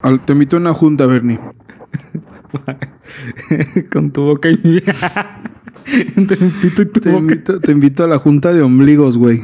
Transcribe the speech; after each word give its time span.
Al- 0.00 0.24
te 0.24 0.32
invito 0.32 0.56
a 0.56 0.60
una 0.60 0.72
junta, 0.74 1.06
Bernie. 1.06 1.40
Con 3.90 4.12
tu 4.12 4.22
boca 4.24 4.48
y 4.50 4.56
tu 4.56 4.80
Te 6.86 7.10
boca. 7.10 7.18
invito, 7.18 7.60
te 7.60 7.72
invito 7.72 8.04
a 8.04 8.06
la 8.06 8.18
junta 8.18 8.52
de 8.52 8.62
ombligos, 8.62 9.18
güey. 9.18 9.42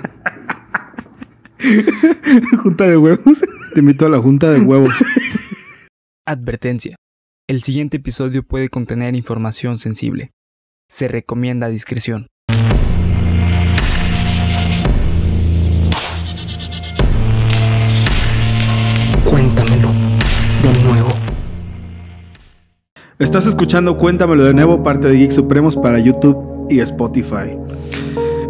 Junta 2.62 2.87
de 2.87 2.96
huevos. 2.96 3.43
Te 3.75 3.80
invito 3.80 4.06
a 4.06 4.11
la 4.11 4.19
junta 4.21 4.51
de 4.53 4.61
huevos. 4.61 4.95
Advertencia. 6.27 6.96
El 7.48 7.62
siguiente 7.62 7.96
episodio 7.98 8.43
puede 8.43 8.68
contener 8.68 9.14
información 9.16 9.79
sensible. 9.79 10.30
Se 10.89 11.09
recomienda 11.09 11.68
discreción. 11.68 12.27
Estás 23.21 23.46
escuchando 23.46 23.96
Cuéntamelo 23.96 24.45
de 24.45 24.54
nuevo, 24.54 24.82
parte 24.82 25.07
de 25.07 25.17
Geek 25.17 25.31
Supremos 25.31 25.77
para 25.77 26.00
YouTube 26.00 26.67
y 26.68 26.81
Spotify. 26.81 27.57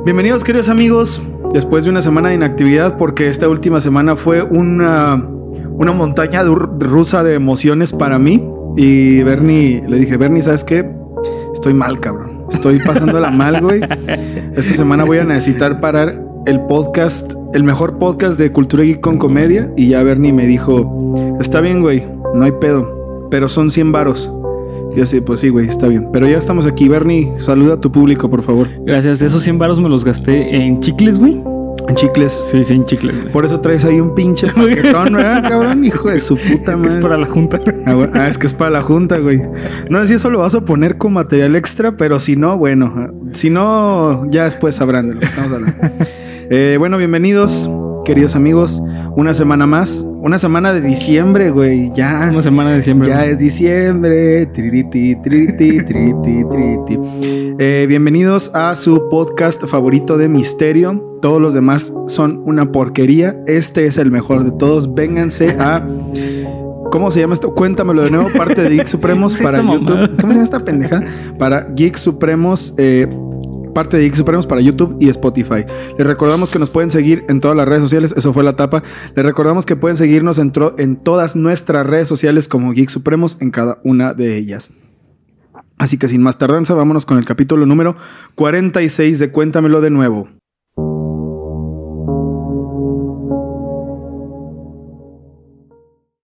Bienvenidos, 0.07 0.43
queridos 0.43 0.71
amigos, 0.71 1.21
después 1.53 1.85
de 1.85 1.91
una 1.91 2.01
semana 2.01 2.31
de 2.31 2.37
inactividad, 2.37 2.97
porque 2.97 3.29
esta 3.29 3.47
última 3.47 3.83
semana 3.83 4.17
fue 4.17 4.43
una, 4.43 5.17
una 5.17 5.93
montaña 5.93 6.43
rusa 6.45 7.23
de 7.23 7.35
emociones 7.35 7.93
para 7.93 8.19
mí. 8.19 8.43
Y 8.75 9.23
Bernie, 9.23 9.85
le 9.87 9.99
dije, 9.99 10.17
Bernie, 10.17 10.41
¿sabes 10.41 10.65
qué? 10.65 10.91
Estoy 11.53 11.75
mal, 11.75 12.01
cabrón. 12.01 12.47
Estoy 12.51 12.79
pasándola 12.79 13.31
mal, 13.31 13.61
güey. 13.61 13.83
Esta 14.57 14.75
semana 14.75 15.05
voy 15.05 15.19
a 15.19 15.25
necesitar 15.25 15.79
parar 15.79 16.25
el 16.47 16.61
podcast, 16.63 17.35
el 17.53 17.65
mejor 17.65 17.99
podcast 17.99 18.39
de 18.39 18.51
Cultura 18.51 18.83
Geek 18.83 19.01
con 19.01 19.19
comedia. 19.19 19.71
Y 19.77 19.89
ya 19.89 20.03
Bernie 20.03 20.33
me 20.33 20.47
dijo, 20.47 21.37
está 21.39 21.61
bien, 21.61 21.83
güey, 21.83 22.09
no 22.35 22.45
hay 22.45 22.53
pedo, 22.53 23.29
pero 23.31 23.51
son 23.51 23.71
100 23.71 23.93
varos. 23.93 24.31
Yo 24.97 25.07
sí, 25.07 25.21
pues 25.21 25.41
sí, 25.41 25.49
güey, 25.49 25.67
está 25.69 25.89
bien. 25.89 26.09
Pero 26.13 26.29
ya 26.29 26.39
estamos 26.39 26.67
aquí. 26.67 26.89
Bernie, 26.89 27.33
saluda 27.41 27.75
a 27.75 27.81
tu 27.81 27.91
público, 27.91 28.29
por 28.31 28.43
favor. 28.43 28.69
Gracias. 28.85 29.23
Esos 29.23 29.43
100 29.43 29.59
baros 29.59 29.81
me 29.81 29.89
los 29.89 30.05
gasté 30.05 30.55
en 30.57 30.81
chicles, 30.81 31.19
güey. 31.19 31.41
En 31.89 31.95
chicles. 31.97 32.33
Sí, 32.33 32.63
sí, 32.65 32.75
en 32.75 32.85
chicles, 32.85 33.21
güey. 33.21 33.33
Por 33.33 33.45
eso 33.45 33.61
traes 33.61 33.85
ahí 33.85 34.01
un 34.01 34.15
pinche 34.15 34.47
paquetón, 34.47 35.15
¿verdad, 35.15 35.43
cabrón? 35.49 35.85
Hijo 35.85 36.09
de 36.09 36.21
su 36.21 36.37
puta 36.37 36.73
Es 36.73 36.79
madre. 36.79 36.83
que 36.83 36.89
es 36.89 36.97
para 36.99 37.17
la 37.19 37.27
junta. 37.27 37.61
Ah, 37.85 37.95
bueno, 37.95 38.13
ah, 38.15 38.29
es 38.29 38.39
que 38.39 38.47
es 38.47 38.55
para 38.55 38.71
la 38.71 38.83
junta, 38.83 39.19
güey. 39.19 39.43
No 39.91 40.01
sé 40.03 40.09
si 40.09 40.15
eso 40.15 40.31
lo 40.31 40.39
vas 40.39 40.55
a 40.55 40.61
poner 40.65 40.97
con 40.97 41.13
material 41.13 41.57
extra, 41.57 41.97
pero 41.97 42.21
si 42.21 42.37
no, 42.37 42.57
bueno. 42.57 43.11
Si 43.33 43.51
no, 43.51 44.27
ya 44.31 44.45
después 44.45 44.77
sabrán 44.77 45.09
de 45.09 45.15
lo 45.15 45.21
que 45.21 45.27
estamos 45.27 45.53
hablando. 45.53 45.77
Eh, 46.51 46.77
bueno, 46.79 46.99
bienvenidos, 46.99 47.71
queridos 48.05 48.37
amigos. 48.37 48.83
Una 49.17 49.35
semana 49.35 49.67
más. 49.67 50.05
Una 50.21 50.39
semana 50.39 50.73
de 50.73 50.81
diciembre, 50.81 51.51
güey. 51.51 51.91
Ya. 51.95 52.29
Una 52.31 52.43
semana 52.43 52.71
de 52.71 52.77
diciembre. 52.79 53.09
Ya 53.09 53.19
güey. 53.21 53.31
es 53.31 53.39
diciembre. 53.39 54.47
Triti, 54.47 55.17
triti, 55.17 55.79
triti, 55.85 56.45
triti. 56.45 56.99
Eh, 57.59 57.87
bienvenidos 57.89 58.51
a 58.55 58.75
su 58.75 59.09
podcast 59.09 59.65
favorito 59.67 60.19
de 60.19 60.29
misterio. 60.29 61.19
Todos 61.23 61.41
los 61.41 61.55
demás 61.55 61.93
son 62.07 62.43
una 62.45 62.71
porquería. 62.73 63.37
Este 63.47 63.87
es 63.87 63.97
el 63.99 64.11
mejor 64.11 64.45
de 64.45 64.51
todos. 64.53 64.95
Vénganse 64.95 65.51
a. 65.59 65.87
¿Cómo 66.91 67.11
se 67.11 67.21
llama 67.21 67.35
esto? 67.35 67.55
Cuéntamelo 67.55 68.03
de 68.03 68.11
nuevo. 68.11 68.29
Parte 68.37 68.63
de 68.63 68.71
Geek 68.71 68.87
Supremos 68.87 69.41
para. 69.41 69.61
YouTube. 69.61 70.17
¿Cómo 70.21 70.33
se 70.33 70.35
llama 70.35 70.43
esta 70.45 70.61
pendeja? 70.61 71.03
Para 71.39 71.63
Geek 71.75 71.97
Supremos. 71.97 72.75
eh, 72.77 73.09
parte 73.75 73.97
de 73.99 74.05
Geek 74.05 74.15
Supremos 74.15 74.47
para 74.47 74.61
YouTube 74.61 74.97
y 75.01 75.09
Spotify. 75.11 75.67
Les 75.99 76.07
recordamos 76.07 76.51
que 76.51 76.59
nos 76.59 76.71
pueden 76.71 76.91
seguir 76.91 77.25
en 77.29 77.41
todas 77.41 77.57
las 77.57 77.69
redes 77.69 77.83
sociales. 77.83 78.15
Eso 78.17 78.33
fue 78.33 78.45
la 78.45 78.57
tapa. 78.57 78.83
Les 79.15 79.25
recordamos 79.25 79.67
que 79.67 79.77
pueden 79.77 79.97
seguirnos 79.97 80.39
en, 80.39 80.53
en 80.79 80.97
todas 80.97 81.37
nuestras 81.37 81.87
redes 81.87 82.09
sociales 82.09 82.49
como 82.49 82.73
Geek 82.73 82.89
Supremos 82.89 83.37
en 83.41 83.51
cada 83.51 83.81
una 83.85 84.15
de 84.15 84.39
ellas. 84.39 84.71
Así 85.77 85.99
que 85.99 86.09
sin 86.09 86.23
más 86.23 86.39
tardanza, 86.39 86.73
vámonos 86.75 87.05
con 87.05 87.19
el 87.19 87.27
capítulo 87.27 87.67
número 87.67 87.97
46 88.37 89.19
de 89.19 89.31
Cuéntamelo 89.31 89.81
de 89.81 89.91
nuevo. 89.91 90.29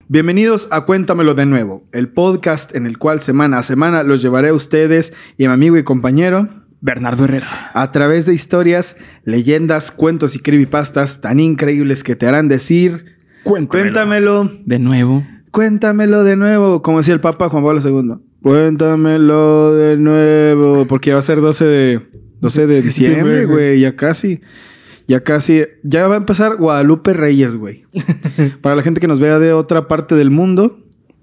Bienvenidos 0.07 0.67
a 0.71 0.85
Cuéntamelo 0.85 1.33
de 1.33 1.45
nuevo, 1.45 1.83
el 1.91 2.09
podcast 2.09 2.75
en 2.75 2.85
el 2.85 2.97
cual 2.99 3.21
semana 3.21 3.57
a 3.57 3.63
semana 3.63 4.03
los 4.03 4.21
llevaré 4.21 4.49
a 4.49 4.53
ustedes 4.53 5.13
y 5.35 5.45
a 5.45 5.49
mi 5.49 5.53
amigo 5.53 5.77
y 5.77 5.83
compañero 5.83 6.64
Bernardo 6.85 7.23
Herrera. 7.25 7.47
a 7.73 7.91
través 7.91 8.27
de 8.27 8.33
historias, 8.35 8.95
leyendas, 9.23 9.91
cuentos 9.91 10.35
y 10.35 10.39
creepypastas 10.39 11.19
tan 11.19 11.39
increíbles 11.39 12.03
que 12.03 12.15
te 12.15 12.27
harán 12.27 12.47
decir 12.47 13.15
Cuéntamelo, 13.43 14.51
De 14.65 14.79
nuevo. 14.79 15.23
cuéntamelo 15.51 16.23
de 16.23 16.35
nuevo, 16.35 16.81
como 16.81 16.99
decía 16.99 17.13
el 17.13 17.21
Papa 17.21 17.49
Juan 17.49 17.63
Pablo 17.63 17.81
II. 17.83 18.15
Cuéntamelo 18.41 19.73
de 19.75 19.97
nuevo, 19.97 20.85
porque 20.85 21.09
ya 21.09 21.15
va 21.15 21.19
a 21.19 21.23
ser 21.23 21.41
12 21.41 21.65
de 21.65 22.01
12 22.41 22.67
de 22.67 22.81
diciembre, 22.83 23.45
güey, 23.45 23.79
ya 23.79 23.95
casi. 23.95 24.41
Ya 25.07 25.23
casi, 25.23 25.63
ya 25.83 26.07
va 26.07 26.15
a 26.15 26.17
empezar 26.17 26.55
Guadalupe 26.57 27.13
Reyes, 27.13 27.55
güey. 27.55 27.85
Para 28.61 28.75
la 28.75 28.81
gente 28.81 28.99
que 28.99 29.07
nos 29.07 29.19
vea 29.19 29.37
de 29.39 29.53
otra 29.53 29.87
parte 29.87 30.15
del 30.15 30.31
mundo. 30.31 30.79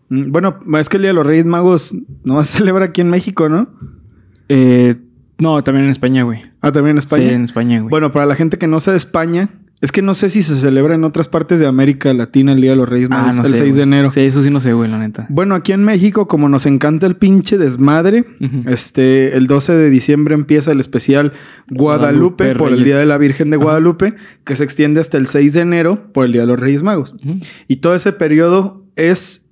mm, 0.09 0.31
Bueno, 0.31 0.59
es 0.79 0.89
que 0.89 0.97
el 0.99 1.03
Día 1.03 1.11
de 1.11 1.15
los 1.15 1.27
Reyes 1.27 1.47
Magos 1.47 1.95
no 2.25 2.43
se 2.45 2.59
celebra 2.59 2.87
aquí 2.87 3.01
en 3.01 3.11
México, 3.11 3.49
¿no? 3.49 3.69
Eh, 4.49 4.95
no, 5.39 5.63
también 5.65 5.85
en 5.87 5.91
España, 5.91 6.23
güey. 6.23 6.43
Ah, 6.61 6.71
también 6.73 6.93
en 6.95 6.99
España. 6.99 7.29
Sí, 7.29 7.35
en 7.35 7.45
España, 7.45 7.81
güey. 7.81 7.91
Bueno, 7.91 8.13
para 8.13 8.27
la 8.27 8.35
gente 8.37 8.59
que 8.59 8.67
no 8.69 8.79
sea 8.81 8.93
de 8.93 8.97
España, 8.99 9.49
es 9.81 9.91
que 9.91 10.01
no 10.01 10.15
sé 10.15 10.31
si 10.31 10.45
se 10.45 10.55
celebra 10.55 10.95
en 10.95 11.03
otras 11.03 11.27
partes 11.27 11.59
de 11.59 11.67
América 11.67 12.13
Latina 12.13 12.53
el 12.53 12.61
Día 12.61 12.71
de 12.71 12.77
los 12.77 12.89
Reyes 12.89 13.09
Magos, 13.11 13.39
el 13.39 13.47
6 13.47 13.55
Ah, 13.55 13.59
güey. 13.65 13.73
de 13.73 13.83
enero. 13.83 14.11
Sí, 14.13 14.21
eso 14.21 14.41
sí 14.45 14.51
no 14.51 14.61
sé, 14.61 14.73
güey, 14.75 14.89
la 14.89 14.99
neta. 15.01 15.27
Bueno, 15.29 15.57
aquí 15.57 15.73
en 15.73 15.83
México, 15.83 16.29
como 16.29 16.49
nos 16.49 16.67
encanta 16.67 17.09
el 17.09 17.17
pinche 17.17 17.59
desmadre, 17.59 18.25
este, 18.67 19.37
el 19.37 19.49
12 19.49 19.73
de 19.75 19.91
diciembre 19.91 20.35
empieza 20.35 20.71
el 20.71 20.79
especial 20.79 21.33
Guadalupe, 21.69 22.45
Guadalupe 22.45 22.55
por 22.55 22.73
el. 22.73 22.85
Día 22.85 22.97
de 22.99 23.07
la 23.07 23.19
Virgen 23.19 23.51
de. 23.51 23.57
Guadalupe, 23.57 24.15
que 24.45 24.55
se 24.55 24.63
extiende 24.63 25.01
hasta 25.01 25.19
el 25.19 25.27
6 25.27 25.55
de 25.55 25.61
enero 25.63 26.13
por 26.13 26.27
el 26.27 26.33
Día 26.33 26.43
de 26.43 26.47
los 26.47 26.61
Reyes 26.61 26.85
Magos. 26.85 27.17
Y 27.67 27.77
todo 27.77 27.97
ese 27.97 28.13
periodo 28.13 28.85
es 28.95 29.47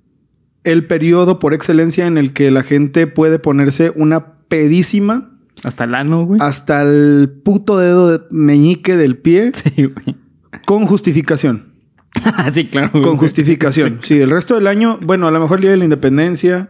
el 0.63 0.85
periodo 0.85 1.39
por 1.39 1.53
excelencia 1.53 2.07
en 2.07 2.17
el 2.17 2.31
que 2.31 2.51
la 2.51 2.63
gente 2.63 3.05
puede 3.07 3.37
ponerse 3.39 3.91
una 3.97 4.33
pedísima 4.47 5.30
Hasta 5.63 5.83
el 5.83 5.95
ano, 5.95 6.25
güey. 6.25 6.39
hasta 6.41 6.81
el 6.81 7.29
puto 7.43 7.77
dedo 7.77 8.09
de 8.17 8.21
meñique 8.31 8.97
del 8.97 9.17
pie 9.17 9.51
Sí, 9.55 9.71
güey. 9.77 10.15
con 10.65 10.85
justificación. 10.87 11.73
sí, 12.51 12.65
claro. 12.67 12.89
güey. 12.91 13.03
Con 13.03 13.17
justificación. 13.17 13.99
Sí, 14.01 14.19
el 14.19 14.29
resto 14.31 14.55
del 14.55 14.67
año, 14.67 14.99
bueno, 15.01 15.27
a 15.27 15.31
lo 15.31 15.39
mejor 15.39 15.59
el 15.59 15.61
día 15.61 15.71
de 15.71 15.77
la 15.77 15.83
independencia. 15.85 16.69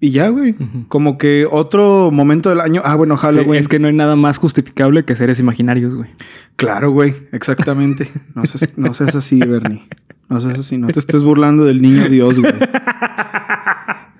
Y 0.00 0.10
ya, 0.12 0.28
güey. 0.28 0.54
Como 0.86 1.18
que 1.18 1.44
otro 1.50 2.10
momento 2.12 2.50
del 2.50 2.60
año. 2.60 2.82
Ah, 2.84 2.94
bueno, 2.94 3.16
Sí, 3.16 3.22
Halloween. 3.22 3.60
es 3.60 3.66
que 3.66 3.80
no 3.80 3.88
hay 3.88 3.94
nada 3.94 4.14
más 4.14 4.38
justificable 4.38 5.04
que 5.04 5.16
seres 5.16 5.40
imaginarios, 5.40 5.92
güey. 5.92 6.08
Claro, 6.54 6.92
güey. 6.92 7.16
Exactamente. 7.32 8.12
No 8.36 8.46
seas, 8.46 8.70
no 8.78 8.94
seas 8.94 9.16
así, 9.16 9.40
Bernie. 9.40 9.88
No 10.28 10.40
seas 10.40 10.60
así. 10.60 10.78
No 10.78 10.86
te 10.86 11.00
estés 11.00 11.24
burlando 11.24 11.64
del 11.64 11.82
niño 11.82 12.08
Dios, 12.08 12.38
güey. 12.38 12.52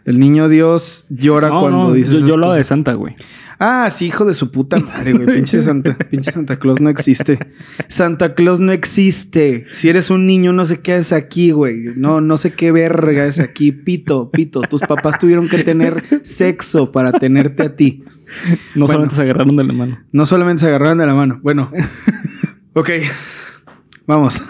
El 0.04 0.18
niño 0.18 0.48
Dios 0.48 1.06
llora 1.10 1.48
No, 1.50 1.60
cuando 1.60 1.78
no, 1.84 1.92
dices. 1.92 2.20
yo, 2.22 2.26
yo 2.26 2.36
lo 2.38 2.52
de. 2.52 2.64
Santa, 2.64 2.94
güey. 2.94 3.14
Ah, 3.60 3.88
sí, 3.90 4.06
hijo 4.06 4.24
de 4.24 4.34
su 4.34 4.52
puta 4.52 4.78
madre, 4.78 5.12
güey. 5.14 5.26
Pinche 5.26 5.58
Santa, 5.62 5.96
pinche 5.98 6.30
Santa 6.30 6.58
Claus 6.58 6.80
no 6.80 6.88
existe. 6.88 7.38
Santa 7.88 8.34
Claus 8.34 8.60
no 8.60 8.70
existe. 8.70 9.66
Si 9.72 9.88
eres 9.88 10.10
un 10.10 10.26
niño, 10.26 10.52
no 10.52 10.64
sé 10.64 10.80
qué 10.80 10.94
haces 10.94 11.12
aquí, 11.12 11.50
güey. 11.50 11.86
No, 11.96 12.20
no 12.20 12.36
sé 12.36 12.52
qué 12.52 12.70
verga 12.70 13.24
es 13.26 13.40
aquí. 13.40 13.72
Pito, 13.72 14.30
pito. 14.30 14.60
Tus 14.62 14.80
papás 14.82 15.18
tuvieron 15.18 15.48
que 15.48 15.64
tener 15.64 16.04
sexo 16.22 16.92
para 16.92 17.10
tenerte 17.12 17.64
a 17.64 17.74
ti. 17.74 18.04
No 18.74 18.86
Bueno. 18.86 18.88
solamente 18.88 19.14
se 19.16 19.22
agarraron 19.22 19.56
de 19.56 19.64
la 19.64 19.72
mano. 19.72 19.98
No 20.12 20.26
solamente 20.26 20.60
se 20.60 20.66
agarraron 20.68 20.98
de 20.98 21.06
la 21.06 21.14
mano. 21.14 21.40
Bueno, 21.42 21.72
ok. 22.74 22.90
Vamos. 24.06 24.40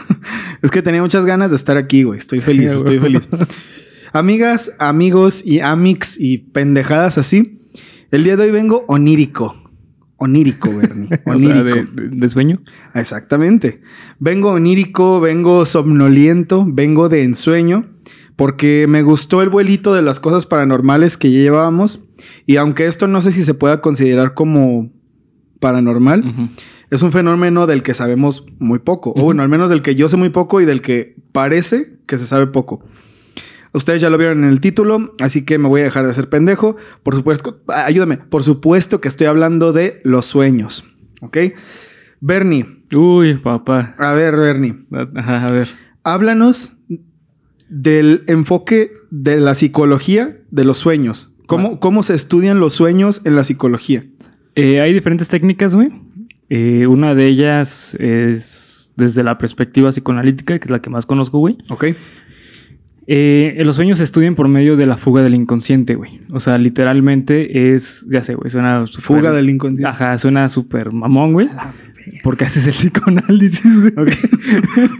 Es 0.63 0.71
que 0.71 0.83
tenía 0.83 1.01
muchas 1.01 1.25
ganas 1.25 1.51
de 1.51 1.57
estar 1.57 1.77
aquí, 1.77 2.03
güey. 2.03 2.19
Estoy 2.19 2.41
feliz, 2.41 2.73
Sí, 2.73 2.77
estoy 2.79 2.99
güey. 2.99 3.13
feliz. 3.15 3.29
Amigas, 4.13 4.73
amigos 4.79 5.43
y 5.45 5.61
amix 5.61 6.17
y 6.19 6.39
pendejadas 6.39 7.19
así. 7.19 7.58
El 8.11 8.25
día 8.25 8.37
de 8.37 8.45
hoy 8.45 8.51
vengo 8.51 8.85
onírico. 8.89 9.55
Onírico, 10.17 10.69
Bernie. 10.77 11.09
O 11.27 11.31
Onírico. 11.33 11.55
sea, 11.55 11.63
de, 11.65 11.85
de- 11.85 12.09
de 12.17 12.29
sueño. 12.29 12.63
Exactamente. 12.95 13.81
Vengo 14.19 14.51
onírico, 14.51 15.21
vengo 15.21 15.65
somnoliento, 15.67 16.65
vengo 16.67 17.09
de 17.09 17.23
ensueño, 17.23 17.87
porque 18.35 18.87
me 18.89 19.03
gustó 19.03 19.43
el 19.43 19.49
vuelito 19.49 19.95
de 19.95 20.03
las 20.03 20.19
cosas 20.21 20.47
paranormales 20.47 21.17
que 21.17 21.31
ya 21.31 21.39
llevábamos. 21.39 22.01
Y 22.47 22.57
aunque 22.57 22.87
esto 22.87 23.07
no 23.07 23.23
sé 23.23 23.31
si 23.33 23.45
se 23.45 23.55
pueda 23.55 23.81
considerar 23.81 24.35
como 24.35 24.91
paranormal, 25.61 26.25
es 26.91 27.03
un 27.03 27.13
fenómeno 27.13 27.67
del 27.67 27.83
que 27.83 27.95
sabemos 27.95 28.45
muy 28.59 28.79
poco. 28.81 29.13
O 29.17 29.23
bueno, 29.23 29.43
al 29.43 29.49
menos 29.49 29.71
del 29.71 29.83
que 29.83 29.95
yo 29.95 30.09
sé 30.09 30.17
muy 30.17 30.31
poco 30.31 30.61
y 30.61 30.65
del 30.65 30.83
que 30.83 31.15
parece 31.33 31.99
que 32.07 32.17
se 32.17 32.27
sabe 32.27 32.47
poco. 32.49 32.83
Ustedes 33.79 34.01
ya 34.01 34.11
lo 34.11 34.19
vieron 34.19 34.43
en 34.43 34.51
el 34.51 34.61
título, 34.61 35.15
así 35.21 35.45
que 35.45 35.57
me 35.57 35.69
voy 35.69 35.83
a 35.83 35.85
dejar 35.85 36.05
de 36.05 36.11
hacer 36.11 36.29
pendejo. 36.29 36.77
Por 37.05 37.15
supuesto, 37.15 37.63
ah, 37.69 37.85
ayúdame. 37.87 38.17
Por 38.19 38.43
supuesto 38.43 39.01
que 39.01 39.07
estoy 39.07 39.29
hablando 39.29 39.73
de 39.73 40.01
los 40.03 40.27
sueños. 40.27 40.85
¿Ok? 41.21 41.39
Bernie, 42.21 42.67
Uy, 42.93 43.35
papá. 43.37 43.95
a 43.99 44.13
ver, 44.15 44.37
Bernie, 44.37 44.85
Ajá, 45.15 45.47
a 45.47 45.53
ver. 45.53 45.69
háblanos 46.03 46.73
del 47.69 48.25
enfoque 48.27 48.93
de 49.11 49.39
la 49.39 49.55
psicología 49.55 50.39
de 50.51 50.65
los 50.65 50.79
sueños. 50.79 51.31
¿Cómo, 51.47 51.79
cómo 51.79 52.03
se 52.03 52.15
estudian 52.17 52.59
los 52.59 52.75
sueños 52.75 53.21
en 53.25 53.37
la 53.37 53.45
psicología? 53.45 54.05
Eh, 54.57 54.81
hay 54.81 54.93
diferentes 54.93 55.29
técnicas, 55.29 55.75
güey. 55.77 55.91
Eh, 56.51 56.87
una 56.89 57.15
de 57.15 57.27
ellas 57.27 57.95
es 58.01 58.93
desde 58.97 59.23
la 59.23 59.39
perspectiva 59.39 59.91
psicoanalítica, 59.91 60.59
que 60.59 60.65
es 60.65 60.71
la 60.71 60.83
que 60.83 60.91
más 60.91 61.07
conozco, 61.07 61.39
güey. 61.39 61.57
Ok. 61.69 61.87
Eh, 63.11 63.63
los 63.65 63.77
sueños 63.77 63.97
se 63.99 64.05
estudian 64.05 64.35
por 64.35 64.49
medio 64.49 64.77
de 64.77 64.85
la 64.85 64.99
fuga 64.99 65.23
del 65.23 65.35
inconsciente, 65.35 65.95
güey. 65.95 66.21
O 66.31 66.41
sea, 66.41 66.59
literalmente 66.59 67.73
es, 67.75 68.05
ya 68.11 68.23
sé, 68.23 68.35
güey, 68.35 68.51
suena 68.51 68.87
súper- 68.87 69.03
Fuga 69.03 69.33
del 69.33 69.49
inconsciente. 69.49 69.89
Ajá, 69.89 70.19
suena 70.19 70.47
súper 70.51 70.93
mamón, 70.93 71.33
güey. 71.33 71.49
Porque 72.23 72.45
haces 72.45 72.67
el 72.67 72.73
psicoanálisis, 72.75 73.81
güey. 73.81 73.93
Ok. 73.97 74.13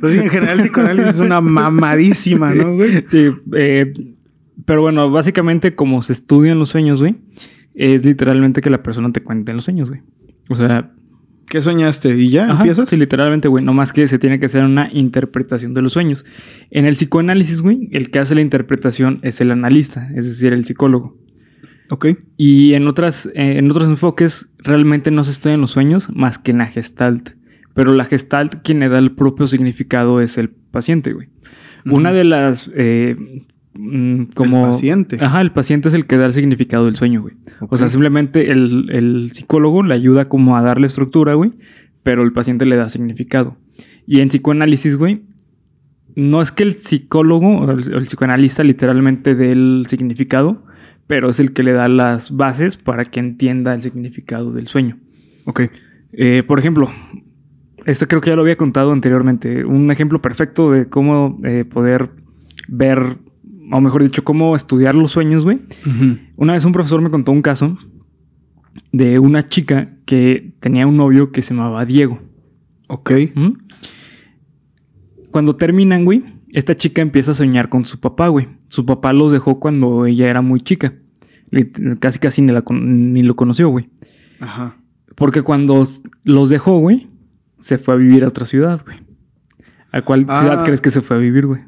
Pues 0.01 0.13
sí, 0.15 0.19
en 0.21 0.31
general, 0.31 0.59
el 0.59 0.65
psicoanálisis 0.65 1.11
es 1.17 1.21
una 1.21 1.41
mamadísima, 1.43 2.55
¿no, 2.55 2.77
güey? 2.77 3.05
Sí, 3.09 3.27
eh, 3.55 3.93
pero 4.65 4.81
bueno, 4.83 5.11
básicamente 5.11 5.75
como 5.75 6.01
se 6.01 6.15
estudian 6.15 6.59
los 6.59 6.71
sueños, 6.71 7.01
güey, 7.03 7.17
es 7.75 8.05
literalmente 8.07 8.61
que 8.63 8.71
la 8.71 8.83
persona 8.83 9.13
te 9.13 9.21
cuente 9.23 9.53
los 9.53 9.65
sueños, 9.65 9.91
güey. 9.91 10.01
O 10.49 10.55
sea, 10.55 10.93
¿Qué 11.51 11.61
soñaste? 11.61 12.17
¿Y 12.17 12.31
ya 12.31 12.45
Ajá, 12.45 12.59
empiezas? 12.59 12.89
Sí, 12.89 12.97
literalmente, 12.97 13.49
güey. 13.49 13.65
No 13.65 13.73
más 13.73 13.93
que 13.93 14.07
se 14.07 14.19
tiene 14.19 14.39
que 14.39 14.47
hacer 14.47 14.65
una 14.65 14.91
interpretación 14.93 15.75
de 15.75 15.83
los 15.83 15.93
sueños. 15.93 16.25
En 16.71 16.87
el 16.87 16.95
psicoanálisis, 16.95 17.61
güey, 17.61 17.89
el 17.93 18.11
que 18.11 18.19
hace 18.19 18.35
la 18.35 18.41
interpretación 18.41 19.21
es 19.23 19.41
el 19.41 19.51
analista, 19.51 20.09
es 20.15 20.27
decir, 20.27 20.53
el 20.53 20.65
psicólogo. 20.65 21.17
Ok. 21.91 22.07
Y 22.37 22.75
en, 22.75 22.87
otras, 22.87 23.27
eh, 23.35 23.59
en 23.59 23.71
otros 23.71 23.89
enfoques, 23.89 24.51
realmente 24.59 25.11
no 25.11 25.25
se 25.25 25.31
estudian 25.31 25.61
los 25.61 25.71
sueños 25.71 26.11
más 26.15 26.39
que 26.39 26.51
en 26.51 26.59
la 26.59 26.67
gestalt. 26.67 27.31
Pero 27.75 27.93
la 27.95 28.05
gestalt, 28.05 28.57
quien 28.63 28.81
le 28.81 28.89
da 28.89 28.99
el 28.99 29.13
propio 29.13 29.47
significado 29.47 30.21
es 30.21 30.37
el 30.37 30.51
paciente, 30.51 31.13
güey. 31.13 31.29
Una 31.87 32.13
de 32.13 32.25
las. 32.25 32.71
eh, 32.75 33.17
como. 34.35 34.65
El 34.65 34.71
paciente. 34.73 35.19
Ajá, 35.21 35.41
el 35.41 35.53
paciente 35.53 35.89
es 35.89 35.95
el 35.95 36.07
que 36.07 36.17
da 36.17 36.27
el 36.27 36.33
significado 36.33 36.87
del 36.87 36.97
sueño, 36.97 37.23
güey. 37.23 37.35
O 37.69 37.77
sea, 37.77 37.89
simplemente 37.89 38.51
el, 38.51 38.91
el 38.91 39.31
psicólogo 39.33 39.83
le 39.83 39.95
ayuda 39.95 40.29
como 40.29 40.57
a 40.57 40.63
darle 40.63 40.87
estructura, 40.87 41.35
güey, 41.35 41.53
pero 42.03 42.23
el 42.23 42.33
paciente 42.33 42.67
le 42.67 42.77
da 42.77 42.89
significado. 42.89 43.57
Y 44.07 44.21
en 44.21 44.29
psicoanálisis, 44.29 44.97
güey, 44.97 45.23
no 46.15 46.41
es 46.43 46.51
que 46.51 46.63
el 46.63 46.73
psicólogo 46.73 47.59
o 47.59 47.71
el, 47.71 47.93
el 47.93 48.07
psicoanalista 48.07 48.65
literalmente 48.65 49.35
dé 49.35 49.53
el 49.53 49.85
significado, 49.89 50.65
pero 51.07 51.31
es 51.31 51.41
el 51.41 51.53
que 51.53 51.63
le 51.63 51.73
da 51.73 51.89
las 51.89 52.37
bases 52.37 52.77
para 52.77 53.07
que 53.07 53.21
entienda 53.21 53.75
el 53.75 53.83
significado 53.83 54.53
del 54.53 54.69
sueño. 54.69 54.99
Ok. 55.45 55.63
Eh, 56.13 56.43
por 56.47 56.59
ejemplo, 56.59 56.89
esto 57.87 58.07
creo 58.07 58.21
que 58.21 58.31
ya 58.31 58.37
lo 58.37 58.43
había 58.43 58.57
contado 58.57 58.93
anteriormente. 58.93 59.65
Un 59.65 59.91
ejemplo 59.91 60.21
perfecto 60.21 60.71
de 60.71 60.89
cómo 60.89 61.41
eh, 61.45 61.65
poder 61.65 62.11
ver, 62.69 63.17
o 63.71 63.81
mejor 63.81 64.03
dicho, 64.03 64.25
cómo 64.25 64.55
estudiar 64.57 64.95
los 64.95 65.11
sueños, 65.13 65.45
güey. 65.45 65.61
Una 66.37 66.53
vez 66.55 66.65
un 66.65 66.73
profesor 66.73 67.01
me 67.01 67.11
contó 67.11 67.33
un 67.33 67.43
caso 67.43 67.79
de 68.93 69.19
una 69.19 69.47
chica 69.47 69.95
que 70.07 70.55
tenía 70.61 70.87
un 70.87 70.97
novio 70.97 71.33
que 71.33 71.43
se 71.43 71.55
llamaba 71.55 71.85
Diego. 71.85 72.21
Ok. 72.89 73.11
¿Mm? 73.35 73.49
Cuando 75.31 75.57
terminan, 75.57 76.05
güey, 76.05 76.25
esta 76.53 76.75
chica 76.75 77.03
empieza 77.03 77.33
a 77.33 77.35
soñar 77.35 77.69
con 77.69 77.85
su 77.85 78.01
papá, 78.01 78.29
güey. 78.29 78.49
Su 78.69 78.87
papá 78.87 79.13
los 79.13 79.33
dejó 79.33 79.61
cuando 79.61 80.07
ella 80.07 80.27
era 80.29 80.41
muy 80.41 80.61
chica. 80.61 80.95
Casi 82.01 82.19
casi 82.19 82.43
ni, 82.43 82.53
la 82.53 82.63
con- 82.63 83.13
ni 83.13 83.23
lo 83.23 83.37
conoció, 83.37 83.69
güey. 83.69 83.89
Ajá. 84.41 84.77
Porque 85.15 85.43
cuando 85.43 85.83
los 86.25 86.51
dejó, 86.51 86.79
güey, 86.79 87.09
se 87.59 87.77
fue 87.79 87.95
a 87.95 87.97
vivir 87.97 88.25
a 88.25 88.29
otra 88.29 88.47
ciudad, 88.47 88.83
güey. 88.85 88.99
¿A 89.93 90.03
cuál 90.03 90.27
Ah. 90.29 90.39
ciudad 90.39 90.65
crees 90.65 90.81
que 90.81 90.91
se 90.91 91.01
fue 91.03 91.17
a 91.17 91.21
vivir, 91.21 91.47
güey? 91.47 91.63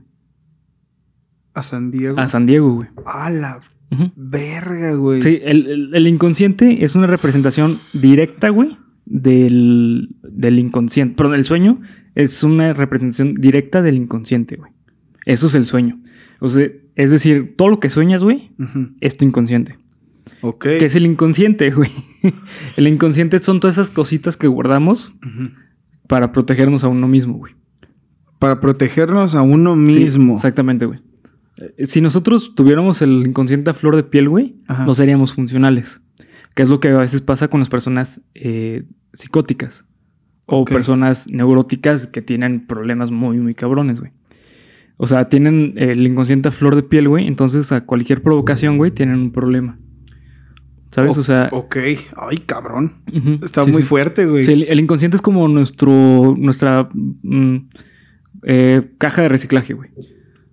A 1.54 1.62
San 1.62 1.90
Diego. 1.90 2.18
A 2.18 2.28
San 2.28 2.46
Diego, 2.46 2.74
güey. 2.74 2.88
A 3.06 3.30
la 3.30 3.60
verga, 4.16 4.94
güey. 4.94 5.20
Sí, 5.22 5.40
el, 5.42 5.66
el- 5.66 5.94
el 5.94 6.06
inconsciente 6.06 6.84
es 6.84 6.94
una 6.94 7.06
representación 7.08 7.78
directa, 7.92 8.48
güey, 8.50 8.76
del, 9.04 10.10
del 10.22 10.58
inconsciente. 10.58 11.16
Perdón, 11.16 11.34
el 11.34 11.44
sueño 11.44 11.80
es 12.14 12.42
una 12.44 12.72
representación 12.72 13.34
directa 13.34 13.82
del 13.82 13.96
inconsciente, 13.96 14.56
güey. 14.56 14.72
Eso 15.26 15.48
es 15.48 15.54
el 15.54 15.66
sueño. 15.66 16.00
O 16.40 16.48
sea, 16.48 16.68
es 16.94 17.10
decir, 17.10 17.54
todo 17.56 17.68
lo 17.68 17.80
que 17.80 17.90
sueñas, 17.90 18.22
güey, 18.22 18.52
es 19.00 19.16
tu 19.16 19.24
inconsciente. 19.24 19.78
Ok. 20.42 20.62
¿Qué 20.62 20.84
es 20.86 20.94
el 20.94 21.04
inconsciente, 21.04 21.70
güey? 21.74 21.90
el 22.76 22.86
inconsciente 22.86 23.38
son 23.40 23.58
todas 23.60 23.74
esas 23.74 23.90
cositas 23.90 24.36
que 24.36 24.46
guardamos 24.46 25.12
para 26.06 26.30
protegernos 26.32 26.84
a 26.84 26.88
uno 26.88 27.08
mismo, 27.08 27.34
güey. 27.38 27.54
Para 28.38 28.60
protegernos 28.60 29.34
a 29.34 29.42
uno 29.42 29.74
Sí, 29.90 29.98
mismo. 30.00 30.34
exactamente, 30.34 30.86
güey. 30.86 31.00
Eh, 31.76 31.86
Si 31.86 32.00
nosotros 32.00 32.54
tuviéramos 32.54 33.02
el 33.02 33.26
inconsciente 33.26 33.70
a 33.70 33.74
flor 33.74 33.96
de 33.96 34.02
piel, 34.04 34.28
güey, 34.28 34.56
Ajá. 34.66 34.84
no 34.86 34.94
seríamos 34.94 35.34
funcionales. 35.34 36.00
Que 36.54 36.62
es 36.62 36.68
lo 36.68 36.80
que 36.80 36.88
a 36.88 36.98
veces 36.98 37.20
pasa 37.22 37.48
con 37.48 37.60
las 37.60 37.68
personas 37.68 38.20
eh, 38.34 38.84
psicóticas. 39.12 39.86
O 40.46 40.64
personas 40.64 41.30
neuróticas 41.30 42.08
que 42.08 42.22
tienen 42.22 42.66
problemas 42.66 43.12
muy, 43.12 43.38
muy 43.38 43.54
cabrones, 43.54 44.00
güey. 44.00 44.10
O 44.96 45.06
sea, 45.06 45.28
tienen 45.28 45.74
el 45.76 46.04
inconsciente 46.04 46.48
a 46.48 46.52
flor 46.52 46.74
de 46.74 46.82
piel, 46.82 47.08
güey. 47.08 47.28
Entonces, 47.28 47.70
a 47.70 47.82
cualquier 47.82 48.20
provocación, 48.22 48.76
güey, 48.76 48.90
tienen 48.90 49.16
un 49.20 49.30
problema. 49.30 49.78
¿Sabes? 50.90 51.16
O- 51.16 51.20
o 51.20 51.22
sea... 51.22 51.48
Ok. 51.52 51.76
Ay, 52.16 52.38
cabrón. 52.44 52.94
Está 53.44 53.62
sí, 53.62 53.70
muy 53.70 53.82
sí. 53.82 53.88
fuerte, 53.88 54.26
güey. 54.26 54.44
Sí, 54.44 54.52
el, 54.52 54.64
el 54.64 54.80
inconsciente 54.80 55.16
es 55.16 55.22
como 55.22 55.46
nuestro, 55.46 56.34
nuestra 56.36 56.88
mm, 57.22 57.56
eh, 58.42 58.90
caja 58.98 59.22
de 59.22 59.28
reciclaje, 59.28 59.72
güey. 59.74 59.90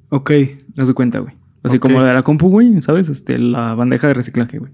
Ok. 0.10 0.32
Haz 0.78 0.88
de 0.88 0.94
cuenta, 0.94 1.20
güey. 1.20 1.34
Así 1.64 1.80
como 1.80 2.02
de 2.02 2.14
la 2.14 2.24
compu, 2.24 2.50
güey, 2.50 2.82
¿sabes? 2.82 3.10
Este, 3.10 3.38
la 3.38 3.74
bandeja 3.74 4.08
de 4.08 4.14
reciclaje, 4.14 4.58
güey. 4.60 4.72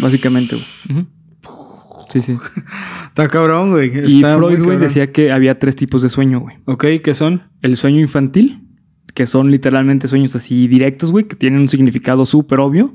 Básicamente, 0.00 0.56
güey. 0.56 1.06
Sí, 2.10 2.22
sí. 2.22 2.36
Está 3.08 3.28
cabrón, 3.28 3.70
güey. 3.72 3.90
Y 4.06 4.20
Freud, 4.20 4.62
güey, 4.62 4.78
decía 4.78 5.12
que 5.12 5.32
había 5.32 5.58
tres 5.58 5.76
tipos 5.76 6.02
de 6.02 6.08
sueño, 6.08 6.40
güey. 6.40 6.56
Ok, 6.64 6.84
¿qué 7.02 7.14
son? 7.14 7.42
El 7.62 7.76
sueño 7.76 8.00
infantil, 8.00 8.60
que 9.14 9.26
son 9.26 9.50
literalmente 9.50 10.08
sueños 10.08 10.34
así 10.34 10.66
directos, 10.66 11.12
güey, 11.12 11.26
que 11.26 11.36
tienen 11.36 11.60
un 11.60 11.68
significado 11.68 12.26
súper 12.26 12.60
obvio. 12.60 12.94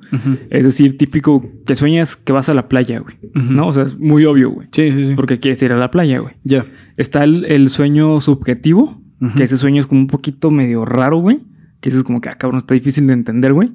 Es 0.49 0.65
decir, 0.65 0.97
típico 0.97 1.49
que 1.65 1.75
sueñas 1.75 2.15
que 2.15 2.33
vas 2.33 2.49
a 2.49 2.53
la 2.53 2.67
playa, 2.67 2.99
güey. 2.99 3.15
¿No? 3.33 3.67
O 3.67 3.73
sea, 3.73 3.83
es 3.83 3.97
muy 3.97 4.25
obvio, 4.25 4.51
güey. 4.51 4.67
Sí, 4.71 4.91
sí, 4.91 5.05
sí. 5.05 5.13
Porque 5.15 5.39
quieres 5.39 5.61
ir 5.63 5.71
a 5.71 5.77
la 5.77 5.91
playa, 5.91 6.19
güey. 6.19 6.35
Ya. 6.43 6.65
Está 6.97 7.23
el, 7.23 7.45
el 7.45 7.69
sueño 7.69 8.19
subjetivo, 8.21 9.01
Que 9.35 9.43
ese 9.43 9.57
sueño 9.57 9.81
es 9.81 9.87
como 9.87 10.01
un 10.01 10.07
poquito 10.07 10.49
medio 10.49 10.85
raro, 10.85 11.17
güey. 11.17 11.39
Que 11.81 11.89
ese 11.89 11.99
es 11.99 12.03
como 12.03 12.21
que, 12.21 12.29
ah, 12.29 12.37
cabrón, 12.37 12.59
está 12.59 12.73
difícil 12.73 13.05
de 13.07 13.13
entender, 13.13 13.53
güey. 13.53 13.71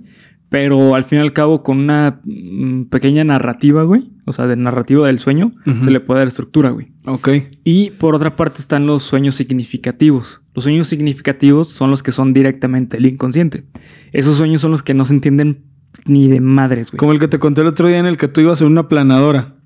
Pero 0.49 0.95
al 0.95 1.05
fin 1.05 1.19
y 1.19 1.23
al 1.23 1.33
cabo, 1.33 1.63
con 1.63 1.79
una 1.79 2.21
mm, 2.25 2.85
pequeña 2.85 3.25
narrativa, 3.25 3.83
güey. 3.83 4.11
O 4.25 4.33
sea, 4.33 4.47
de 4.47 4.57
narrativa 4.57 5.07
del 5.07 5.19
sueño, 5.19 5.53
se 5.83 5.91
le 5.91 6.01
puede 6.01 6.21
dar 6.21 6.29
estructura, 6.29 6.71
güey. 6.71 6.93
Ok. 7.07 7.29
Y 7.65 7.91
por 7.91 8.15
otra 8.15 8.37
parte 8.37 8.61
están 8.61 8.87
los 8.87 9.03
sueños 9.03 9.35
significativos. 9.35 10.41
Los 10.55 10.65
sueños 10.65 10.89
significativos 10.89 11.69
son 11.69 11.91
los 11.91 12.03
que 12.03 12.13
son 12.13 12.33
directamente 12.33 12.97
el 12.97 13.07
inconsciente. 13.07 13.65
Esos 14.13 14.37
sueños 14.37 14.61
son 14.61 14.71
los 14.71 14.83
que 14.83 14.95
no 14.95 15.05
se 15.05 15.15
entienden 15.15 15.65
ni 16.07 16.29
de 16.29 16.41
madres, 16.41 16.91
güey. 16.91 16.99
Como 16.99 17.13
el 17.13 17.19
que 17.19 17.29
te 17.29 17.39
conté 17.39 17.61
el 17.61 17.67
otro 17.67 17.89
día 17.89 17.99
en 17.99 18.07
el 18.07 18.17
que 18.17 18.29
tú 18.29 18.41
ibas 18.41 18.61
en 18.61 18.69
una 18.69 18.89
planadora. 18.89 19.57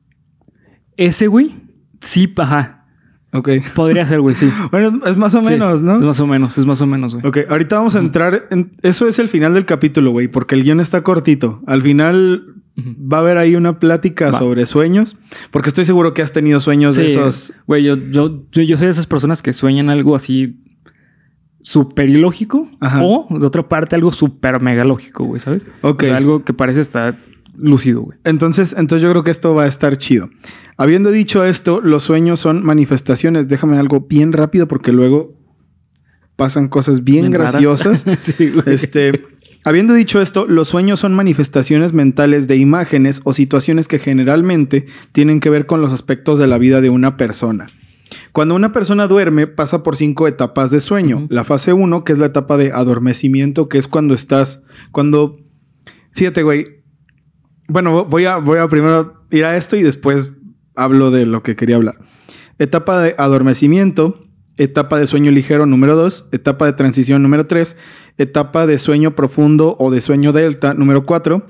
Ese, 0.97 1.29
güey, 1.29 1.55
sí, 2.01 2.33
ajá. 2.37 2.78
Ok. 3.33 3.49
Podría 3.75 4.07
ser, 4.07 4.21
güey, 4.21 4.35
sí. 4.35 4.51
Bueno, 4.71 5.01
es 5.07 5.17
más 5.17 5.35
o 5.35 5.43
Sí, 5.43 5.51
menos, 5.51 5.75
Es 5.75 5.83
¿no? 5.83 5.99
más 6.01 6.19
o 6.21 6.27
menos, 6.27 6.57
es 6.57 6.65
más 6.67 6.81
o 6.81 6.87
menos, 6.87 7.15
güey. 7.15 7.27
Ok, 7.27 7.39
ahorita 7.51 7.77
vamos 7.77 7.95
a 7.97 7.99
entrar 7.99 8.47
en... 8.51 8.73
Eso 8.83 9.07
es 9.07 9.19
el 9.19 9.29
final 9.29 9.55
del 9.55 9.67
capítulo, 9.67 10.11
güey, 10.13 10.29
porque 10.29 10.55
el 10.55 10.65
guion 10.65 10.81
está 10.81 11.03
cortito. 11.03 11.61
Al 11.67 11.83
final 11.83 12.55
va 12.79 13.19
a 13.19 13.21
haber 13.21 13.37
ahí 13.39 13.55
una 13.57 13.79
plática 13.81 14.27
Va. 14.31 14.39
sobre 14.39 14.65
sueños, 14.65 15.17
porque 15.51 15.69
estoy 15.69 15.85
seguro 15.85 16.15
que 16.15 16.23
has 16.23 16.33
tenido 16.33 16.59
sueños 16.61 16.97
de 16.97 17.07
esos... 17.09 17.53
Güey, 17.67 17.85
yo, 17.85 17.97
yo, 17.97 18.45
yo, 18.53 18.63
yo 18.63 18.77
soy 18.77 18.87
de 18.87 18.93
esas 18.93 19.07
personas 19.07 19.43
que 19.43 19.53
sueñan 19.53 19.91
algo 19.91 20.15
así 20.17 20.57
súper 21.63 22.09
ilógico 22.09 22.71
Ajá. 22.81 23.03
o 23.03 23.27
de 23.39 23.45
otra 23.45 23.69
parte 23.69 23.95
algo 23.97 24.11
súper 24.13 24.61
megalógico, 24.61 25.25
güey, 25.25 25.41
¿sabes? 25.41 25.67
Ok. 25.83 26.05
O 26.05 26.07
sea, 26.07 26.17
algo 26.17 26.45
que 26.45 26.55
parece 26.55 26.81
estar 26.81 27.19
lúcido, 27.59 28.03
güey. 28.03 28.19
Entonces, 28.25 28.75
entonces 28.77 29.03
yo 29.03 29.11
creo 29.11 29.25
que 29.25 29.31
esto 29.31 29.55
va 29.55 29.65
a 29.65 29.67
estar 29.67 29.97
chido. 29.99 30.31
Habiendo 30.77 31.11
dicho 31.11 31.45
esto, 31.45 31.81
los 31.81 32.05
sueños 32.05 32.41
son 32.41 32.65
manifestaciones. 32.65 33.49
Déjame 33.49 33.79
algo 33.79 34.01
bien 34.01 34.33
rápido 34.33 34.69
porque 34.69 34.93
luego 34.93 35.35
pasan 36.37 36.69
cosas 36.69 37.03
bien, 37.05 37.31
graciosas. 37.31 38.05
sí. 38.21 38.53
Este, 38.67 39.25
habiendo 39.65 39.93
dicho 39.93 40.21
esto, 40.21 40.47
los 40.47 40.69
sueños 40.69 41.01
son 41.01 41.15
manifestaciones 41.15 41.93
mentales 41.93 42.47
de 42.47 42.57
imágenes 42.57 43.21
o 43.25 43.33
situaciones 43.33 43.89
que 43.89 43.99
generalmente 43.99 44.87
tienen 45.13 45.41
que 45.41 45.51
ver 45.51 45.67
con 45.67 45.81
los 45.81 45.93
aspectos 45.93 46.39
de 46.39 46.47
la 46.47 46.59
vida 46.59 46.81
de 46.81 46.91
una 46.91 47.17
persona. 47.17 47.71
Cuando 48.33 48.55
una 48.55 48.73
persona 48.73 49.09
duerme, 49.09 49.47
pasa 49.47 49.83
por 49.83 49.97
cinco 49.97 50.29
etapas 50.29 50.71
de 50.71 50.81
sueño. 50.81 51.27
La 51.29 51.45
fase 51.45 51.73
1, 51.73 52.05
que 52.05 52.13
es 52.13 52.19
la 52.19 52.27
etapa 52.27 52.57
de 52.57 52.73
adormecimiento, 52.73 53.69
que 53.69 53.79
es 53.79 53.89
cuando 53.89 54.15
estás, 54.15 54.63
cuando, 54.93 55.41
fíjate, 56.13 56.43
güey. 56.43 56.78
Bueno, 57.69 58.05
voy 58.05 58.25
a, 58.25 58.37
voy 58.39 58.59
a 58.59 58.69
primero 58.69 59.25
ir 59.31 59.45
a 59.45 59.57
esto 59.57 59.77
y 59.77 59.83
después 59.83 60.33
hablo 60.75 61.11
de 61.11 61.27
lo 61.27 61.43
que 61.43 61.55
quería 61.55 61.77
hablar. 61.77 61.99
Etapa 62.59 63.01
de 63.01 63.15
adormecimiento 63.19 64.29
etapa 64.59 64.99
de 64.99 65.07
sueño 65.07 65.31
ligero 65.31 65.65
número 65.65 65.97
2, 65.97 66.29
etapa 66.33 66.67
de 66.67 66.73
transición 66.75 67.23
número 67.23 67.47
3, 67.47 67.77
etapa 68.19 68.67
de 68.67 68.79
sueño 68.79 69.15
profundo 69.15 69.77
o 69.79 69.91
de 69.91 70.01
sueño 70.01 70.33
delta 70.33 70.75
número 70.75 71.07
4 71.07 71.47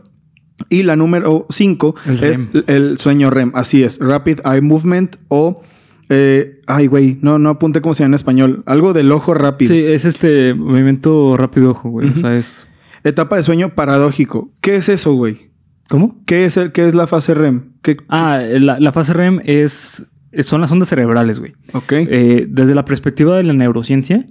y 0.68 0.82
la 0.82 0.94
número 0.96 1.46
5 1.48 1.94
El 2.06 2.24
es 2.24 2.42
el 2.66 2.98
sueño 2.98 3.30
REM, 3.30 3.52
así 3.54 3.82
es, 3.82 3.98
Rapid 3.98 4.40
Eye 4.44 4.60
Movement 4.60 5.16
o... 5.28 5.62
eh, 6.10 6.60
ay, 6.66 6.86
güey, 6.86 7.18
no, 7.22 7.38
no 7.38 7.50
apunté 7.50 7.80
cómo 7.80 7.94
se 7.94 8.02
llama 8.02 8.12
en 8.12 8.14
español. 8.14 8.62
Algo 8.66 8.92
del 8.92 9.10
ojo 9.10 9.34
rápido. 9.34 9.72
Sí, 9.72 9.78
es 9.78 10.04
este 10.04 10.54
movimiento 10.54 11.36
rápido 11.36 11.70
ojo, 11.70 11.90
güey. 11.90 12.10
O 12.10 12.16
sea, 12.16 12.34
es. 12.34 12.66
Etapa 13.04 13.36
de 13.36 13.42
sueño 13.42 13.74
paradójico. 13.74 14.50
¿Qué 14.60 14.76
es 14.76 14.88
eso, 14.88 15.12
güey? 15.12 15.47
¿Cómo? 15.88 16.22
¿Qué 16.26 16.44
es, 16.44 16.56
el, 16.56 16.72
qué 16.72 16.86
es 16.86 16.94
la 16.94 17.06
fase 17.06 17.34
REM? 17.34 17.72
¿Qué, 17.82 17.96
Ah, 18.08 18.40
la, 18.42 18.78
la 18.78 18.92
fase 18.92 19.12
REM 19.14 19.40
es. 19.44 20.06
Son 20.40 20.60
las 20.60 20.70
ondas 20.70 20.88
cerebrales, 20.88 21.38
güey. 21.40 21.54
ok. 21.72 21.92
Eh, 21.92 22.46
desde 22.48 22.74
la 22.74 22.84
perspectiva 22.84 23.36
de 23.36 23.44
la 23.44 23.54
neurociencia, 23.54 24.26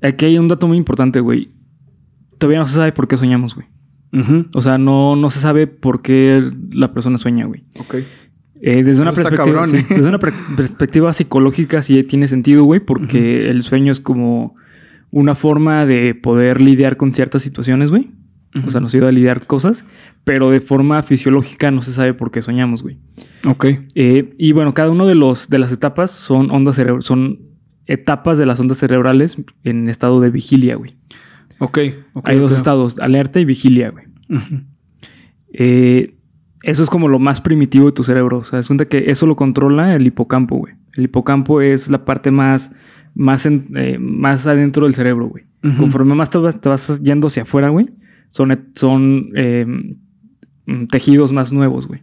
aquí 0.00 0.24
hay 0.24 0.38
un 0.38 0.48
dato 0.48 0.66
muy 0.68 0.78
importante, 0.78 1.20
güey. 1.20 1.50
Todavía 2.38 2.58
no 2.58 2.66
se 2.66 2.74
sabe 2.74 2.92
por 2.92 3.06
qué 3.08 3.16
soñamos, 3.16 3.54
güey. 3.54 3.66
O 4.54 4.60
sea, 4.60 4.76
no, 4.76 5.16
no 5.16 5.30
se 5.30 5.40
sabe 5.40 5.66
por 5.66 6.02
qué 6.02 6.42
la 6.70 6.92
persona 6.92 7.16
sueña, 7.18 7.46
güey. 7.46 7.64
ok. 7.78 7.96
Eh, 8.64 8.84
desde, 8.84 9.02
una 9.02 9.10
perspectiva, 9.12 9.66
sí, 9.66 9.76
¿eh? 9.78 9.86
desde 9.88 10.08
una 10.08 10.20
perspectiva 10.20 11.12
psicológica 11.12 11.82
sí 11.82 12.00
tiene 12.04 12.28
sentido, 12.28 12.62
güey, 12.62 12.78
porque 12.78 13.50
el 13.50 13.64
sueño 13.64 13.90
es 13.90 13.98
como 13.98 14.54
una 15.10 15.34
forma 15.34 15.84
de 15.84 16.14
poder 16.14 16.60
lidiar 16.60 16.96
con 16.96 17.12
ciertas 17.12 17.42
situaciones, 17.42 17.90
güey. 17.90 18.12
O 18.66 18.70
sea, 18.70 18.80
nos 18.82 18.94
ayuda 18.94 19.08
a 19.08 19.12
lidiar 19.12 19.46
cosas, 19.46 19.86
pero 20.24 20.50
de 20.50 20.60
forma 20.60 21.02
fisiológica 21.02 21.70
no 21.70 21.80
se 21.80 21.90
sabe 21.92 22.12
por 22.12 22.30
qué 22.30 22.42
soñamos, 22.42 22.82
güey. 22.82 22.98
Ok. 23.48 23.64
Eh, 23.94 24.34
y 24.36 24.52
bueno, 24.52 24.74
cada 24.74 24.90
uno 24.90 25.06
de 25.06 25.14
los 25.14 25.48
de 25.48 25.58
las 25.58 25.72
etapas 25.72 26.10
son 26.10 26.50
ondas 26.50 26.76
cerebro- 26.76 27.00
son 27.00 27.38
etapas 27.86 28.38
de 28.38 28.44
las 28.46 28.60
ondas 28.60 28.76
cerebrales 28.78 29.40
en 29.64 29.88
estado 29.88 30.20
de 30.20 30.30
vigilia, 30.30 30.76
güey. 30.76 30.96
Ok. 31.60 31.78
ok, 32.12 32.28
Hay 32.28 32.38
dos 32.38 32.52
estados, 32.52 32.98
alerta 32.98 33.40
y 33.40 33.44
vigilia, 33.46 33.90
güey. 33.90 34.04
Eh, 35.52 36.14
eso 36.62 36.82
es 36.82 36.90
como 36.90 37.08
lo 37.08 37.18
más 37.18 37.40
primitivo 37.40 37.86
de 37.86 37.92
tu 37.92 38.02
cerebro. 38.02 38.38
O 38.38 38.44
sea, 38.44 38.58
es 38.58 38.66
cuenta 38.68 38.86
que 38.86 39.04
eso 39.08 39.26
lo 39.26 39.36
controla 39.36 39.94
el 39.94 40.06
hipocampo, 40.06 40.56
güey. 40.56 40.74
El 40.96 41.04
hipocampo 41.04 41.60
es 41.60 41.88
la 41.88 42.04
parte 42.04 42.30
más, 42.30 42.72
más, 43.14 43.46
en- 43.46 43.68
eh, 43.76 43.98
más 43.98 44.46
adentro 44.46 44.84
del 44.86 44.94
cerebro, 44.94 45.26
güey. 45.28 45.44
Conforme 45.78 46.16
más 46.16 46.28
te 46.28 46.38
vas, 46.38 46.60
te 46.60 46.68
vas 46.68 47.00
yendo 47.02 47.28
hacia 47.28 47.44
afuera, 47.44 47.68
güey, 47.68 47.88
son, 48.32 48.70
son 48.74 49.28
eh, 49.36 49.66
mm, 50.66 50.86
tejidos 50.86 51.32
más 51.32 51.52
nuevos, 51.52 51.86
güey. 51.86 52.00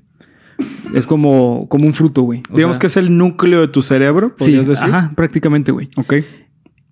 Es 0.93 1.07
como, 1.07 1.67
como 1.69 1.85
un 1.85 1.93
fruto, 1.93 2.21
güey. 2.21 2.43
O 2.51 2.55
Digamos 2.55 2.75
sea, 2.77 2.81
que 2.81 2.87
es 2.87 2.97
el 2.97 3.17
núcleo 3.17 3.61
de 3.61 3.67
tu 3.69 3.81
cerebro, 3.81 4.35
Sí, 4.37 4.45
podrías 4.45 4.67
decir. 4.67 4.87
ajá, 4.93 5.11
prácticamente, 5.15 5.71
güey. 5.71 5.89
Ok. 5.97 6.15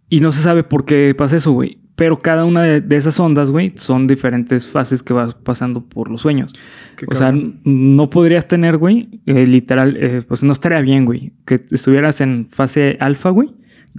Y 0.09 0.21
no 0.21 0.31
se 0.31 0.41
sabe 0.41 0.63
por 0.63 0.85
qué 0.85 1.13
pasa 1.17 1.35
eso, 1.37 1.51
güey. 1.51 1.79
Pero 1.95 2.19
cada 2.19 2.45
una 2.45 2.63
de, 2.63 2.81
de 2.81 2.95
esas 2.95 3.19
ondas, 3.19 3.51
güey, 3.51 3.73
son 3.75 4.07
diferentes 4.07 4.67
fases 4.67 5.03
que 5.03 5.13
vas 5.13 5.33
pasando 5.35 5.83
por 5.87 6.09
los 6.09 6.21
sueños. 6.21 6.53
Qué 6.95 7.05
o 7.09 7.15
sea, 7.15 7.27
cabrón. 7.27 7.59
no 7.63 8.09
podrías 8.09 8.47
tener, 8.47 8.77
güey, 8.77 9.21
eh, 9.25 9.45
literal, 9.45 9.97
eh, 9.99 10.21
pues 10.27 10.43
no 10.43 10.53
estaría 10.53 10.79
bien, 10.81 11.05
güey, 11.05 11.33
que 11.45 11.65
estuvieras 11.71 12.21
en 12.21 12.47
fase 12.51 12.97
alfa, 12.99 13.31
güey, 13.31 13.49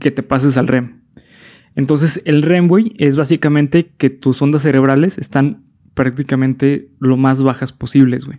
que 0.00 0.10
te 0.10 0.22
pases 0.22 0.56
al 0.56 0.68
REM. 0.68 0.97
Entonces, 1.74 2.20
el 2.24 2.42
REM, 2.42 2.66
güey, 2.68 2.94
es 2.98 3.16
básicamente 3.16 3.92
que 3.96 4.10
tus 4.10 4.40
ondas 4.42 4.62
cerebrales 4.62 5.18
están 5.18 5.64
prácticamente 5.94 6.90
lo 6.98 7.16
más 7.16 7.42
bajas 7.42 7.72
posibles, 7.72 8.24
güey. 8.26 8.38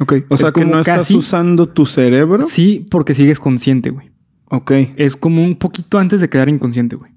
Ok. 0.00 0.14
O 0.28 0.34
es 0.34 0.40
sea 0.40 0.52
que 0.52 0.60
como 0.62 0.74
no 0.74 0.80
estás 0.80 0.98
casi- 0.98 1.14
usando 1.16 1.68
tu 1.68 1.86
cerebro. 1.86 2.42
Sí, 2.42 2.86
porque 2.90 3.14
sigues 3.14 3.40
consciente, 3.40 3.90
güey. 3.90 4.10
Ok. 4.46 4.72
Es 4.96 5.16
como 5.16 5.42
un 5.44 5.56
poquito 5.56 5.98
antes 5.98 6.20
de 6.20 6.28
quedar 6.28 6.48
inconsciente, 6.48 6.96
güey. 6.96 7.12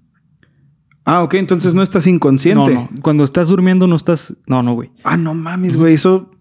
Ah, 1.03 1.23
ok. 1.23 1.35
Entonces 1.35 1.73
no 1.73 1.81
estás 1.83 2.07
inconsciente. 2.07 2.73
No, 2.73 2.89
no. 2.93 3.01
Cuando 3.01 3.23
estás 3.23 3.47
durmiendo 3.49 3.87
no 3.87 3.95
estás... 3.95 4.35
No, 4.47 4.63
no, 4.63 4.73
güey. 4.73 4.91
Ah, 5.03 5.17
no 5.17 5.33
mames, 5.33 5.77
güey. 5.77 5.93
Eso. 5.93 6.31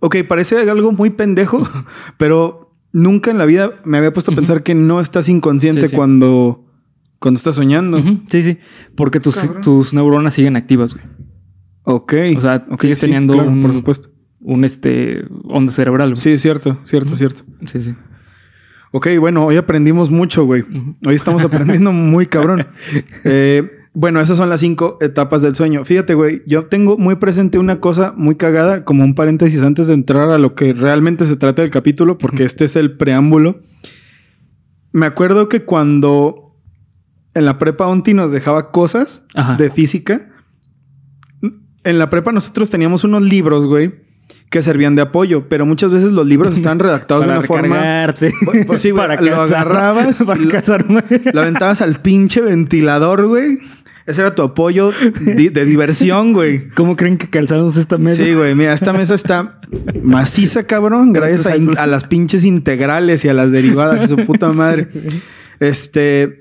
Ok, 0.00 0.16
parece 0.28 0.58
algo 0.70 0.92
muy 0.92 1.10
pendejo, 1.10 1.68
pero 2.16 2.74
nunca 2.92 3.30
en 3.30 3.38
la 3.38 3.44
vida 3.44 3.72
me 3.84 3.98
había 3.98 4.12
puesto 4.12 4.32
a 4.32 4.34
pensar 4.34 4.62
que 4.62 4.74
no 4.74 5.00
estás 5.00 5.28
inconsciente 5.28 5.82
Sí, 5.82 5.88
sí. 5.88 5.96
cuando. 5.96 6.66
Cuando 7.20 7.38
estás 7.38 7.54
soñando. 7.54 8.02
Sí, 8.28 8.42
sí. 8.42 8.58
Porque 8.96 9.20
tus, 9.20 9.38
tus 9.62 9.94
neuronas 9.94 10.34
siguen 10.34 10.56
activas, 10.56 10.94
güey. 10.94 11.06
Ok. 11.84 12.14
O 12.36 12.40
sea, 12.40 12.66
sigues 12.80 12.98
sí, 12.98 13.06
teniendo 13.06 13.34
claro, 13.34 13.50
un- 13.50 13.60
por 13.62 13.72
supuesto. 13.72 14.08
Un 14.40 14.64
este 14.64 15.22
onda 15.44 15.70
cerebral, 15.70 16.08
güey. 16.10 16.16
Sí, 16.16 16.38
cierto, 16.38 16.78
cierto, 16.84 17.14
cierto. 17.14 17.42
Sí, 17.66 17.80
sí. 17.82 17.94
Ok, 18.92 19.06
bueno, 19.20 19.44
hoy 19.44 19.56
aprendimos 19.56 20.10
mucho, 20.10 20.44
güey. 20.46 20.64
Hoy 21.06 21.14
estamos 21.14 21.44
aprendiendo 21.44 21.92
muy 21.92 22.26
cabrón. 22.26 22.66
Eh, 23.24 23.70
bueno, 23.92 24.18
esas 24.20 24.38
son 24.38 24.48
las 24.48 24.60
cinco 24.60 24.96
etapas 25.02 25.42
del 25.42 25.54
sueño. 25.54 25.84
Fíjate, 25.84 26.14
güey, 26.14 26.42
yo 26.46 26.64
tengo 26.66 26.96
muy 26.96 27.16
presente 27.16 27.58
una 27.58 27.80
cosa 27.80 28.14
muy 28.16 28.36
cagada, 28.36 28.84
como 28.84 29.04
un 29.04 29.14
paréntesis 29.14 29.62
antes 29.62 29.86
de 29.88 29.94
entrar 29.94 30.30
a 30.30 30.38
lo 30.38 30.54
que 30.54 30.72
realmente 30.72 31.26
se 31.26 31.36
trata 31.36 31.60
del 31.62 31.70
capítulo, 31.70 32.16
porque 32.16 32.44
este 32.44 32.64
es 32.64 32.76
el 32.76 32.96
preámbulo. 32.96 33.60
Me 34.92 35.06
acuerdo 35.06 35.48
que 35.48 35.64
cuando 35.64 36.49
en 37.34 37.44
la 37.44 37.58
prepa 37.58 37.86
Onti 37.86 38.14
nos 38.14 38.32
dejaba 38.32 38.70
cosas 38.70 39.22
Ajá. 39.34 39.56
de 39.56 39.70
física, 39.70 40.28
en 41.84 41.98
la 41.98 42.10
prepa 42.10 42.32
nosotros 42.32 42.70
teníamos 42.70 43.04
unos 43.04 43.22
libros, 43.22 43.66
güey, 43.66 43.94
que 44.50 44.62
servían 44.62 44.96
de 44.96 45.02
apoyo, 45.02 45.48
pero 45.48 45.64
muchas 45.64 45.90
veces 45.90 46.12
los 46.12 46.26
libros 46.26 46.54
estaban 46.54 46.78
redactados 46.80 47.24
de 47.26 47.30
una 47.32 47.42
forma... 47.42 48.14
Pues- 48.18 48.34
pues 48.66 48.82
sí, 48.82 48.90
güey, 48.90 49.08
lo 49.20 49.36
cazar- 49.36 49.54
agarrabas, 49.66 50.22
Para 50.26 50.40
lo-. 50.40 51.02
Lo 51.32 51.40
aventabas 51.40 51.80
al 51.80 52.00
pinche 52.02 52.40
ventilador, 52.40 53.26
güey. 53.26 53.58
Ese 54.06 54.22
era 54.22 54.34
tu 54.34 54.42
apoyo 54.42 54.92
de 55.20 55.64
diversión, 55.64 56.32
güey. 56.32 56.68
¿Cómo 56.70 56.96
creen 56.96 57.16
que 57.16 57.30
calzamos 57.30 57.76
esta 57.76 57.96
mesa? 57.96 58.24
Sí, 58.24 58.34
güey. 58.34 58.56
Mira, 58.56 58.72
esta 58.72 58.92
mesa 58.92 59.14
está 59.14 59.60
maciza, 60.02 60.64
cabrón. 60.64 61.12
Gracias 61.12 61.46
a, 61.46 61.82
a 61.82 61.86
las 61.86 62.04
pinches 62.04 62.42
integrales 62.42 63.24
y 63.24 63.28
a 63.28 63.34
las 63.34 63.52
derivadas 63.52 64.00
de 64.02 64.08
su 64.08 64.26
puta 64.26 64.52
madre. 64.52 64.88
Este... 65.60 66.39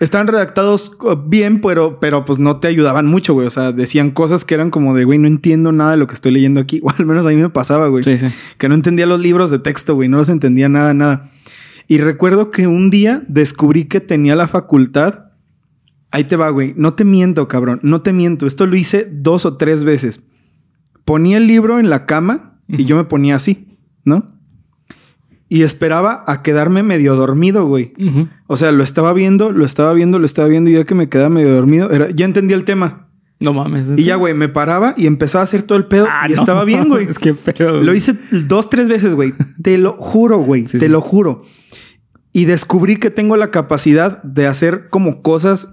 Estaban 0.00 0.28
redactados 0.28 0.96
bien, 1.26 1.60
pero, 1.60 2.00
pero 2.00 2.24
pues 2.24 2.38
no 2.38 2.56
te 2.56 2.68
ayudaban 2.68 3.06
mucho, 3.06 3.34
güey. 3.34 3.46
O 3.46 3.50
sea, 3.50 3.70
decían 3.70 4.10
cosas 4.10 4.46
que 4.46 4.54
eran 4.54 4.70
como 4.70 4.96
de, 4.96 5.04
güey, 5.04 5.18
no 5.18 5.28
entiendo 5.28 5.72
nada 5.72 5.90
de 5.90 5.98
lo 5.98 6.06
que 6.06 6.14
estoy 6.14 6.32
leyendo 6.32 6.58
aquí. 6.58 6.80
O 6.82 6.90
al 6.90 7.04
menos 7.04 7.26
a 7.26 7.28
mí 7.28 7.36
me 7.36 7.50
pasaba, 7.50 7.88
güey. 7.88 8.02
Sí, 8.02 8.16
sí. 8.16 8.26
Que 8.56 8.68
no 8.68 8.74
entendía 8.74 9.04
los 9.04 9.20
libros 9.20 9.50
de 9.50 9.58
texto, 9.58 9.94
güey. 9.94 10.08
No 10.08 10.16
los 10.16 10.30
entendía 10.30 10.70
nada, 10.70 10.94
nada. 10.94 11.30
Y 11.86 11.98
recuerdo 11.98 12.50
que 12.50 12.66
un 12.66 12.88
día 12.88 13.22
descubrí 13.28 13.84
que 13.84 14.00
tenía 14.00 14.34
la 14.36 14.48
facultad. 14.48 15.26
Ahí 16.10 16.24
te 16.24 16.36
va, 16.36 16.48
güey. 16.48 16.72
No 16.76 16.94
te 16.94 17.04
miento, 17.04 17.46
cabrón. 17.46 17.78
No 17.82 18.00
te 18.00 18.14
miento. 18.14 18.46
Esto 18.46 18.66
lo 18.66 18.76
hice 18.76 19.06
dos 19.12 19.44
o 19.44 19.58
tres 19.58 19.84
veces. 19.84 20.20
Ponía 21.04 21.36
el 21.36 21.46
libro 21.46 21.78
en 21.78 21.90
la 21.90 22.06
cama 22.06 22.58
y 22.68 22.86
yo 22.86 22.96
me 22.96 23.04
ponía 23.04 23.34
así, 23.34 23.76
¿no? 24.04 24.39
Y 25.52 25.62
esperaba 25.62 26.22
a 26.28 26.42
quedarme 26.42 26.82
medio 26.84 27.16
dormido, 27.16 27.66
güey. 27.66 27.92
O 28.46 28.56
sea, 28.56 28.70
lo 28.70 28.84
estaba 28.84 29.12
viendo, 29.12 29.50
lo 29.50 29.66
estaba 29.66 29.92
viendo, 29.92 30.18
lo 30.20 30.24
estaba 30.24 30.46
viendo 30.48 30.70
y 30.70 30.74
ya 30.74 30.84
que 30.84 30.94
me 30.94 31.08
quedaba 31.08 31.28
medio 31.28 31.52
dormido, 31.52 31.90
era, 31.90 32.08
ya 32.10 32.24
entendí 32.24 32.54
el 32.54 32.64
tema. 32.64 33.08
No 33.40 33.52
mames. 33.52 33.88
Y 33.96 34.04
ya, 34.04 34.14
güey, 34.16 34.32
me 34.32 34.48
paraba 34.48 34.94
y 34.96 35.06
empezaba 35.06 35.40
a 35.40 35.44
hacer 35.44 35.62
todo 35.64 35.76
el 35.76 35.86
pedo 35.86 36.06
Ah, 36.08 36.26
y 36.28 36.34
no. 36.34 36.40
estaba 36.40 36.64
bien, 36.64 36.88
güey. 36.88 37.08
Es 37.08 37.18
que 37.18 37.34
pedo. 37.34 37.80
Lo 37.82 37.92
hice 37.94 38.14
dos, 38.30 38.70
tres 38.70 38.86
veces, 38.88 39.14
güey. 39.14 39.34
Te 39.60 39.76
lo 39.76 39.96
juro, 39.98 40.38
güey. 40.38 40.68
Sí, 40.68 40.78
te 40.78 40.86
sí. 40.86 40.88
lo 40.92 41.00
juro. 41.00 41.42
Y 42.32 42.44
descubrí 42.44 42.96
que 42.96 43.10
tengo 43.10 43.36
la 43.36 43.50
capacidad 43.50 44.22
de 44.22 44.46
hacer 44.46 44.88
como 44.88 45.20
cosas, 45.20 45.68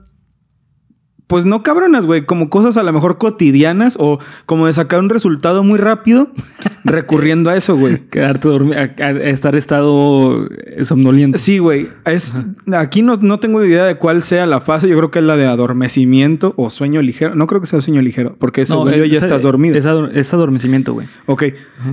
pues 1.28 1.46
no 1.46 1.62
cabronas, 1.62 2.06
güey, 2.06 2.26
como 2.26 2.50
cosas 2.50 2.78
a 2.78 2.84
lo 2.84 2.94
mejor 2.94 3.18
cotidianas 3.18 3.98
o 4.00 4.18
como 4.46 4.66
de 4.68 4.72
sacar 4.74 5.02
un 5.02 5.10
resultado 5.10 5.62
muy 5.62 5.78
rápido 5.78 6.32
recurriendo 6.86 7.50
a 7.50 7.58
eso, 7.58 7.76
güey. 7.76 8.08
Quedarte 8.10 8.48
dormido. 8.48 8.80
estar 8.80 9.56
estado 9.56 10.48
somnoliento. 10.84 11.38
Sí, 11.38 11.58
güey. 11.60 11.90
Es 12.06 12.38
aquí 12.74 13.02
no, 13.02 13.18
no 13.18 13.40
tengo 13.40 13.64
idea 13.66 13.84
de 13.86 13.96
cuál 13.96 14.22
sea 14.24 14.46
la 14.46 14.62
fase. 14.62 14.88
Yo 14.88 14.96
creo 14.98 15.12
que 15.12 15.20
es 15.20 15.26
la 15.26 15.36
de 15.36 15.46
adormecimiento 15.48 16.54
o 16.58 16.70
sueño 16.70 17.02
ligero. 17.02 17.36
No 17.36 17.46
creo 17.48 17.60
que 17.62 17.68
sea 17.68 17.82
sueño 17.82 18.02
ligero, 18.02 18.36
porque 18.40 18.64
yo 18.66 18.86
ya 19.06 19.18
es- 19.18 19.24
estás 19.24 19.42
dormido. 19.42 19.78
Es, 19.78 19.86
ador- 19.86 20.12
es 20.14 20.34
adormecimiento, 20.34 20.94
güey. 20.94 21.08
Ok. 21.26 21.44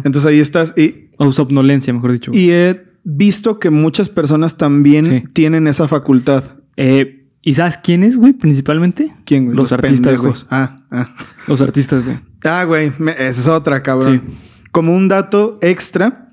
Entonces 0.04 0.26
ahí 0.26 0.38
estás. 0.40 0.74
Y, 0.76 1.08
O 1.18 1.32
somnolencia, 1.32 1.92
mejor 1.92 2.12
dicho. 2.12 2.30
y 2.34 2.50
he 2.50 2.82
visto 3.04 3.58
que 3.58 3.70
muchas 3.70 4.08
personas 4.08 4.56
también 4.56 5.04
Sí. 5.04 5.24
tienen 5.32 5.66
esa 5.66 5.88
facultad. 5.88 6.44
Eh, 6.76 7.23
¿Y 7.46 7.54
sabes 7.54 7.76
quién 7.76 8.02
es, 8.04 8.16
güey? 8.16 8.32
Principalmente. 8.32 9.14
¿Quién, 9.26 9.44
güey? 9.46 9.56
Los 9.56 9.70
artistas, 9.72 10.14
pendejos. 10.14 10.46
Ah, 10.50 10.78
ah. 10.90 11.14
Los 11.46 11.60
artistas, 11.60 12.02
güey. 12.04 12.18
Ah, 12.44 12.64
güey. 12.64 12.90
Esa 13.18 13.28
es 13.40 13.48
otra, 13.48 13.82
cabrón. 13.82 14.22
Sí. 14.24 14.34
Como 14.72 14.94
un 14.96 15.08
dato 15.08 15.58
extra, 15.60 16.32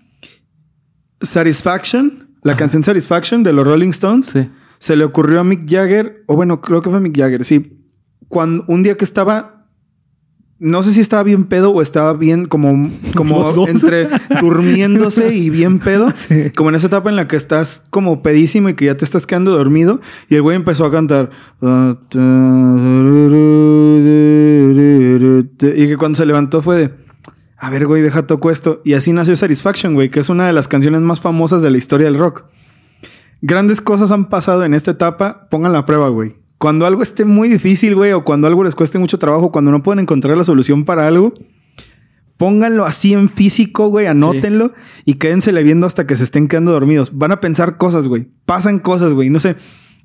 Satisfaction, 1.21 2.29
la 2.43 2.53
Ajá. 2.53 2.59
canción 2.59 2.83
Satisfaction 2.83 3.43
de 3.43 3.53
los 3.53 3.65
Rolling 3.65 3.89
Stones, 3.89 4.27
Sí. 4.27 4.49
se 4.79 4.95
le 4.95 5.03
ocurrió 5.03 5.39
a 5.41 5.43
Mick 5.43 5.69
Jagger, 5.69 6.23
o 6.27 6.35
bueno, 6.35 6.61
creo 6.61 6.81
que 6.81 6.89
fue 6.89 6.99
Mick 6.99 7.15
Jagger, 7.17 7.45
sí. 7.45 7.85
Cuando 8.27 8.63
un 8.67 8.81
día 8.81 8.95
que 8.95 9.05
estaba 9.05 9.60
no 10.63 10.83
sé 10.83 10.93
si 10.93 10.99
estaba 10.99 11.23
bien 11.23 11.45
pedo 11.45 11.71
o 11.71 11.81
estaba 11.81 12.13
bien 12.13 12.45
como, 12.45 12.91
como 13.15 13.67
entre 13.67 14.07
durmiéndose 14.41 15.33
y 15.33 15.49
bien 15.49 15.79
pedo. 15.79 16.11
Sí. 16.13 16.51
Como 16.55 16.69
en 16.69 16.75
esa 16.75 16.85
etapa 16.85 17.09
en 17.09 17.15
la 17.15 17.27
que 17.27 17.35
estás 17.35 17.83
como 17.89 18.21
pedísimo 18.21 18.69
y 18.69 18.75
que 18.75 18.85
ya 18.85 18.95
te 18.95 19.03
estás 19.03 19.25
quedando 19.25 19.57
dormido. 19.57 20.01
Y 20.29 20.35
el 20.35 20.43
güey 20.43 20.55
empezó 20.55 20.85
a 20.85 20.91
cantar. 20.91 21.31
Y 25.61 25.87
que 25.87 25.95
cuando 25.97 26.15
se 26.15 26.27
levantó 26.27 26.61
fue 26.61 26.77
de. 26.77 26.93
A 27.57 27.71
ver, 27.71 27.87
güey, 27.87 28.03
deja 28.03 28.27
toco 28.27 28.51
esto. 28.51 28.83
Y 28.85 28.93
así 28.93 29.13
nació 29.13 29.35
Satisfaction, 29.35 29.95
güey, 29.95 30.11
que 30.11 30.19
es 30.19 30.29
una 30.29 30.45
de 30.45 30.53
las 30.53 30.67
canciones 30.67 31.01
más 31.01 31.21
famosas 31.21 31.63
de 31.63 31.71
la 31.71 31.79
historia 31.79 32.05
del 32.05 32.19
rock. 32.19 32.43
Grandes 33.41 33.81
cosas 33.81 34.11
han 34.11 34.29
pasado 34.29 34.63
en 34.63 34.75
esta 34.75 34.91
etapa. 34.91 35.47
Pongan 35.49 35.73
la 35.73 35.87
prueba, 35.87 36.09
güey. 36.09 36.40
Cuando 36.61 36.85
algo 36.85 37.01
esté 37.01 37.25
muy 37.25 37.49
difícil, 37.49 37.95
güey, 37.95 38.11
o 38.11 38.23
cuando 38.23 38.45
algo 38.45 38.63
les 38.63 38.75
cueste 38.75 38.99
mucho 38.99 39.17
trabajo, 39.17 39.51
cuando 39.51 39.71
no 39.71 39.81
pueden 39.81 39.97
encontrar 40.01 40.37
la 40.37 40.43
solución 40.43 40.85
para 40.85 41.07
algo, 41.07 41.33
pónganlo 42.37 42.85
así 42.85 43.13
en 43.13 43.29
físico, 43.29 43.87
güey, 43.87 44.05
anótenlo 44.05 44.71
y 45.03 45.15
quédensele 45.15 45.63
viendo 45.63 45.87
hasta 45.87 46.05
que 46.05 46.15
se 46.15 46.23
estén 46.23 46.47
quedando 46.47 46.71
dormidos. 46.71 47.17
Van 47.17 47.31
a 47.31 47.39
pensar 47.39 47.77
cosas, 47.77 48.07
güey. 48.07 48.27
Pasan 48.45 48.77
cosas, 48.77 49.13
güey. 49.13 49.31
No 49.31 49.39
sé. 49.39 49.55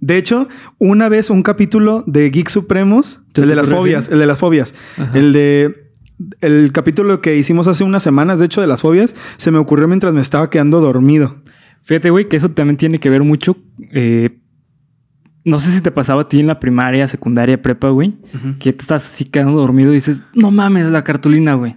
De 0.01 0.17
hecho, 0.17 0.49
una 0.79 1.11
vez 1.11 1.29
un 1.29 1.43
capítulo 1.43 2.05
de 2.07 2.31
Geek 2.31 2.49
Supremos, 2.49 3.21
¿Te 3.33 3.43
el 3.43 3.49
de 3.49 3.55
las 3.55 3.69
fobias, 3.69 4.09
el 4.09 4.19
de 4.19 4.27
las 4.27 4.39
fobias, 4.39 4.75
Ajá. 4.97 5.11
el 5.13 5.35
de 5.35 5.87
el 6.41 6.73
capítulo 6.73 7.21
que 7.21 7.37
hicimos 7.37 7.69
hace 7.69 7.85
unas 7.85 8.03
semanas, 8.03 8.39
de 8.39 8.47
hecho, 8.47 8.63
de 8.63 8.67
las 8.67 8.81
fobias, 8.81 9.15
se 9.37 9.51
me 9.51 9.59
ocurrió 9.59 9.89
mientras 9.89 10.15
me 10.15 10.23
estaba 10.23 10.49
quedando 10.49 10.81
dormido. 10.81 11.37
Fíjate, 11.83 12.09
güey, 12.09 12.29
que 12.29 12.39
eso 12.39 12.51
también 12.51 12.79
tiene 12.79 12.99
que 12.99 13.11
ver 13.11 13.23
mucho. 13.23 13.59
eh, 13.93 14.39
no 15.47 15.59
sé 15.61 15.71
si 15.71 15.81
te 15.81 15.91
pasaba 15.91 16.23
a 16.23 16.29
ti 16.29 16.41
en 16.41 16.47
la 16.49 16.61
primaria, 16.61 17.09
secundaria, 17.09 17.63
prepa, 17.63 17.89
güey. 17.89 18.17
Que 18.59 18.73
te 18.75 18.83
estás 18.83 19.07
así 19.07 19.25
quedando 19.25 19.59
dormido 19.59 19.93
y 19.93 19.95
dices, 19.95 20.23
no 20.35 20.51
mames, 20.51 20.91
la 20.91 21.03
cartulina, 21.05 21.55
güey. 21.55 21.77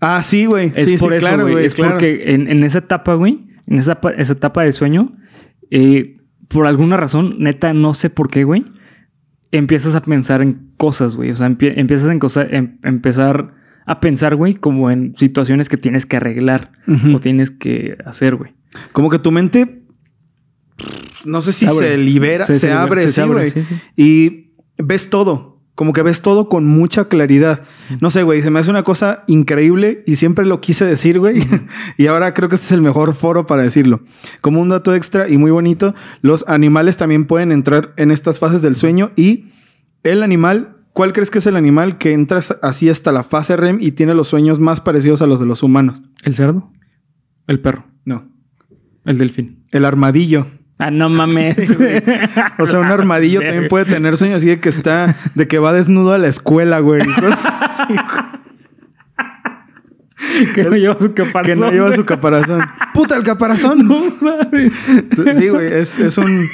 Ah, 0.00 0.20
sí, 0.22 0.46
güey. 0.46 0.72
Es 0.74 0.88
sí, 0.88 0.96
por 0.96 1.10
sí, 1.12 1.18
eso, 1.18 1.26
claro, 1.28 1.48
güey. 1.48 1.64
Es 1.64 1.74
claro. 1.76 1.92
porque 1.92 2.24
en, 2.34 2.48
en 2.48 2.64
esa 2.64 2.78
etapa, 2.78 3.14
güey, 3.14 3.46
en 3.68 3.78
esa, 3.78 4.00
esa 4.16 4.32
etapa 4.32 4.64
de 4.64 4.72
sueño, 4.72 5.14
eh, 5.70 6.16
por 6.48 6.66
alguna 6.66 6.96
razón, 6.96 7.36
neta, 7.38 7.72
no 7.74 7.94
sé 7.94 8.10
por 8.10 8.28
qué, 8.30 8.42
güey, 8.44 8.64
empiezas 9.52 9.94
a 9.94 10.00
pensar 10.02 10.42
en 10.42 10.72
cosas, 10.76 11.16
güey. 11.16 11.30
O 11.30 11.36
sea, 11.36 11.48
empie- 11.48 11.74
empiezas 11.76 12.10
en 12.10 12.18
cosa- 12.18 12.46
em- 12.50 12.78
empezar 12.82 13.54
a 13.86 14.00
pensar, 14.00 14.36
güey, 14.36 14.54
como 14.54 14.90
en 14.90 15.14
situaciones 15.16 15.68
que 15.68 15.76
tienes 15.76 16.06
que 16.06 16.16
arreglar 16.16 16.72
o 17.14 17.18
tienes 17.20 17.50
que 17.50 17.96
hacer, 18.04 18.36
güey. 18.36 18.52
Como 18.92 19.10
que 19.10 19.18
tu 19.18 19.30
mente, 19.32 19.82
no 21.24 21.40
sé 21.40 21.52
si 21.52 21.66
Se 21.66 21.96
libera, 21.96 22.44
se, 22.44 22.54
Se- 22.54 22.60
se 22.60 22.72
abre, 22.72 23.08
sí, 23.08 23.20
abre, 23.20 23.34
güey. 23.34 23.50
sí, 23.50 23.62
sí. 23.64 23.74
Y 23.96 24.54
ves 24.82 25.10
todo. 25.10 25.50
Como 25.76 25.94
que 25.94 26.02
ves 26.02 26.20
todo 26.20 26.50
con 26.50 26.66
mucha 26.66 27.08
claridad. 27.08 27.62
No 28.02 28.10
sé, 28.10 28.22
güey, 28.22 28.42
se 28.42 28.50
me 28.50 28.58
hace 28.58 28.68
una 28.68 28.82
cosa 28.82 29.24
increíble 29.28 30.02
y 30.06 30.16
siempre 30.16 30.44
lo 30.44 30.60
quise 30.60 30.84
decir, 30.84 31.18
güey. 31.18 31.40
y 31.96 32.06
ahora 32.06 32.34
creo 32.34 32.50
que 32.50 32.56
este 32.56 32.66
es 32.66 32.72
el 32.72 32.82
mejor 32.82 33.14
foro 33.14 33.46
para 33.46 33.62
decirlo. 33.62 34.02
Como 34.42 34.60
un 34.60 34.68
dato 34.68 34.94
extra 34.94 35.28
y 35.30 35.38
muy 35.38 35.50
bonito, 35.50 35.94
los 36.20 36.44
animales 36.48 36.98
también 36.98 37.24
pueden 37.26 37.50
entrar 37.50 37.94
en 37.96 38.10
estas 38.10 38.38
fases 38.38 38.60
del 38.60 38.76
sueño 38.76 39.12
y 39.16 39.46
el 40.02 40.22
animal, 40.22 40.76
¿cuál 40.92 41.14
crees 41.14 41.30
que 41.30 41.38
es 41.38 41.46
el 41.46 41.56
animal 41.56 41.96
que 41.96 42.12
entra 42.12 42.40
así 42.62 42.90
hasta 42.90 43.10
la 43.10 43.22
fase 43.22 43.56
REM 43.56 43.78
y 43.80 43.92
tiene 43.92 44.12
los 44.12 44.28
sueños 44.28 44.60
más 44.60 44.82
parecidos 44.82 45.22
a 45.22 45.26
los 45.26 45.40
de 45.40 45.46
los 45.46 45.62
humanos? 45.62 46.02
¿El 46.24 46.34
cerdo? 46.34 46.70
El 47.46 47.60
perro. 47.60 47.86
No, 48.04 48.28
El 49.06 49.16
delfín. 49.16 49.64
el 49.72 49.86
armadillo. 49.86 50.46
Ah, 50.80 50.90
no 50.90 51.08
mames. 51.08 51.54
Sí. 51.56 51.76
O 52.58 52.66
sea, 52.66 52.80
un 52.80 52.86
armadillo 52.90 53.40
también 53.40 53.68
puede 53.68 53.84
tener 53.84 54.16
sueños 54.16 54.38
así 54.38 54.46
de 54.48 54.60
que 54.60 54.68
está, 54.70 55.14
de 55.34 55.46
que 55.46 55.58
va 55.58 55.72
desnudo 55.72 56.12
a 56.14 56.18
la 56.18 56.28
escuela, 56.28 56.78
güey. 56.80 57.02
Güey. 57.02 57.32
que 60.54 60.64
no 60.64 60.76
lleva 60.76 60.96
su 61.00 61.12
caparazón. 61.12 61.42
que 61.54 61.60
no 61.60 61.70
lleva 61.70 61.92
su 61.92 62.04
caparazón. 62.04 62.62
¡Puta, 62.94 63.16
el 63.16 63.22
caparazón! 63.22 63.86
No 63.88 64.02
mames. 64.20 64.72
Sí, 65.36 65.48
güey, 65.48 65.72
es, 65.72 65.98
es 65.98 66.18
un. 66.18 66.44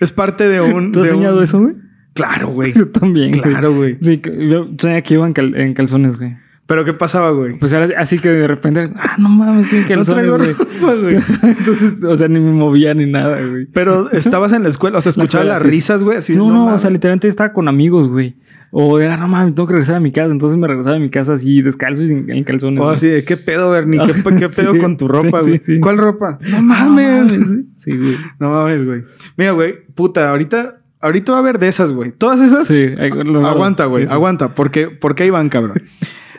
Es 0.00 0.12
parte 0.12 0.48
de 0.48 0.60
un. 0.60 0.92
¿Tú 0.92 1.00
has 1.00 1.06
de 1.06 1.12
un- 1.12 1.18
soñado 1.18 1.42
eso, 1.42 1.60
güey? 1.60 1.74
Claro, 2.14 2.48
güey. 2.48 2.72
Yo 2.72 2.88
también. 2.88 3.40
Claro, 3.40 3.74
güey. 3.74 3.98
Sí, 4.00 4.20
yo 4.50 4.68
soñé 4.78 5.02
que 5.02 5.14
iba 5.14 5.26
en, 5.26 5.32
cal- 5.34 5.54
en 5.54 5.74
calzones, 5.74 6.18
güey. 6.18 6.36
Pero 6.66 6.84
¿qué 6.84 6.92
pasaba, 6.92 7.30
güey? 7.30 7.58
Pues 7.58 7.72
era 7.72 7.88
así 8.00 8.18
que 8.18 8.28
de 8.28 8.48
repente, 8.48 8.90
ah, 8.96 9.14
no 9.18 9.28
mames, 9.28 9.68
tiene 9.70 9.84
No 9.84 9.88
calzones, 9.88 10.26
traigo 10.26 10.36
güey. 10.36 10.52
ropa, 10.52 10.94
güey. 10.94 11.14
Entonces, 11.58 12.02
o 12.02 12.16
sea, 12.16 12.26
ni 12.26 12.40
me 12.40 12.50
movía 12.50 12.92
ni 12.92 13.06
nada, 13.06 13.40
güey. 13.40 13.66
Pero 13.66 14.10
estabas 14.10 14.52
en 14.52 14.64
la 14.64 14.68
escuela, 14.68 14.98
o 14.98 15.00
sea, 15.00 15.10
escuchaba 15.10 15.44
las 15.44 15.62
sí. 15.62 15.68
risas, 15.68 16.02
güey. 16.02 16.18
Así, 16.18 16.34
no, 16.36 16.50
no, 16.50 16.74
o 16.74 16.78
sea, 16.78 16.90
literalmente 16.90 17.28
estaba 17.28 17.52
con 17.52 17.68
amigos, 17.68 18.08
güey. 18.08 18.34
O 18.72 18.98
era, 18.98 19.16
no 19.16 19.28
mames, 19.28 19.54
tengo 19.54 19.68
que 19.68 19.74
regresar 19.74 19.94
a 19.94 20.00
mi 20.00 20.10
casa. 20.10 20.32
Entonces 20.32 20.58
me 20.58 20.66
regresaba 20.66 20.96
a 20.96 20.98
mi 20.98 21.08
casa 21.08 21.34
así, 21.34 21.62
descalzo 21.62 22.02
y 22.02 22.06
sin, 22.06 22.28
en 22.28 22.42
calzones. 22.42 22.80
O 22.80 22.84
güey. 22.84 22.94
así 22.96 23.06
de 23.06 23.22
qué 23.24 23.36
pedo, 23.36 23.70
Bernie, 23.70 24.00
qué, 24.04 24.12
qué 24.38 24.48
pedo 24.48 24.74
Sí, 24.74 24.80
con 24.80 24.96
tu 24.96 25.06
ropa, 25.06 25.42
sí, 25.44 25.58
güey. 25.64 25.80
¿Cuál 25.80 25.98
ropa? 25.98 26.38
No 26.42 26.56
No 26.56 26.62
mames. 26.62 27.30
Sí, 27.76 27.96
güey. 27.96 28.16
No 28.40 28.50
mames, 28.50 28.84
güey. 28.84 29.04
Mira, 29.36 29.52
güey, 29.52 29.86
puta, 29.94 30.30
ahorita, 30.30 30.80
ahorita 31.00 31.30
va 31.30 31.38
a 31.38 31.40
haber 31.42 31.60
de 31.60 31.68
esas, 31.68 31.92
güey. 31.92 32.10
Todas 32.10 32.40
esas. 32.40 32.66
Sí, 32.66 32.88
aguanta, 32.98 33.84
güey, 33.86 34.02
Sí, 34.02 34.08
sí. 34.08 34.12
aguanta, 34.14 34.54
porque, 34.56 34.88
porque 34.88 35.22
ahí 35.22 35.30
van, 35.30 35.48
cabrón. 35.48 35.80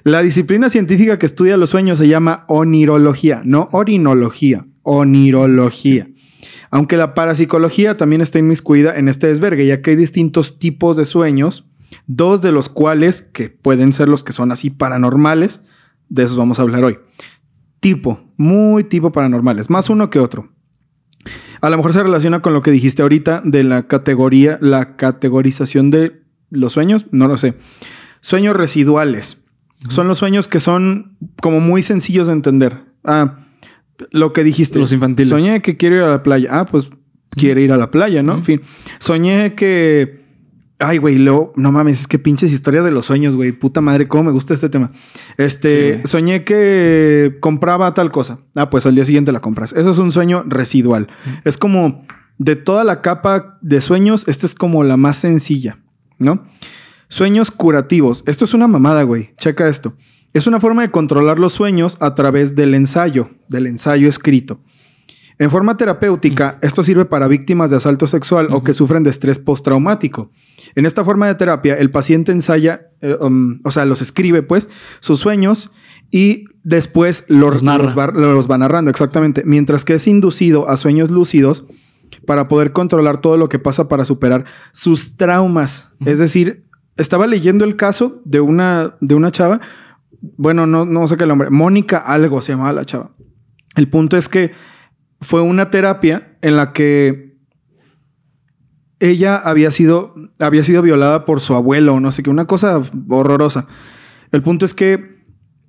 La 0.08 0.22
disciplina 0.22 0.70
científica 0.70 1.20
que 1.20 1.26
estudia 1.26 1.58
los 1.58 1.72
sueños 1.72 1.98
se 1.98 2.08
llama 2.08 2.46
onirología, 2.48 3.41
no 3.43 3.67
orinología, 3.74 4.65
onirología. 4.84 6.08
Aunque 6.72 6.96
la 6.96 7.13
parapsicología 7.13 7.98
también 7.98 8.22
está 8.22 8.39
inmiscuida 8.39 8.96
en 8.96 9.10
este 9.10 9.28
desvergue, 9.28 9.67
ya 9.67 9.82
que 9.82 9.89
hay 9.89 9.96
distintos 9.98 10.60
tipos 10.60 10.96
de 10.96 11.04
sueños, 11.04 11.67
dos 12.06 12.41
de 12.41 12.54
los 12.54 12.70
cuales, 12.70 13.22
que 13.22 13.50
pueden 13.50 13.91
ser 13.91 14.08
los 14.08 14.24
que 14.24 14.32
son 14.32 14.54
así 14.54 14.70
paranormales, 14.70 15.60
de 16.08 16.24
esos 16.24 16.38
vamos 16.38 16.60
a 16.60 16.62
hablar 16.62 16.86
hoy. 16.86 17.00
Tipo, 17.82 18.32
muy 18.38 18.86
tipo 18.86 19.12
paranormales, 19.12 19.70
más 19.70 19.89
uno 19.89 20.10
que 20.10 20.20
otro. 20.20 20.54
A 21.60 21.70
lo 21.70 21.76
mejor 21.76 21.91
se 21.91 22.02
relaciona 22.02 22.41
con 22.41 22.54
lo 22.54 22.62
que 22.62 22.72
dijiste 22.72 23.02
ahorita 23.02 23.41
de 23.43 23.65
la 23.65 23.88
categoría, 23.88 24.58
la 24.62 24.96
categorización 24.96 25.91
de 25.91 26.22
los 26.50 26.72
sueños, 26.72 27.08
no 27.12 27.28
lo 27.28 27.38
sé. 27.38 27.56
Sueños 28.22 28.56
residuales. 28.56 29.43
Son 29.90 30.08
los 30.08 30.18
sueños 30.18 30.48
que 30.48 30.60
son 30.60 31.18
como 31.42 31.60
muy 31.60 31.84
sencillos 31.84 32.28
de 32.28 32.34
entender. 32.34 32.84
Ah, 33.04 33.40
lo 34.12 34.34
que 34.34 34.44
dijiste. 34.44 34.80
Los 34.80 34.92
infantiles. 34.92 35.30
Soñé 35.30 35.62
que 35.62 35.78
quiero 35.78 35.96
ir 35.96 36.02
a 36.02 36.10
la 36.10 36.24
playa. 36.24 36.50
Ah, 36.52 36.66
pues 36.66 36.90
quiere 37.32 37.62
ir 37.62 37.72
a 37.72 37.78
la 37.78 37.92
playa, 37.92 38.24
¿no? 38.24 38.34
En 38.36 38.44
fin. 38.44 38.62
Soñé 39.00 39.54
que. 39.56 40.26
Ay, 40.80 41.00
güey, 41.00 41.18
luego, 41.18 41.54
no 41.56 41.72
mames, 41.72 42.02
es 42.02 42.08
que 42.08 42.20
pinches 42.20 42.52
historias 42.52 42.84
de 42.86 42.92
los 42.92 43.06
sueños, 43.08 43.36
güey. 43.36 43.52
Puta 43.52 43.82
madre, 43.82 44.08
cómo 44.08 44.26
me 44.26 44.32
gusta 44.32 44.54
este 44.54 44.70
tema. 44.70 44.92
Este, 45.38 45.96
Sí. 45.96 46.02
soñé 46.06 46.44
que 46.44 47.38
compraba 47.40 47.94
tal 47.96 48.12
cosa. 48.12 48.40
Ah, 48.56 48.70
pues 48.70 48.86
al 48.86 48.94
día 48.94 49.04
siguiente 49.06 49.32
la 49.32 49.40
compras. 49.40 49.74
Eso 49.74 49.90
es 49.90 49.98
un 49.98 50.12
sueño 50.12 50.44
residual. 50.46 51.08
Es 51.46 51.58
como 51.58 52.06
de 52.38 52.56
toda 52.56 52.84
la 52.84 53.02
capa 53.02 53.58
de 53.62 53.82
sueños, 53.82 54.28
esta 54.28 54.46
es 54.46 54.54
como 54.54 54.84
la 54.84 54.98
más 54.98 55.18
sencilla, 55.18 55.80
¿no? 56.20 56.44
Sueños 57.10 57.52
curativos. 57.52 58.24
Esto 58.28 58.46
es 58.46 58.54
una 58.54 58.67
mamada, 58.67 59.04
güey. 59.04 59.34
Checa 59.38 59.67
esto. 59.67 59.96
Es 60.34 60.46
una 60.46 60.60
forma 60.60 60.82
de 60.82 60.91
controlar 60.91 61.39
los 61.39 61.54
sueños 61.54 61.98
a 62.00 62.13
través 62.13 62.56
del 62.56 62.74
ensayo, 62.74 63.30
del 63.48 63.65
ensayo 63.67 64.10
escrito. 64.10 64.60
En 65.39 65.52
forma 65.52 65.78
terapéutica, 65.78 66.58
esto 66.62 66.84
sirve 66.84 67.06
para 67.06 67.28
víctimas 67.28 67.70
de 67.70 67.78
asalto 67.78 68.08
sexual 68.08 68.48
o 68.52 68.63
que 68.63 68.74
sufren 68.74 69.04
de 69.04 69.12
estrés 69.12 69.38
postraumático. 69.38 70.32
En 70.76 70.86
esta 70.88 71.06
forma 71.06 71.28
de 71.28 71.36
terapia, 71.36 71.76
el 71.76 71.91
paciente 71.91 72.32
ensaya, 72.32 72.88
eh, 73.02 73.15
um, 73.22 73.60
o 73.63 73.70
sea, 73.70 73.86
los 73.86 74.02
escribe, 74.02 74.41
pues, 74.41 74.67
sus 75.00 75.20
sueños 75.20 75.72
y 76.10 76.46
después 76.63 77.26
los, 77.28 77.54
Los 77.54 77.63
narra. 77.63 77.84
los 77.84 77.98
va, 77.98 78.08
los 78.08 78.50
va 78.50 78.58
narrando, 78.58 78.89
exactamente. 78.89 79.43
Mientras 79.46 79.86
que 79.86 79.93
es 79.93 80.08
inducido 80.08 80.67
a 80.70 80.76
sueños 80.76 81.12
lúcidos 81.12 81.65
para 82.26 82.48
poder 82.48 82.74
controlar 82.74 83.22
todo 83.22 83.38
lo 83.38 83.48
que 83.48 83.60
pasa 83.60 83.88
para 83.88 84.06
superar 84.06 84.46
sus 84.72 85.17
traumas. 85.17 85.91
Es 86.06 86.17
decir, 86.17 86.67
estaba 86.98 87.28
leyendo 87.28 87.66
el 87.66 87.76
caso 87.76 88.22
de 88.26 88.40
una, 88.40 88.96
de 89.02 89.16
una 89.16 89.32
chava. 89.32 89.60
Bueno, 90.38 90.66
no, 90.66 90.86
no 90.86 91.08
sé 91.08 91.18
qué 91.18 91.26
nombre. 91.26 91.50
Mónica 91.50 91.98
algo 91.98 92.42
se 92.42 92.54
llamaba 92.54 92.74
la 92.74 92.86
chava. 92.86 93.12
El 93.76 93.88
punto 93.90 94.18
es 94.18 94.30
que 94.30 94.52
fue 95.22 95.42
una 95.42 95.70
terapia 95.70 96.38
en 96.42 96.58
la 96.58 96.74
que 96.74 97.28
ella 99.00 99.36
había 99.36 99.72
sido, 99.72 100.14
había 100.40 100.64
sido 100.64 100.82
violada 100.82 101.26
por 101.26 101.42
su 101.42 101.54
abuelo 101.54 102.00
no 102.00 102.12
sé 102.12 102.24
qué, 102.24 102.30
una 102.30 102.46
cosa 102.46 102.82
horrorosa. 103.10 103.68
El 104.32 104.42
punto 104.42 104.66
es 104.66 104.74
que 104.74 105.18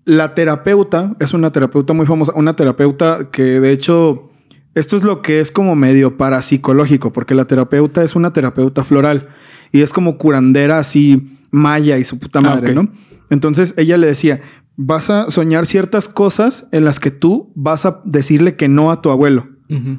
la 0.04 0.34
terapeuta, 0.34 1.14
es 1.20 1.34
una 1.34 1.52
terapeuta 1.52 1.92
muy 1.92 2.06
famosa, 2.06 2.32
una 2.34 2.56
terapeuta 2.56 3.28
que 3.30 3.60
de 3.60 3.72
hecho, 3.72 4.30
esto 4.74 4.96
es 4.96 5.02
lo 5.04 5.22
que 5.22 5.40
es 5.40 5.50
como 5.50 5.74
medio 5.74 6.16
parapsicológico, 6.16 7.12
porque 7.12 7.34
la 7.34 7.46
terapeuta 7.46 8.02
es 8.02 8.14
una 8.16 8.32
terapeuta 8.32 8.84
floral 8.84 9.28
y 9.72 9.82
es 9.82 9.92
como 9.92 10.18
curandera 10.18 10.78
así 10.78 11.38
maya 11.50 11.98
y 11.98 12.04
su 12.04 12.18
puta 12.18 12.38
Ah, 12.40 12.42
madre. 12.42 12.74
¿no? 12.74 12.88
Entonces 13.30 13.74
ella 13.76 13.96
le 13.96 14.06
decía, 14.06 14.40
vas 14.76 15.10
a 15.10 15.30
soñar 15.30 15.66
ciertas 15.66 16.08
cosas 16.08 16.68
en 16.72 16.84
las 16.84 17.00
que 17.00 17.10
tú 17.10 17.52
vas 17.54 17.86
a 17.86 18.00
decirle 18.04 18.56
que 18.56 18.68
no 18.68 18.90
a 18.90 19.02
tu 19.02 19.10
abuelo. 19.10 19.48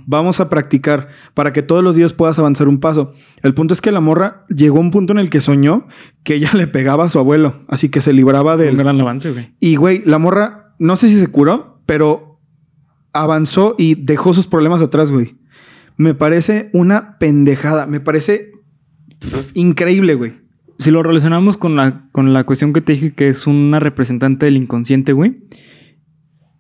Vamos 0.08 0.40
a 0.40 0.50
practicar 0.50 1.10
para 1.36 1.54
que 1.54 1.62
todos 1.62 1.84
los 1.84 1.96
días 1.96 2.12
puedas 2.12 2.40
avanzar 2.40 2.68
un 2.68 2.80
paso. 2.80 3.14
El 3.44 3.54
punto 3.54 3.76
es 3.76 3.82
que 3.82 3.92
la 3.92 4.00
morra 4.00 4.44
llegó 4.50 4.78
a 4.78 4.82
un 4.82 4.90
punto 4.90 5.14
en 5.14 5.20
el 5.20 5.30
que 5.30 5.42
soñó 5.42 5.88
que 6.24 6.34
ella 6.36 6.50
le 6.56 6.66
pegaba 6.66 7.04
a 7.06 7.10
su 7.10 7.20
abuelo, 7.20 7.62
así 7.68 7.90
que 7.90 8.02
se 8.02 8.12
libraba 8.12 8.58
de 8.58 8.72
Un 8.72 8.78
gran 8.78 9.00
avance, 9.00 9.30
güey. 9.32 9.54
Y 9.60 9.76
güey, 9.76 10.02
la 10.06 10.18
morra, 10.18 10.74
no 10.80 10.96
sé 10.96 11.08
si 11.10 11.20
se 11.20 11.28
curó, 11.28 11.84
pero 11.86 12.29
avanzó 13.14 13.76
y 13.78 13.96
dejó 13.96 14.34
sus 14.34 14.48
problemas 14.48 14.82
atrás, 14.82 15.12
güey. 15.12 15.36
Me 15.98 16.14
parece 16.14 16.70
una 16.74 17.18
pendejada, 17.18 17.86
me 17.86 18.00
parece 18.00 18.52
pff, 19.20 19.52
increíble, 19.54 20.16
güey. 20.16 20.34
Si 20.78 20.92
lo 20.92 21.04
relacionamos 21.04 21.58
con 21.58 21.76
la, 21.76 22.08
con 22.12 22.32
la 22.32 22.46
cuestión 22.46 22.72
que 22.72 22.82
te 22.82 22.94
dije 22.94 23.14
que 23.14 23.28
es 23.28 23.48
una 23.48 23.80
representante 23.80 24.46
del 24.46 24.56
inconsciente, 24.56 25.12
güey. 25.12 25.44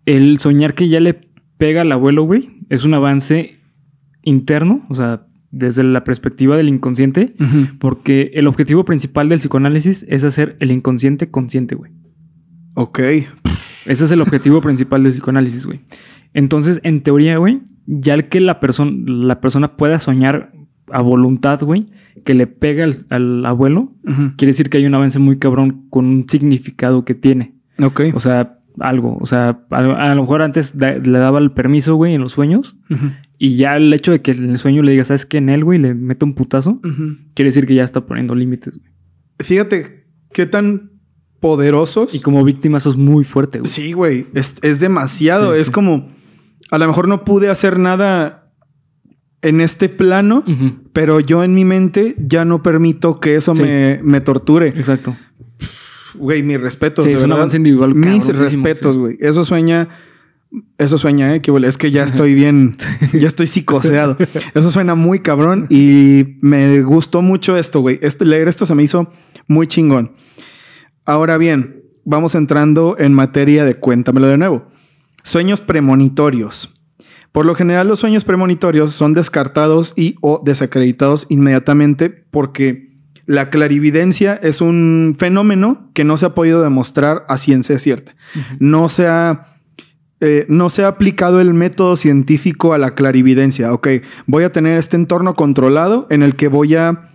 El 0.05 0.39
soñar 0.39 0.73
que 0.73 0.89
ya 0.89 0.99
le 0.99 1.21
pega 1.57 1.81
al 1.81 1.91
abuelo, 1.91 2.23
güey, 2.23 2.49
es 2.69 2.83
un 2.83 2.93
avance 2.93 3.59
interno, 4.23 4.85
o 4.89 4.95
sea, 4.95 5.25
desde 5.51 5.83
la 5.83 6.03
perspectiva 6.03 6.57
del 6.57 6.69
inconsciente, 6.69 7.33
porque 7.79 8.31
el 8.33 8.47
objetivo 8.47 8.85
principal 8.85 9.29
del 9.29 9.39
psicoanálisis 9.39 10.05
es 10.09 10.23
hacer 10.23 10.57
el 10.59 10.71
inconsciente 10.71 11.31
consciente, 11.31 11.75
güey. 11.75 11.91
Ok. 12.75 12.99
Ese 12.99 14.05
es 14.05 14.11
el 14.11 14.21
objetivo 14.21 14.61
principal 14.61 15.03
del 15.03 15.11
psicoanálisis, 15.11 15.65
güey. 15.65 15.81
Entonces, 16.33 16.79
en 16.83 17.01
teoría, 17.01 17.37
güey, 17.37 17.61
ya 17.87 18.13
el 18.13 18.27
que 18.29 18.39
la, 18.39 18.59
persona 18.59 18.91
la 19.05 19.41
persona 19.41 19.75
pueda 19.77 19.99
soñar 19.99 20.51
a 20.91 21.01
voluntad, 21.01 21.61
güey, 21.61 21.87
que 22.25 22.33
le 22.33 22.47
pega 22.47 22.83
al, 22.83 22.95
al 23.09 23.45
abuelo, 23.45 23.93
quiere 24.37 24.49
decir 24.49 24.69
que 24.69 24.77
hay 24.77 24.85
un 24.85 24.93
avance 24.95 25.19
muy 25.19 25.37
cabrón 25.39 25.85
con 25.89 26.05
un 26.05 26.25
significado 26.29 27.05
que 27.05 27.15
tiene. 27.15 27.55
Ok. 27.81 28.01
O 28.13 28.19
sea, 28.19 28.59
algo. 28.79 29.17
O 29.21 29.25
sea, 29.25 29.65
a, 29.71 29.75
a 29.79 30.15
lo 30.15 30.21
mejor 30.23 30.41
antes 30.41 30.77
da- 30.77 30.97
le 30.97 31.19
daba 31.19 31.39
el 31.39 31.51
permiso, 31.51 31.95
güey, 31.95 32.13
en 32.15 32.21
los 32.21 32.33
sueños. 32.33 32.75
Y 33.37 33.55
ya 33.55 33.77
el 33.77 33.93
hecho 33.93 34.11
de 34.11 34.21
que 34.21 34.31
en 34.31 34.49
el 34.51 34.57
sueño 34.59 34.81
le 34.83 34.91
diga, 34.91 35.03
¿sabes 35.03 35.25
qué? 35.25 35.37
En 35.37 35.49
él, 35.49 35.63
güey, 35.63 35.79
le 35.79 35.93
mete 35.93 36.25
un 36.25 36.33
putazo, 36.33 36.79
quiere 37.33 37.49
decir 37.49 37.65
que 37.65 37.75
ya 37.75 37.83
está 37.83 38.05
poniendo 38.05 38.35
límites, 38.35 38.77
güey. 38.77 38.91
Fíjate 39.39 40.05
qué 40.33 40.45
tan 40.45 40.91
poderosos. 41.39 42.13
Y 42.13 42.19
como 42.19 42.43
víctima 42.43 42.77
eso 42.79 42.89
es 42.89 42.97
muy 42.97 43.23
fuerte, 43.23 43.59
güey. 43.59 43.71
Sí, 43.71 43.93
güey. 43.93 44.25
Es, 44.33 44.55
es 44.61 44.79
demasiado. 44.79 45.53
Sí, 45.53 45.61
es 45.61 45.67
sí. 45.67 45.73
como. 45.73 46.09
A 46.71 46.77
lo 46.77 46.87
mejor 46.87 47.07
no 47.07 47.23
pude 47.23 47.49
hacer 47.49 47.79
nada 47.79 48.51
en 49.41 49.61
este 49.61 49.89
plano, 49.89 50.43
pero 50.93 51.19
yo 51.19 51.43
en 51.43 51.53
mi 51.55 51.65
mente 51.65 52.15
ya 52.19 52.45
no 52.45 52.61
permito 52.61 53.19
que 53.19 53.35
eso 53.35 53.55
Sí. 53.55 53.63
me, 53.63 53.99
me 54.03 54.21
torture. 54.21 54.67
Exacto. 54.69 55.15
Güey, 56.15 56.43
mis 56.43 56.59
respetos. 56.59 57.05
Sí, 57.05 57.11
es 57.11 57.23
un 57.23 57.31
avance 57.31 57.55
individual 57.57 57.95
Mis 57.95 58.27
respetos, 58.27 58.95
sí. 58.95 58.99
güey. 58.99 59.17
Eso 59.21 59.43
sueña. 59.43 59.89
Eso 60.79 60.97
sueña, 60.97 61.33
¿eh? 61.35 61.41
Que. 61.41 61.51
Es 61.65 61.77
que 61.77 61.91
ya 61.91 62.03
estoy 62.03 62.33
bien. 62.33 62.75
ya 63.13 63.27
estoy 63.27 63.45
psicoseado. 63.47 64.17
Eso 64.55 64.71
suena 64.71 64.95
muy 64.95 65.19
cabrón 65.19 65.67
y 65.69 66.37
me 66.41 66.81
gustó 66.81 67.21
mucho 67.21 67.55
esto, 67.55 67.81
güey. 67.81 67.99
Este, 68.01 68.25
leer 68.25 68.47
esto 68.47 68.65
se 68.65 68.73
me 68.75 68.83
hizo 68.83 69.11
muy 69.47 69.67
chingón. 69.67 70.13
Ahora 71.05 71.37
bien, 71.37 71.83
vamos 72.03 72.35
entrando 72.35 72.95
en 72.99 73.13
materia 73.13 73.63
de 73.63 73.75
cuéntamelo 73.75 74.27
de 74.27 74.37
nuevo. 74.37 74.65
Sueños 75.23 75.61
premonitorios. 75.61 76.73
Por 77.31 77.45
lo 77.45 77.55
general, 77.55 77.87
los 77.87 77.99
sueños 77.99 78.23
premonitorios 78.23 78.93
son 78.93 79.13
descartados 79.13 79.93
y 79.95 80.15
o 80.21 80.41
desacreditados 80.43 81.27
inmediatamente 81.29 82.09
porque 82.09 82.89
la 83.29 83.51
clarividencia 83.51 84.33
es 84.41 84.59
un 84.59 85.15
fenómeno 85.19 85.91
que 85.93 86.03
no 86.03 86.17
se 86.17 86.25
ha 86.25 86.33
podido 86.33 86.63
demostrar 86.63 87.25
a 87.29 87.37
ciencia 87.37 87.77
cierta. 87.77 88.15
No 88.57 88.89
se 88.89 89.05
ha, 89.07 89.45
eh, 90.19 90.47
no 90.49 90.71
se 90.71 90.83
ha 90.83 90.87
aplicado 90.87 91.39
el 91.39 91.53
método 91.53 91.95
científico 91.95 92.73
a 92.73 92.79
la 92.79 92.95
clarividencia. 92.95 93.71
Ok, 93.71 93.87
voy 94.25 94.45
a 94.45 94.51
tener 94.51 94.79
este 94.79 94.95
entorno 94.95 95.35
controlado 95.35 96.07
en 96.09 96.23
el 96.23 96.35
que 96.35 96.47
voy 96.47 96.73
a 96.73 97.11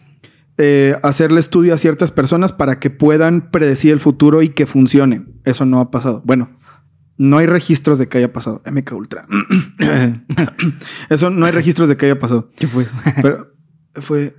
eh, 0.56 0.94
hacerle 1.02 1.40
estudio 1.40 1.74
a 1.74 1.78
ciertas 1.78 2.12
personas 2.12 2.52
para 2.52 2.78
que 2.78 2.90
puedan 2.90 3.50
predecir 3.50 3.92
el 3.92 3.98
futuro 3.98 4.40
y 4.42 4.50
que 4.50 4.66
funcione. 4.66 5.24
Eso 5.42 5.66
no 5.66 5.80
ha 5.80 5.90
pasado. 5.90 6.22
Bueno, 6.24 6.50
no 7.16 7.38
hay 7.38 7.46
registros 7.46 7.98
de 7.98 8.08
que 8.08 8.18
haya 8.18 8.32
pasado. 8.32 8.62
MK 8.70 8.92
Ultra. 8.92 9.26
Eso 11.10 11.30
no 11.30 11.46
hay 11.46 11.52
registros 11.52 11.88
de 11.88 11.96
que 11.96 12.06
haya 12.06 12.18
pasado. 12.18 12.50
¿Qué 12.56 12.66
fue 12.66 12.84
eso? 12.84 12.94
Pero 13.22 13.52
fue 13.96 14.36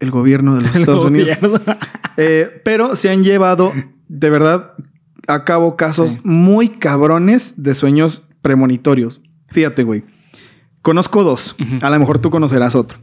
el 0.00 0.10
gobierno 0.10 0.56
de 0.56 0.62
los 0.62 0.74
Estados 0.76 1.04
Unidos. 1.04 1.38
Eh, 2.18 2.60
pero 2.62 2.94
se 2.94 3.08
han 3.08 3.22
llevado 3.24 3.72
de 4.06 4.28
verdad 4.28 4.72
a 5.28 5.44
cabo 5.46 5.76
casos 5.78 6.12
Sí. 6.12 6.18
muy 6.24 6.68
cabrones 6.68 7.54
de 7.62 7.72
sueños 7.72 8.28
premonitorios. 8.42 9.22
Fíjate, 9.48 9.82
güey. 9.82 10.04
Conozco 10.82 11.24
dos. 11.24 11.56
A 11.80 11.88
lo 11.88 11.98
mejor 11.98 12.18
tú 12.18 12.28
conocerás 12.28 12.74
otro. 12.74 12.98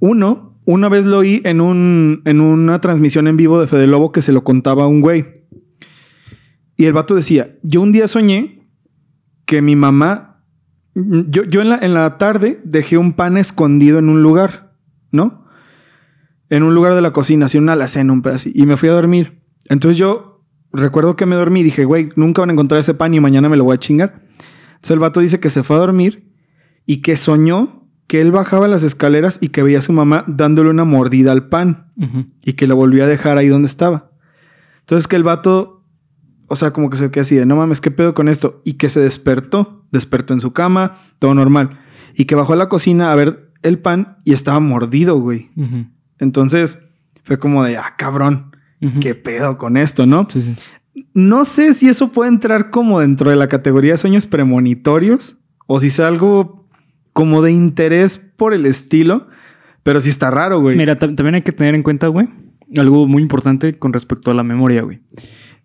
Uno, 0.00 0.58
una 0.64 0.88
vez 0.88 1.04
lo 1.04 1.18
oí 1.18 1.40
en, 1.44 1.60
un, 1.60 2.22
en 2.24 2.40
una 2.40 2.80
transmisión 2.80 3.28
en 3.28 3.36
vivo 3.36 3.60
de 3.60 3.68
Fede 3.68 3.86
Lobo 3.86 4.10
que 4.10 4.22
se 4.22 4.32
lo 4.32 4.42
contaba 4.42 4.82
a 4.82 4.88
un 4.88 5.02
güey. 5.02 5.35
Y 6.76 6.84
el 6.84 6.92
vato 6.92 7.14
decía, 7.14 7.56
yo 7.62 7.80
un 7.80 7.92
día 7.92 8.08
soñé 8.08 8.68
que 9.46 9.62
mi 9.62 9.76
mamá, 9.76 10.42
yo, 10.94 11.44
yo 11.44 11.62
en, 11.62 11.70
la, 11.70 11.78
en 11.78 11.94
la 11.94 12.18
tarde 12.18 12.60
dejé 12.64 12.98
un 12.98 13.14
pan 13.14 13.36
escondido 13.36 13.98
en 13.98 14.08
un 14.08 14.22
lugar, 14.22 14.74
¿no? 15.10 15.46
En 16.48 16.62
un 16.62 16.74
lugar 16.74 16.94
de 16.94 17.00
la 17.00 17.12
cocina, 17.12 17.46
así 17.46 17.58
una 17.58 17.72
alacena, 17.72 18.12
un 18.12 18.22
pedacito. 18.22 18.58
Y 18.58 18.66
me 18.66 18.76
fui 18.76 18.88
a 18.88 18.92
dormir. 18.92 19.42
Entonces 19.68 19.96
yo 19.98 20.44
recuerdo 20.72 21.16
que 21.16 21.26
me 21.26 21.36
dormí 21.36 21.60
y 21.60 21.64
dije, 21.64 21.84
güey, 21.84 22.10
nunca 22.16 22.42
van 22.42 22.50
a 22.50 22.52
encontrar 22.52 22.80
ese 22.80 22.94
pan 22.94 23.14
y 23.14 23.20
mañana 23.20 23.48
me 23.48 23.56
lo 23.56 23.64
voy 23.64 23.74
a 23.74 23.78
chingar. 23.78 24.22
Entonces 24.76 24.90
el 24.90 24.98
vato 24.98 25.20
dice 25.20 25.40
que 25.40 25.50
se 25.50 25.62
fue 25.62 25.76
a 25.76 25.80
dormir 25.80 26.32
y 26.84 27.02
que 27.02 27.16
soñó 27.16 27.86
que 28.06 28.20
él 28.20 28.30
bajaba 28.30 28.68
las 28.68 28.84
escaleras 28.84 29.38
y 29.40 29.48
que 29.48 29.62
veía 29.62 29.80
a 29.80 29.82
su 29.82 29.92
mamá 29.92 30.24
dándole 30.28 30.70
una 30.70 30.84
mordida 30.84 31.32
al 31.32 31.48
pan 31.48 31.92
y 32.44 32.52
que 32.52 32.66
la 32.66 32.74
volvió 32.74 33.04
a 33.04 33.08
dejar 33.08 33.36
ahí 33.38 33.48
donde 33.48 33.66
estaba. 33.66 34.12
Entonces 34.80 35.08
que 35.08 35.16
el 35.16 35.24
vato, 35.24 35.75
o 36.48 36.56
sea, 36.56 36.72
como 36.72 36.90
que 36.90 36.96
se 36.96 37.10
quedó 37.10 37.22
así 37.22 37.34
de, 37.36 37.46
no 37.46 37.56
mames, 37.56 37.80
¿qué 37.80 37.90
pedo 37.90 38.14
con 38.14 38.28
esto? 38.28 38.60
Y 38.64 38.74
que 38.74 38.88
se 38.88 39.00
despertó, 39.00 39.84
despertó 39.92 40.32
en 40.34 40.40
su 40.40 40.52
cama, 40.52 40.96
todo 41.18 41.34
normal. 41.34 41.80
Y 42.14 42.24
que 42.26 42.34
bajó 42.34 42.52
a 42.52 42.56
la 42.56 42.68
cocina 42.68 43.12
a 43.12 43.16
ver 43.16 43.50
el 43.62 43.78
pan 43.78 44.18
y 44.24 44.32
estaba 44.32 44.60
mordido, 44.60 45.18
güey. 45.20 45.50
Entonces 46.18 46.78
fue 47.24 47.38
como 47.38 47.64
de, 47.64 47.76
ah, 47.76 47.94
cabrón. 47.98 48.52
¿qué 49.00 49.14
pedo 49.14 49.58
con 49.58 49.76
esto, 49.76 50.06
no? 50.06 50.28
Sí, 50.30 50.42
sí. 50.42 50.54
No 51.12 51.44
sé 51.44 51.74
si 51.74 51.88
eso 51.88 52.12
puede 52.12 52.28
entrar 52.30 52.70
como 52.70 53.00
dentro 53.00 53.30
de 53.30 53.36
la 53.36 53.48
categoría 53.48 53.92
de 53.92 53.98
sueños 53.98 54.26
premonitorios 54.26 55.38
o 55.66 55.80
si 55.80 55.90
sea 55.90 56.06
algo 56.08 56.68
como 57.12 57.42
de 57.42 57.50
interés 57.52 58.18
por 58.18 58.52
el 58.54 58.66
estilo, 58.66 59.26
pero 59.82 60.00
sí 60.00 60.10
está 60.10 60.30
raro, 60.30 60.60
güey. 60.60 60.76
Mira, 60.76 60.98
tam- 60.98 61.16
también 61.16 61.34
hay 61.36 61.42
que 61.42 61.52
tener 61.52 61.74
en 61.74 61.82
cuenta, 61.82 62.06
güey, 62.08 62.28
algo 62.76 63.06
muy 63.08 63.22
importante 63.22 63.74
con 63.74 63.92
respecto 63.92 64.30
a 64.30 64.34
la 64.34 64.42
memoria, 64.44 64.82
güey. 64.82 65.00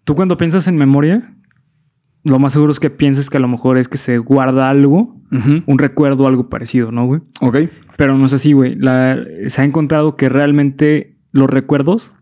Tú 0.03 0.15
cuando 0.15 0.37
piensas 0.37 0.67
en 0.67 0.77
memoria, 0.77 1.35
lo 2.23 2.39
más 2.39 2.53
seguro 2.53 2.71
es 2.71 2.79
que 2.79 2.89
pienses 2.89 3.29
que 3.29 3.37
a 3.37 3.41
lo 3.41 3.47
mejor 3.47 3.77
es 3.77 3.87
que 3.87 3.97
se 3.97 4.17
guarda 4.17 4.69
algo, 4.69 5.19
un 5.31 5.79
recuerdo, 5.79 6.27
algo 6.27 6.49
parecido, 6.49 6.91
¿no, 6.91 7.05
güey? 7.05 7.21
Ok. 7.39 7.57
Pero 7.97 8.17
no 8.17 8.25
es 8.25 8.33
así, 8.33 8.51
güey. 8.53 8.73
La- 8.73 9.17
Se 9.47 9.61
ha 9.61 9.65
encontrado 9.65 10.15
que 10.17 10.27
realmente 10.27 11.17
los 11.31 11.49
recuerdos 11.49 12.13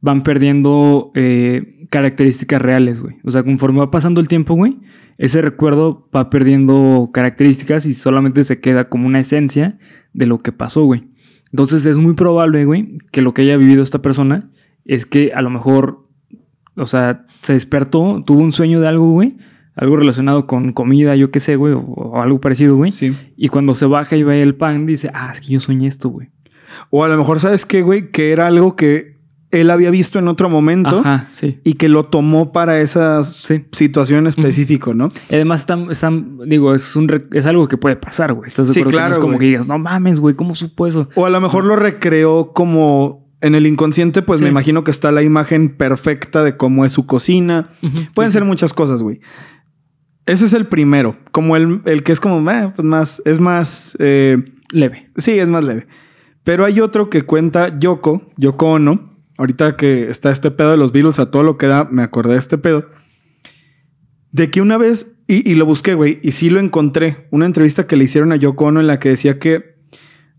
van 0.00 0.22
perdiendo 0.22 1.10
eh, 1.14 1.86
características 1.90 2.60
reales, 2.60 3.00
güey. 3.00 3.16
O 3.24 3.30
sea, 3.30 3.42
conforme 3.44 3.78
va 3.78 3.90
pasando 3.90 4.20
el 4.20 4.28
tiempo, 4.28 4.54
güey, 4.54 4.78
ese 5.18 5.40
recuerdo 5.40 6.08
va 6.14 6.28
perdiendo 6.30 7.10
características 7.14 7.86
y 7.86 7.94
solamente 7.94 8.44
se 8.44 8.60
queda 8.60 8.88
como 8.88 9.06
una 9.06 9.20
esencia 9.20 9.78
de 10.12 10.26
lo 10.26 10.38
que 10.38 10.52
pasó, 10.52 10.82
güey. 10.82 11.08
Entonces 11.52 11.86
es 11.86 11.96
muy 11.96 12.14
probable, 12.14 12.64
güey, 12.64 12.98
que 13.12 13.22
lo 13.22 13.32
que 13.34 13.42
haya 13.42 13.56
vivido 13.56 13.82
esta 13.82 14.02
persona 14.02 14.50
es 14.84 15.06
que 15.06 15.32
a 15.34 15.42
lo 15.42 15.50
mejor, 15.50 16.01
o 16.76 16.86
sea, 16.86 17.26
se 17.42 17.52
despertó, 17.54 18.22
tuvo 18.26 18.40
un 18.40 18.52
sueño 18.52 18.80
de 18.80 18.88
algo, 18.88 19.10
güey, 19.10 19.36
algo 19.74 19.96
relacionado 19.96 20.46
con 20.46 20.72
comida, 20.72 21.16
yo 21.16 21.30
qué 21.30 21.40
sé, 21.40 21.56
güey, 21.56 21.72
o, 21.74 21.80
o 21.80 22.20
algo 22.22 22.40
parecido, 22.40 22.76
güey. 22.76 22.90
Sí. 22.90 23.14
Y 23.36 23.48
cuando 23.48 23.74
se 23.74 23.86
baja 23.86 24.16
y 24.16 24.22
ve 24.22 24.42
el 24.42 24.54
pan, 24.54 24.86
dice, 24.86 25.10
ah, 25.14 25.30
es 25.32 25.40
que 25.40 25.48
yo 25.48 25.60
soñé 25.60 25.88
esto, 25.88 26.08
güey. 26.08 26.28
O 26.90 27.04
a 27.04 27.08
lo 27.08 27.16
mejor, 27.16 27.40
¿sabes 27.40 27.66
qué, 27.66 27.82
güey? 27.82 28.10
Que 28.10 28.32
era 28.32 28.46
algo 28.46 28.76
que 28.76 29.12
él 29.50 29.70
había 29.70 29.90
visto 29.90 30.18
en 30.18 30.28
otro 30.28 30.48
momento 30.48 31.00
Ajá, 31.04 31.28
sí. 31.30 31.60
y 31.62 31.74
que 31.74 31.90
lo 31.90 32.04
tomó 32.04 32.52
para 32.52 32.80
esa 32.80 33.22
Sí. 33.22 33.66
situación 33.72 34.20
en 34.20 34.26
específico, 34.28 34.94
¿no? 34.94 35.10
Y 35.28 35.34
además 35.34 35.60
están, 35.60 35.90
están, 35.90 36.38
digo, 36.46 36.74
es 36.74 36.96
un 36.96 37.26
es 37.32 37.44
algo 37.44 37.68
que 37.68 37.76
puede 37.76 37.96
pasar, 37.96 38.32
güey. 38.32 38.48
¿Estás 38.48 38.68
de 38.68 38.72
Sí, 38.72 38.80
acuerdo? 38.80 38.90
Que 38.90 38.96
no 38.96 38.98
claro, 39.00 39.12
es 39.12 39.18
como 39.18 39.32
güey. 39.34 39.40
que 39.40 39.46
digas, 39.48 39.66
no 39.68 39.78
mames, 39.78 40.20
güey, 40.20 40.34
¿cómo 40.36 40.54
supo 40.54 40.86
eso? 40.86 41.10
O 41.16 41.26
a 41.26 41.30
lo 41.30 41.38
mejor 41.42 41.66
lo 41.66 41.76
recreó 41.76 42.52
como 42.54 43.21
en 43.42 43.54
el 43.54 43.66
inconsciente, 43.66 44.22
pues 44.22 44.38
Sí. 44.40 44.44
me 44.44 44.50
imagino 44.50 44.82
que 44.84 44.90
está 44.90 45.12
la 45.12 45.22
imagen 45.22 45.76
perfecta 45.76 46.42
de 46.42 46.56
cómo 46.56 46.84
es 46.86 46.92
su 46.92 47.04
cocina. 47.06 47.68
Pueden 48.14 48.30
sí, 48.32 48.38
ser 48.38 48.44
muchas 48.46 48.72
cosas, 48.72 49.02
güey. 49.02 49.20
Ese 50.24 50.46
es 50.46 50.52
el 50.54 50.66
primero, 50.66 51.16
como 51.32 51.56
el, 51.56 51.82
el 51.84 52.02
que 52.04 52.12
es 52.12 52.20
como, 52.20 52.48
eh, 52.50 52.72
pues 52.74 52.86
más, 52.86 53.20
es 53.24 53.40
más, 53.40 53.96
eh. 53.98 54.38
Leve. 54.70 55.10
sí, 55.16 55.32
es 55.32 55.48
más 55.48 55.62
leve. 55.64 55.86
Pero 56.44 56.64
hay 56.64 56.80
otro 56.80 57.10
que 57.10 57.22
cuenta 57.22 57.78
Yoko, 57.78 58.30
Yoko 58.38 58.66
Ono. 58.72 59.18
Ahorita 59.36 59.76
que 59.76 60.08
está 60.10 60.30
este 60.30 60.50
pedo 60.50 60.70
de 60.70 60.76
los 60.76 60.92
Beatles 60.92 61.18
a 61.18 61.30
todo 61.30 61.42
lo 61.42 61.58
que 61.58 61.66
da, 61.66 61.88
me 61.90 62.02
acordé 62.02 62.32
de 62.34 62.38
este 62.38 62.58
pedo. 62.58 62.86
De 64.30 64.50
que 64.50 64.60
una 64.60 64.78
vez, 64.78 65.16
y, 65.26 65.48
y 65.50 65.54
lo 65.56 65.66
busqué, 65.66 65.94
güey, 65.94 66.20
y 66.22 66.32
sí 66.32 66.48
lo 66.50 66.60
encontré, 66.60 67.26
una 67.30 67.44
entrevista 67.46 67.86
que 67.86 67.96
le 67.96 68.04
hicieron 68.04 68.32
a 68.32 68.36
Yoko 68.36 68.66
Ono 68.66 68.80
en 68.80 68.86
la 68.86 68.98
que 68.98 69.10
decía 69.10 69.38
que 69.38 69.76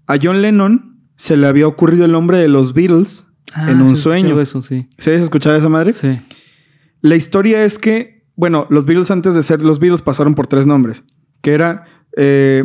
a 0.07 0.17
John 0.21 0.41
Lennon 0.41 0.92
se 1.15 1.37
le 1.37 1.47
había 1.47 1.67
ocurrido 1.67 2.05
el 2.05 2.11
nombre 2.11 2.37
de 2.37 2.47
los 2.47 2.73
Beatles 2.73 3.25
en 3.67 3.81
un 3.81 3.87
Ah, 3.93 3.95
sí, 3.95 3.95
sueño. 3.97 4.39
Eso, 4.41 4.61
sí. 4.61 4.89
¿Se 4.97 5.11
habías 5.11 5.23
escuchado 5.23 5.55
esa 5.55 5.69
madre? 5.69 5.93
Sí. 5.93 6.19
La 7.01 7.15
historia 7.15 7.63
es 7.65 7.77
que, 7.77 8.25
bueno, 8.35 8.65
los 8.69 8.85
Beatles 8.85 9.11
antes 9.11 9.35
de 9.35 9.43
ser 9.43 9.63
los 9.63 9.79
Beatles 9.79 10.01
pasaron 10.01 10.35
por 10.35 10.47
tres 10.47 10.65
nombres, 10.65 11.03
que 11.41 11.51
era 11.51 11.85
eh, 12.17 12.63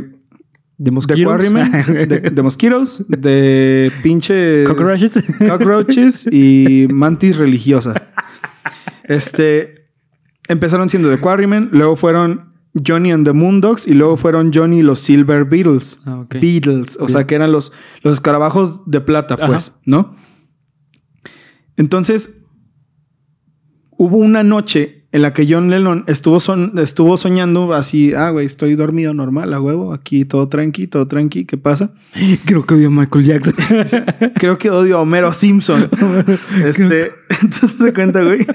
De 0.79 0.85
The 0.85 0.91
mosquitos. 0.93 1.25
Quarrymen, 1.25 1.73
de, 2.09 2.21
de 2.33 2.43
Mosquitos, 2.43 3.05
de 3.09 3.93
pinches 4.03 4.67
Cockroaches. 4.69 5.25
cockroaches 5.49 6.29
y 6.31 6.87
mantis 6.91 7.37
religiosa. 7.37 7.95
Este 9.05 9.89
empezaron 10.49 10.89
siendo 10.89 11.11
The 11.11 11.19
Quarrymen, 11.19 11.71
luego 11.73 11.97
fueron 11.97 12.48
Johnny 12.87 13.11
and 13.13 13.25
the 13.27 13.33
Moondogs 13.33 13.87
y 13.87 13.95
luego 13.95 14.17
fueron 14.17 14.53
Johnny 14.53 14.79
y 14.79 14.83
los 14.83 15.01
Silver 15.01 15.45
Beatles. 15.45 15.99
Ah. 16.07 16.25
Beatles, 16.31 16.97
o 17.01 17.09
sea 17.09 17.27
que 17.27 17.35
eran 17.35 17.53
los, 17.53 17.73
los 18.03 18.15
escarabajos 18.15 18.83
de 18.87 19.01
plata, 19.01 19.35
Ajá. 19.35 19.47
pues, 19.47 19.73
¿no? 19.85 20.15
Entonces, 21.77 22.39
hubo 23.91 24.17
una 24.17 24.43
noche 24.43 25.07
en 25.11 25.23
la 25.23 25.33
que 25.33 25.47
John 25.49 25.71
Lennon 25.71 26.05
estuvo, 26.07 26.39
son- 26.39 26.79
estuvo 26.79 27.17
soñando 27.17 27.73
así, 27.73 28.13
ah, 28.15 28.31
güey, 28.31 28.45
estoy 28.45 28.75
dormido 28.75 29.15
normal, 29.15 29.55
a 29.55 29.61
huevo, 29.61 29.95
aquí 29.95 30.25
todo 30.27 30.49
tranqui, 30.49 30.87
todo 30.87 31.07
tranqui, 31.09 31.47
¿qué 31.47 31.57
pasa? 31.57 31.95
Creo 32.45 32.67
que 32.67 32.75
odio 32.75 32.89
a 32.89 32.91
Michael 32.91 33.25
Jackson. 33.25 33.55
Creo 34.35 34.59
que 34.59 34.71
odio 34.71 34.99
a 34.99 35.01
Homero 35.03 35.33
Simpson. 35.33 35.89
este, 36.65 37.13
entonces 37.43 37.77
se 37.79 37.93
cuenta, 37.95 38.23
güey, 38.23 38.47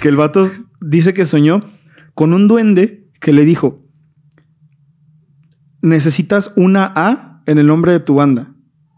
que 0.00 0.08
el 0.08 0.16
vato 0.16 0.48
dice 0.80 1.12
que 1.12 1.26
soñó 1.26 1.64
con 2.14 2.34
un 2.34 2.46
duende 2.46 2.99
que 3.20 3.32
le 3.32 3.44
dijo: 3.44 3.84
Necesitas 5.82 6.52
una 6.56 6.92
A 6.96 7.42
en 7.46 7.58
el 7.58 7.66
nombre 7.66 7.92
de 7.92 8.00
tu 8.00 8.14
banda. 8.14 8.54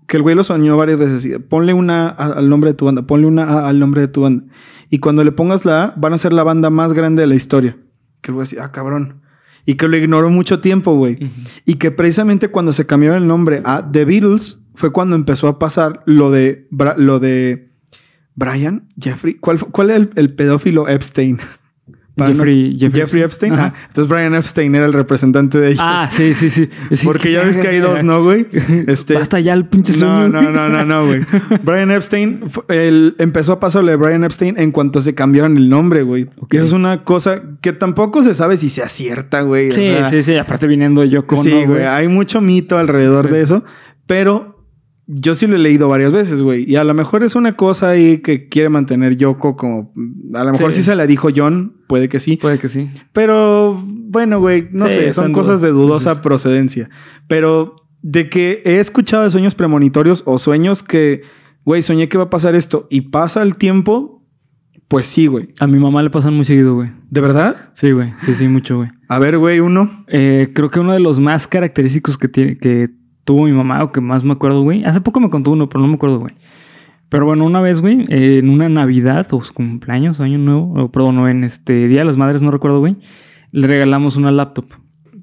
Que 0.09 0.17
el 0.17 0.23
güey 0.23 0.35
lo 0.35 0.45
soñó 0.45 0.77
varias 0.77 0.99
veces. 0.99 1.25
y, 1.25 1.39
Ponle 1.39 1.75
una 1.75 2.09
A 2.09 2.33
al 2.33 2.49
nombre 2.49 2.71
de 2.71 2.77
tu 2.77 2.87
banda, 2.87 3.03
ponle 3.03 3.27
una 3.27 3.45
A 3.45 3.69
al 3.69 3.79
nombre 3.79 4.01
de 4.01 4.09
tu 4.09 4.23
banda. 4.23 4.45
Y 4.91 4.99
cuando 4.99 5.25
le 5.25 5.33
pongas 5.33 5.65
la 5.65 5.85
A, 5.85 5.95
van 5.97 6.13
a 6.13 6.19
ser 6.19 6.33
la 6.33 6.45
banda 6.45 6.71
más 6.71 6.93
grande 6.93 7.23
de 7.23 7.27
la 7.27 7.35
historia. 7.35 7.79
Que 8.21 8.31
el 8.31 8.35
güey 8.35 8.45
decía, 8.45 8.65
ah, 8.65 8.73
cabrón. 8.73 9.23
Y 9.65 9.75
que 9.75 9.89
lo 9.89 9.97
ignoró 9.97 10.29
mucho 10.31 10.61
tiempo, 10.61 10.95
güey. 10.95 11.19
Y 11.65 11.75
que 11.75 11.91
precisamente 11.91 12.49
cuando 12.49 12.73
se 12.73 12.87
cambió 12.87 13.15
el 13.15 13.27
nombre 13.27 13.63
a 13.65 13.91
The 13.91 14.05
Beatles 14.05 14.59
fue 14.75 14.93
cuando 14.93 15.17
empezó 15.17 15.49
a 15.49 15.59
pasar 15.59 16.03
lo 16.05 16.31
de 16.31 16.69
lo 16.97 17.21
de 17.21 17.73
Brian 18.35 18.89
Jeffrey. 18.99 19.35
¿Cuál, 19.35 19.61
cuál 19.61 19.91
era 19.91 19.99
el, 19.99 20.11
el 20.17 20.35
pedófilo 20.35 20.89
Epstein? 20.89 21.39
No- 22.15 22.27
Jeffrey, 22.27 22.77
Jeffrey, 22.79 23.23
Epstein. 23.23 23.55
Ah, 23.55 23.73
entonces 23.89 24.07
Brian 24.07 24.35
Epstein 24.35 24.75
era 24.75 24.85
el 24.85 24.93
representante 24.93 25.59
de 25.59 25.69
ellos. 25.69 25.81
Ah, 25.83 26.09
sí, 26.11 26.35
sí, 26.35 26.51
sí. 26.51 26.69
Sí, 26.93 27.07
Porque 27.07 27.33
ya 27.33 27.43
ves 27.43 27.57
que 27.57 27.69
hay 27.69 27.79
dos, 27.79 28.03
¿no, 28.05 28.23
güey? 28.23 28.47
Este, 28.87 29.15
Basta 29.15 29.41
ya 29.41 29.55
el 29.55 29.65
pinche 29.67 29.97
no, 29.99 30.29
no, 30.29 30.43
no, 30.43 30.69
no, 30.69 30.85
no, 30.85 31.07
güey. 31.07 31.21
Brian 31.65 31.91
Epstein, 31.91 32.41
él 32.69 33.15
empezó 33.19 33.53
a 33.53 33.61
pasar 33.61 33.83
lo 33.85 33.91
de 33.91 33.97
Brian 33.97 34.25
Epstein 34.25 34.59
en 34.59 34.73
cuanto 34.73 35.01
se 35.01 35.15
cambiaron 35.15 35.57
el 35.57 35.71
nombre, 35.71 36.03
güey. 36.03 36.29
Ok. 36.39 36.53
Y 36.53 36.57
eso 36.59 36.67
es 36.67 36.73
una 36.73 37.03
cosa 37.05 37.41
que 37.63 37.73
tampoco 37.73 38.23
se 38.23 38.35
sabe 38.35 38.59
si 38.59 38.69
se 38.69 38.83
acierta, 38.83 39.41
güey. 39.41 39.71
O 39.71 39.73
Sí, 39.73 39.83
sea, 39.85 40.11
sí, 40.11 40.23
sí. 40.23 40.37
Aparte 40.37 40.67
viniendo 40.67 41.05
yo 41.05 41.27
con. 41.27 41.43
Sí, 41.43 41.65
güey. 41.65 41.85
Hay 41.85 42.09
mucho 42.09 42.41
mito 42.43 42.77
alrededor 42.77 43.29
Sí. 43.29 43.33
de 43.33 43.41
eso, 43.43 43.65
pero 44.07 44.52
yo 45.07 45.35
sí 45.35 45.47
lo 45.47 45.57
he 45.57 45.59
leído 45.59 45.89
varias 45.89 46.13
veces, 46.13 46.43
güey. 46.43 46.65
Y 46.71 46.77
a 46.77 46.85
lo 46.85 46.95
mejor 46.95 47.23
es 47.25 47.35
una 47.35 47.57
cosa 47.57 47.91
ahí 47.91 48.19
que 48.19 48.49
quiere 48.49 48.69
mantener 48.69 49.17
Yoko 49.17 49.57
como... 49.57 49.93
A 50.35 50.45
lo 50.45 50.53
mejor 50.53 50.71
Sí. 50.73 50.79
sí, 50.79 50.83
se 50.85 50.95
la 50.97 51.07
dijo 51.07 51.29
John, 51.35 51.77
puede 51.89 52.09
que 52.09 52.21
sí. 52.21 52.37
Puede 52.37 52.59
que 52.59 52.69
sí. 52.69 52.89
Pero 53.13 53.83
bueno, 53.85 54.41
güey, 54.41 54.69
no 54.73 54.89
Sí, 54.89 54.95
sé, 54.95 55.13
son 55.13 55.33
cosas 55.33 55.61
duda. 55.61 55.71
de 55.73 55.75
Sí, 55.77 55.81
dudosa 55.83 56.11
sí, 56.11 56.17
sí. 56.17 56.23
procedencia. 56.23 56.91
Pero 57.27 57.77
de 58.03 58.29
que 58.31 58.63
he 58.65 58.79
escuchado 58.79 59.25
de 59.25 59.31
sueños 59.31 59.55
premonitorios 59.55 60.23
o 60.27 60.39
sueños 60.39 60.83
que, 60.83 61.23
güey, 61.65 61.83
soñé 61.83 62.09
que 62.09 62.19
va 62.19 62.25
a 62.25 62.31
pasar 62.31 62.55
esto 62.55 62.87
y 62.91 63.03
pasa 63.03 63.43
el 63.43 63.57
tiempo, 63.57 64.25
pues 64.89 65.07
sí, 65.07 65.27
güey. 65.27 65.49
A 65.61 65.67
mi 65.67 65.79
mamá 65.79 66.03
le 66.03 66.11
pasan 66.11 66.35
muy 66.35 66.45
seguido, 66.45 66.75
güey. 66.75 66.91
¿De 67.11 67.21
verdad? 67.21 67.71
Sí, 67.75 67.91
güey. 67.93 68.13
Sí, 68.19 68.35
sí, 68.35 68.47
mucho, 68.49 68.77
güey. 68.77 68.91
A 69.09 69.19
ver, 69.19 69.39
güey, 69.39 69.61
uno. 69.61 70.05
Eh, 70.09 70.51
creo 70.55 70.71
que 70.71 70.81
uno 70.81 70.93
de 70.93 71.01
los 71.01 71.19
más 71.19 71.47
característicos 71.47 72.19
que, 72.19 72.29
tiene, 72.29 72.59
que 72.59 72.91
tuvo 73.25 73.45
mi 73.45 73.53
mamá, 73.53 73.83
o 73.85 73.93
que 73.93 74.01
más 74.01 74.25
me 74.25 74.33
acuerdo, 74.33 74.63
güey. 74.63 74.85
Hace 74.85 75.01
poco 75.01 75.21
me 75.21 75.31
contó 75.31 75.51
uno, 75.53 75.69
pero 75.69 75.81
no 75.83 75.89
me 75.89 75.95
acuerdo, 75.95 76.19
güey. 76.21 76.35
Pero 77.09 77.27
bueno, 77.27 77.45
una 77.45 77.61
vez, 77.61 77.81
güey, 77.83 78.07
eh, 78.09 78.39
en 78.39 78.49
una 78.49 78.69
Navidad 78.69 79.27
o 79.33 79.43
su 79.43 79.53
cumpleaños, 79.53 80.19
año 80.21 80.39
nuevo, 80.39 80.73
o 80.75 80.91
perdón, 80.91 81.29
en 81.29 81.45
este 81.45 81.87
Día 81.89 82.01
de 82.01 82.05
las 82.07 82.17
Madres, 82.17 82.43
no 82.43 82.51
recuerdo, 82.51 82.81
güey, 82.81 82.97
le 83.51 83.67
regalamos 83.67 84.17
una 84.17 84.31
laptop. 84.33 84.65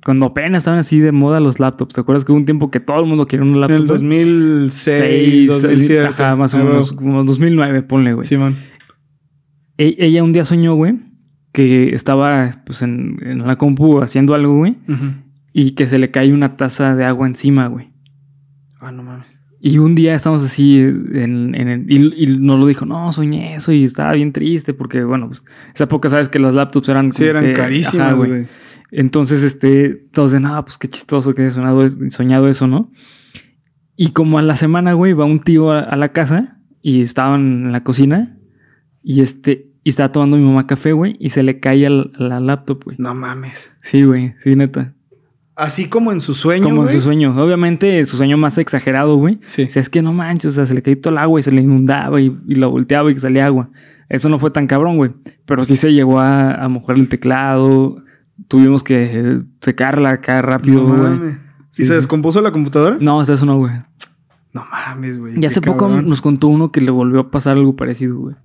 Cuando 0.06 0.28
apenas 0.28 0.60
estaban 0.60 0.80
así 0.80 1.00
de 1.00 1.12
moda 1.12 1.40
los 1.42 1.60
laptops, 1.60 1.96
¿te 1.96 2.02
acuerdas 2.02 2.24
que 2.24 2.32
hubo 2.32 2.38
un 2.40 2.46
tiempo 2.46 2.72
que 2.72 2.80
todo 2.80 3.00
el 3.02 3.06
mundo 3.06 3.26
quería 3.26 3.44
una 3.44 3.56
En 3.56 3.60
laptop? 3.62 3.78
el 3.80 3.86
güey? 3.88 3.98
2006, 3.98 4.72
Seis, 5.00 5.48
2007. 5.62 6.06
Ajá, 6.06 6.36
más 6.36 6.54
o 6.54 6.60
menos, 6.60 6.94
como 6.94 7.24
2009, 7.26 7.82
ponle, 7.82 8.14
güey. 8.14 8.26
Simón. 8.28 8.56
E- 9.78 9.96
ella 10.00 10.24
un 10.24 10.32
día 10.32 10.46
soñó, 10.46 10.76
güey, 10.76 10.96
que 11.52 11.94
estaba 11.96 12.62
pues 12.66 12.82
en, 12.82 13.18
en 13.24 13.46
la 13.48 13.58
compu 13.58 14.00
haciendo 14.02 14.34
algo, 14.36 14.58
güey, 14.58 14.78
Ujú. 14.88 15.06
Y 15.62 15.72
que 15.72 15.86
se 15.86 16.00
le 16.00 16.10
cae 16.12 16.32
una 16.34 16.56
taza 16.56 16.96
de 16.96 17.06
agua 17.06 17.28
encima, 17.28 17.68
güey. 17.68 17.92
Ah, 18.80 18.92
no 18.92 19.04
mames. 19.04 19.28
Y 19.62 19.78
un 19.78 19.94
día 19.94 20.16
estamos 20.16 20.44
así 20.46 20.78
en, 20.80 21.54
en 21.54 21.68
el- 21.68 21.92
y, 21.92 22.14
y 22.24 22.38
nos 22.38 22.58
lo 22.58 22.66
dijo, 22.66 22.86
no, 22.86 23.12
soñé 23.12 23.56
eso 23.56 23.74
y 23.74 23.84
estaba 23.84 24.14
bien 24.14 24.32
triste 24.32 24.74
porque, 24.74 25.04
bueno, 25.04 25.28
pues 25.28 25.44
esa 25.76 25.84
época 25.84 26.08
sabes 26.08 26.30
que 26.30 26.40
las 26.40 26.54
laptops 26.54 26.88
eran... 26.88 27.12
Sí, 27.12 27.26
eran 27.26 27.44
que- 27.44 27.54
carísimas, 27.54 28.08
ajá, 28.08 28.16
güey. 28.16 28.48
Entonces, 28.92 29.44
este, 29.44 29.90
todos 30.14 30.32
de, 30.32 30.40
no, 30.40 30.64
pues 30.64 30.78
qué 30.78 30.88
chistoso 30.88 31.34
que 31.36 31.46
he 31.48 31.50
soñado 31.52 32.48
eso, 32.48 32.68
¿no? 32.68 32.92
Y 33.98 34.12
como 34.12 34.40
a 34.40 34.42
la 34.42 34.56
semana, 34.56 34.94
güey, 34.94 35.12
va 35.14 35.26
un 35.26 35.42
tío 35.42 35.72
a, 35.72 35.80
a 35.82 35.96
la 35.98 36.14
casa 36.14 36.58
y 36.82 37.02
estaban 37.02 37.42
en 37.66 37.72
la 37.74 37.84
cocina 37.84 38.38
y 39.04 39.20
este, 39.22 39.74
y 39.84 39.90
estaba 39.90 40.12
tomando 40.14 40.38
mi 40.38 40.44
mamá 40.46 40.68
café, 40.68 40.94
güey, 40.94 41.18
y 41.20 41.30
se 41.32 41.44
le 41.44 41.60
cae 41.60 41.86
a 41.86 41.90
la 41.90 42.40
laptop, 42.40 42.86
güey. 42.86 42.96
No 42.98 43.14
mames. 43.14 43.72
Sí, 43.82 44.04
güey, 44.04 44.36
sí, 44.40 44.56
neta. 44.56 44.96
Así 45.60 45.88
como 45.90 46.12
en 46.12 46.22
su 46.22 46.34
sueño, 46.34 46.64
Como 46.64 46.84
en 46.84 46.90
su 46.90 47.02
sueño. 47.02 47.36
Obviamente, 47.42 48.04
su 48.06 48.18
sueño 48.18 48.38
más 48.38 48.58
exagerado, 48.58 49.16
güey. 49.18 49.40
Sí. 49.46 49.64
O 49.64 49.70
sea, 49.70 49.82
es 49.82 49.90
que 49.90 50.02
no 50.02 50.14
manches, 50.14 50.54
o 50.54 50.56
sea, 50.56 50.66
se 50.66 50.74
le 50.74 50.82
cayó 50.82 51.00
todo 51.00 51.12
el 51.12 51.18
agua 51.18 51.40
y 51.40 51.44
se 51.44 51.52
le 51.52 51.62
inundaba 51.62 52.20
y, 52.22 52.36
y 52.48 52.56
lo 52.56 52.72
volteaba 52.72 53.12
y 53.12 53.14
que 53.14 53.20
salía 53.20 53.46
agua. 53.46 53.70
Eso 54.08 54.30
no 54.30 54.40
fue 54.40 54.52
tan 54.52 54.68
cabrón, 54.68 54.98
güey. 54.98 55.12
Pero 55.46 55.64
sí 55.64 55.76
se 55.76 55.94
llegó 55.94 56.20
a, 56.20 56.54
a 56.54 56.70
mojar 56.70 56.96
el 56.96 57.10
teclado. 57.10 58.04
Tuvimos 58.48 58.84
que 58.84 59.10
eh, 59.14 59.42
secarla 59.62 60.12
acá 60.12 60.42
rápido, 60.42 60.82
No 60.82 60.88
güey. 60.88 61.00
mames. 61.02 61.38
Sí, 61.72 61.84
¿Y 61.84 61.86
se 61.86 61.92
sí. 61.92 61.96
descompuso 61.98 62.42
la 62.42 62.52
computadora? 62.52 62.98
No, 63.00 63.20
hasta 63.20 63.34
eso 63.34 63.46
no, 63.46 63.58
güey. 63.58 63.74
No 64.54 64.66
mames, 64.72 65.20
güey. 65.20 65.40
Y 65.40 65.46
hace 65.46 65.62
poco 65.62 65.88
cabrón. 65.88 66.08
nos 66.10 66.22
contó 66.22 66.48
uno 66.48 66.72
que 66.72 66.82
le 66.82 66.90
volvió 66.90 67.20
a 67.20 67.32
pasar 67.32 67.58
algo 67.58 67.76
parecido, 67.76 68.18
güey. 68.18 68.36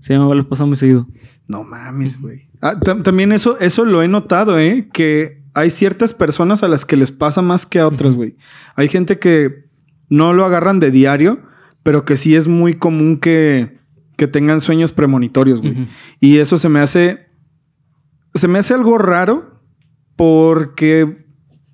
Se 0.00 0.18
me 0.18 0.34
lo 0.34 0.48
pasado 0.48 0.66
muy 0.66 0.76
seguido. 0.76 1.06
No 1.48 1.64
mames, 1.64 2.20
güey. 2.20 2.48
Ah, 2.60 2.74
tam- 2.78 3.02
también 3.02 3.32
eso, 3.32 3.58
eso 3.60 3.84
lo 3.86 4.02
he 4.02 4.08
notado, 4.08 4.58
¿eh? 4.58 4.88
Que 4.92 5.40
hay 5.54 5.70
ciertas 5.70 6.12
personas 6.12 6.62
a 6.62 6.68
las 6.68 6.84
que 6.84 6.96
les 6.96 7.12
pasa 7.12 7.40
más 7.40 7.64
que 7.64 7.78
a 7.78 7.86
otras, 7.86 8.16
güey. 8.16 8.36
Hay 8.74 8.88
gente 8.88 9.18
que 9.18 9.64
no 10.08 10.32
lo 10.32 10.44
agarran 10.44 10.80
de 10.80 10.90
diario, 10.90 11.40
pero 11.82 12.04
que 12.04 12.16
sí 12.16 12.34
es 12.34 12.48
muy 12.48 12.74
común 12.74 13.18
que, 13.18 13.78
que 14.16 14.26
tengan 14.26 14.60
sueños 14.60 14.92
premonitorios, 14.92 15.60
güey. 15.60 15.88
Y 16.20 16.38
eso 16.38 16.58
se 16.58 16.68
me 16.68 16.80
hace. 16.80 17.28
Se 18.34 18.48
me 18.48 18.58
hace 18.58 18.74
algo 18.74 18.98
raro 18.98 19.60
porque 20.16 21.24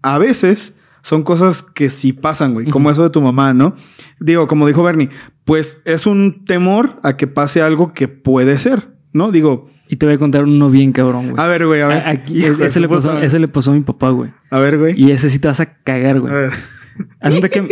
a 0.02 0.18
veces 0.18 0.76
son 1.02 1.22
cosas 1.22 1.62
que 1.62 1.88
sí 1.88 2.12
pasan, 2.12 2.52
güey. 2.52 2.66
Como 2.66 2.90
eso 2.90 3.02
de 3.02 3.10
tu 3.10 3.22
mamá, 3.22 3.54
¿no? 3.54 3.74
Digo, 4.18 4.46
como 4.46 4.66
dijo 4.66 4.82
Bernie, 4.82 5.08
pues 5.44 5.80
es 5.86 6.06
un 6.06 6.44
temor 6.44 7.00
a 7.02 7.16
que 7.16 7.26
pase 7.26 7.62
algo 7.62 7.94
que 7.94 8.08
puede 8.08 8.58
ser, 8.58 8.94
¿no? 9.14 9.32
Digo, 9.32 9.70
Y 9.92 9.96
te 9.96 10.06
voy 10.06 10.14
a 10.14 10.18
contar 10.18 10.44
uno 10.44 10.70
bien 10.70 10.92
cabrón, 10.92 11.30
güey. 11.30 11.42
a 11.42 11.48
ver, 11.48 11.66
güey, 11.66 11.80
a 11.80 11.88
ver. 11.88 12.02
Aquí- 12.06 12.46
Hijo 12.46 12.62
ese, 12.64 12.78
le 12.78 12.88
pasó, 12.88 13.18
ese 13.18 13.40
le 13.40 13.48
pasó 13.48 13.72
a 13.72 13.74
mi 13.74 13.80
papá, 13.80 14.10
güey. 14.10 14.30
A 14.50 14.60
ver, 14.60 14.78
güey. 14.78 14.94
Y 15.00 15.10
ese 15.10 15.28
sí 15.30 15.40
te 15.40 15.48
vas 15.48 15.58
a 15.58 15.66
cagar, 15.82 16.20
güey. 16.20 16.32
A 16.32 16.36
ver. 16.36 16.52
Resulta 17.22 17.48
que, 17.48 17.66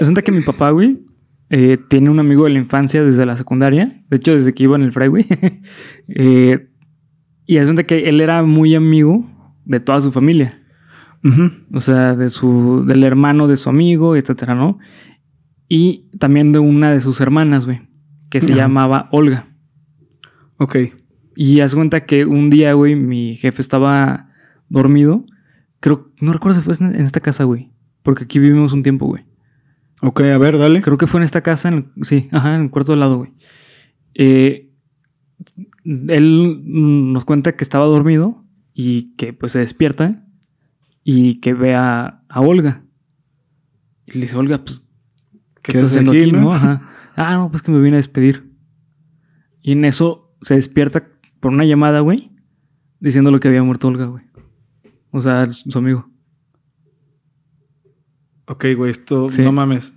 resulta 0.00 0.22
que 0.22 0.32
mi 0.32 0.40
papá, 0.42 0.70
güey, 0.70 1.02
eh, 1.50 1.78
tiene 1.88 2.10
un 2.10 2.18
amigo 2.18 2.44
de 2.44 2.50
la 2.50 2.58
infancia 2.58 3.02
desde 3.02 3.24
la 3.24 3.36
secundaria. 3.36 4.04
De 4.10 4.16
hecho, 4.16 4.34
desde 4.34 4.52
que 4.52 4.64
iba 4.64 4.76
en 4.76 4.82
el 4.82 4.92
fray, 4.92 5.08
güey. 5.08 5.26
Eh, 6.08 6.68
y 7.46 7.58
resulta 7.58 7.84
que 7.84 8.08
él 8.08 8.20
era 8.20 8.42
muy 8.42 8.74
amigo 8.74 9.24
de 9.64 9.80
toda 9.80 10.00
su 10.00 10.12
familia. 10.12 10.58
O 11.72 11.80
sea, 11.80 12.14
de 12.16 12.28
su, 12.28 12.84
del 12.86 13.02
hermano 13.04 13.46
de 13.48 13.56
su 13.56 13.70
amigo, 13.70 14.16
etcétera, 14.16 14.54
¿no? 14.54 14.78
Y 15.68 16.10
también 16.18 16.52
de 16.52 16.58
una 16.58 16.90
de 16.90 17.00
sus 17.00 17.20
hermanas, 17.20 17.64
güey, 17.66 17.80
que 18.30 18.40
se 18.40 18.54
llamaba 18.54 19.08
Olga. 19.12 19.46
Ok. 20.58 20.76
Y 21.34 21.60
haz 21.60 21.74
cuenta 21.74 22.04
que 22.04 22.24
un 22.26 22.50
día, 22.50 22.72
güey, 22.74 22.94
mi 22.94 23.34
jefe 23.36 23.62
estaba 23.62 24.30
dormido. 24.68 25.24
Creo, 25.80 26.12
no 26.20 26.32
recuerdo 26.32 26.58
si 26.60 26.64
fue 26.64 26.74
en 26.86 26.94
esta 26.96 27.20
casa, 27.20 27.44
güey. 27.44 27.70
Porque 28.02 28.24
aquí 28.24 28.38
vivimos 28.38 28.72
un 28.72 28.82
tiempo, 28.82 29.06
güey. 29.06 29.24
Ok, 30.02 30.20
a 30.22 30.38
ver, 30.38 30.58
dale. 30.58 30.82
Creo 30.82 30.98
que 30.98 31.06
fue 31.06 31.20
en 31.20 31.24
esta 31.24 31.42
casa, 31.42 31.68
en 31.68 31.74
el- 31.96 32.04
sí, 32.04 32.28
ajá, 32.32 32.54
en 32.56 32.62
el 32.62 32.70
cuarto 32.70 32.92
de 32.92 32.98
lado, 32.98 33.18
güey. 33.18 33.32
Eh, 34.14 34.70
él 35.84 36.62
nos 37.12 37.24
cuenta 37.24 37.56
que 37.56 37.64
estaba 37.64 37.86
dormido 37.86 38.44
y 38.74 39.14
que 39.16 39.32
pues 39.32 39.52
se 39.52 39.58
despierta 39.60 40.24
y 41.04 41.36
que 41.40 41.54
ve 41.54 41.74
a, 41.74 42.22
a 42.28 42.40
Olga. 42.40 42.84
Y 44.06 44.12
le 44.14 44.20
dice, 44.22 44.36
Olga, 44.36 44.64
pues, 44.64 44.80
¿qué, 45.62 45.72
¿Qué 45.72 45.78
estás 45.78 45.90
haciendo 45.92 46.12
aquí, 46.12 46.22
aquí, 46.22 46.32
no? 46.32 46.40
no? 46.42 46.52
Ajá. 46.54 46.88
Ah, 47.16 47.34
no, 47.36 47.50
pues 47.50 47.62
que 47.62 47.70
me 47.70 47.80
vine 47.80 47.96
a 47.96 47.98
despedir. 47.98 48.50
Y 49.62 49.72
en 49.72 49.84
eso 49.84 50.34
se 50.42 50.54
despierta 50.54 51.06
por 51.42 51.50
una 51.52 51.64
llamada, 51.64 51.98
güey, 52.00 52.30
diciendo 53.00 53.32
lo 53.32 53.40
que 53.40 53.48
había 53.48 53.64
muerto 53.64 53.88
Olga, 53.88 54.06
güey. 54.06 54.22
O 55.10 55.20
sea, 55.20 55.50
su 55.50 55.76
amigo. 55.76 56.08
Ok, 58.46 58.66
güey, 58.76 58.90
esto 58.92 59.28
Sí. 59.28 59.42
no 59.42 59.50
mames. 59.52 59.92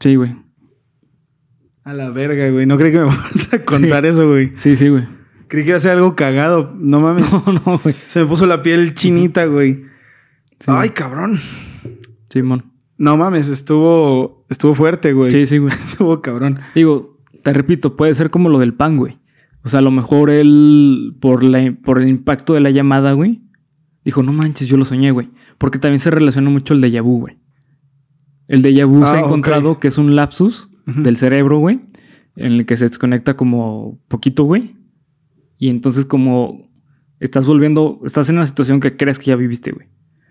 Sí, 0.00 0.16
güey. 0.16 0.34
A 1.84 1.94
la 1.94 2.10
verga, 2.10 2.48
güey. 2.50 2.66
No 2.66 2.76
creí 2.76 2.92
que 2.92 2.98
me 2.98 3.04
vas 3.06 3.52
a 3.52 3.64
contar 3.64 4.04
eso, 4.06 4.28
güey. 4.28 4.52
Sí, 4.56 4.76
sí, 4.76 4.88
güey. 4.88 5.06
Creí 5.48 5.64
que 5.64 5.70
iba 5.70 5.76
a 5.78 5.80
ser 5.80 5.92
algo 5.92 6.14
cagado. 6.14 6.72
No 6.78 7.00
mames. 7.00 7.26
No, 7.46 7.52
no, 7.54 7.78
güey. 7.78 7.94
Se 8.08 8.20
me 8.20 8.26
puso 8.26 8.46
la 8.46 8.62
piel 8.62 8.94
chinita, 8.94 9.46
güey. 9.46 9.84
Sí, 10.58 10.66
Ay, 10.68 10.88
güey. 10.88 10.90
cabrón. 10.94 11.38
Simón. 12.28 12.72
No 12.98 13.16
mames, 13.16 13.48
estuvo, 13.48 14.44
estuvo 14.50 14.74
fuerte, 14.74 15.14
güey. 15.14 15.30
Sí, 15.30 15.46
sí, 15.46 15.56
güey. 15.56 15.72
Estuvo 15.90 16.20
cabrón. 16.20 16.60
Digo, 16.74 17.18
te 17.42 17.52
repito, 17.54 17.96
puede 17.96 18.14
ser 18.14 18.28
como 18.30 18.50
lo 18.50 18.58
del 18.58 18.74
pan, 18.74 18.98
güey. 18.98 19.18
O 19.62 19.68
sea, 19.68 19.80
a 19.80 19.82
lo 19.82 19.90
mejor 19.90 20.30
él, 20.30 21.16
por, 21.20 21.42
la, 21.44 21.74
por 21.82 22.00
el 22.00 22.08
impacto 22.08 22.54
de 22.54 22.60
la 22.60 22.70
llamada, 22.70 23.12
güey, 23.12 23.42
dijo, 24.04 24.22
no 24.22 24.32
manches, 24.32 24.68
yo 24.68 24.76
lo 24.76 24.84
soñé, 24.84 25.10
güey. 25.10 25.28
Porque 25.58 25.78
también 25.78 25.98
se 26.00 26.10
relaciona 26.10 26.48
mucho 26.50 26.72
el 26.74 26.80
déjà 26.82 27.02
vu, 27.02 27.20
güey. 27.20 27.38
El 28.48 28.62
déjà 28.62 28.86
vu 28.86 29.04
se 29.04 29.10
Ah, 29.10 29.18
ha 29.18 29.20
ok. 29.20 29.26
encontrado 29.26 29.78
que 29.78 29.88
es 29.88 29.98
un 29.98 30.16
lapsus 30.16 30.68
del 30.86 31.16
cerebro, 31.16 31.58
güey, 31.58 31.80
en 32.36 32.52
el 32.52 32.66
que 32.66 32.76
se 32.76 32.86
desconecta 32.88 33.36
como 33.36 34.00
poquito, 34.08 34.44
güey. 34.44 34.76
Y 35.58 35.68
entonces 35.68 36.06
como 36.06 36.70
estás 37.20 37.46
volviendo, 37.46 38.00
estás 38.04 38.28
en 38.30 38.36
una 38.36 38.46
situación 38.46 38.80
que 38.80 38.96
crees 38.96 39.18
que 39.18 39.26
ya 39.26 39.36
viviste, 39.36 39.72
güey. 39.72 39.88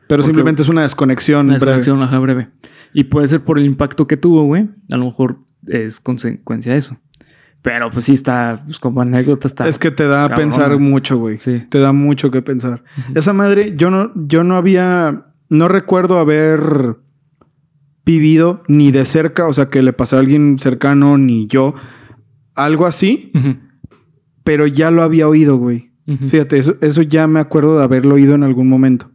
Pero 0.07 0.23
Porque- 0.23 0.25
simplemente 0.25 0.63
es 0.63 0.69
una 0.69 0.81
desconexión. 0.81 1.45
Una 1.45 1.59
breve. 1.59 1.77
desconexión, 1.77 2.01
ajá, 2.01 2.17
breve. 2.17 2.49
Y 2.93 3.03
puede 3.05 3.27
ser 3.27 3.43
por 3.43 3.59
el 3.59 3.65
impacto 3.65 4.07
que 4.07 4.17
tuvo, 4.17 4.43
güey. 4.45 4.67
A 4.91 4.97
lo 4.97 5.05
mejor 5.05 5.45
es 5.67 5.99
consecuencia 5.99 6.71
de 6.71 6.79
eso. 6.79 6.97
Pero 7.62 7.89
pues 7.89 8.06
sí 8.06 8.13
está, 8.13 8.62
pues 8.65 8.80
como 8.80 9.02
anécdota 9.02 9.48
está. 9.48 9.67
Es 9.67 9.78
que 9.78 9.91
te 9.91 10.08
da 10.08 10.26
a 10.26 10.36
pensar 10.36 10.78
mucho, 10.80 11.17
güey. 11.17 11.39
Sí. 11.39 11.65
Te 11.69 11.80
da 11.80 11.91
mucho 11.91 12.32
que 12.32 12.41
pensar. 12.41 12.84
Esa 13.15 13.34
madre, 13.34 13.74
yo 13.76 13.91
no, 13.91 14.12
yo 14.15 14.43
no 14.43 14.56
había, 14.56 15.26
no 15.50 15.67
recuerdo 15.67 16.19
haber 16.19 16.98
vivido 18.06 18.63
ni 18.67 18.91
de 18.91 19.06
cerca, 19.06 19.45
o 19.45 19.54
sea, 19.54 19.67
que 19.67 19.84
le 19.84 19.93
pasara 19.93 20.22
a 20.22 20.24
alguien 20.24 20.58
cercano, 20.58 21.17
ni 21.17 21.48
yo, 21.48 21.76
algo 22.56 22.86
así, 22.86 23.32
pero 24.43 24.65
ya 24.65 24.89
lo 24.89 25.04
había 25.04 25.28
oído, 25.28 25.58
güey. 25.58 25.91
Fíjate, 26.28 26.58
eso, 26.58 26.76
eso 26.82 27.04
ya 27.04 27.28
me 27.28 27.39
acuerdo 27.39 27.78
de 27.78 27.84
haberlo 27.84 28.15
oído 28.15 28.34
en 28.34 28.43
algún 28.43 28.67
momento. 28.67 29.12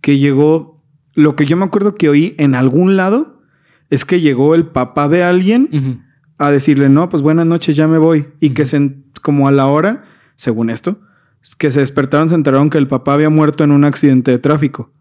Que 0.00 0.18
llegó, 0.18 0.82
lo 1.14 1.36
que 1.36 1.46
yo 1.46 1.56
me 1.56 1.64
acuerdo 1.64 1.94
que 1.94 2.08
oí 2.08 2.34
en 2.38 2.56
algún 2.56 2.96
lado 2.96 3.40
es 3.88 4.04
que 4.04 4.20
llegó 4.20 4.56
el 4.56 4.66
papá 4.66 5.08
de 5.08 5.22
alguien. 5.22 6.02
A 6.38 6.50
decirle, 6.50 6.88
no, 6.88 7.08
pues 7.08 7.22
buenas 7.22 7.46
noches, 7.46 7.76
ya 7.76 7.86
me 7.88 7.98
voy. 7.98 8.26
Y 8.40 8.50
que 8.50 8.64
se, 8.64 8.96
como 9.22 9.48
a 9.48 9.52
la 9.52 9.66
hora, 9.66 10.04
según 10.36 10.70
esto, 10.70 11.00
es 11.42 11.54
que 11.56 11.70
se 11.70 11.80
despertaron, 11.80 12.28
se 12.28 12.34
enteraron 12.34 12.70
que 12.70 12.78
el 12.78 12.88
papá 12.88 13.12
había 13.14 13.30
muerto 13.30 13.64
en 13.64 13.70
un 13.70 13.84
accidente 13.84 14.30
de 14.30 14.38
tráfico. 14.38 14.92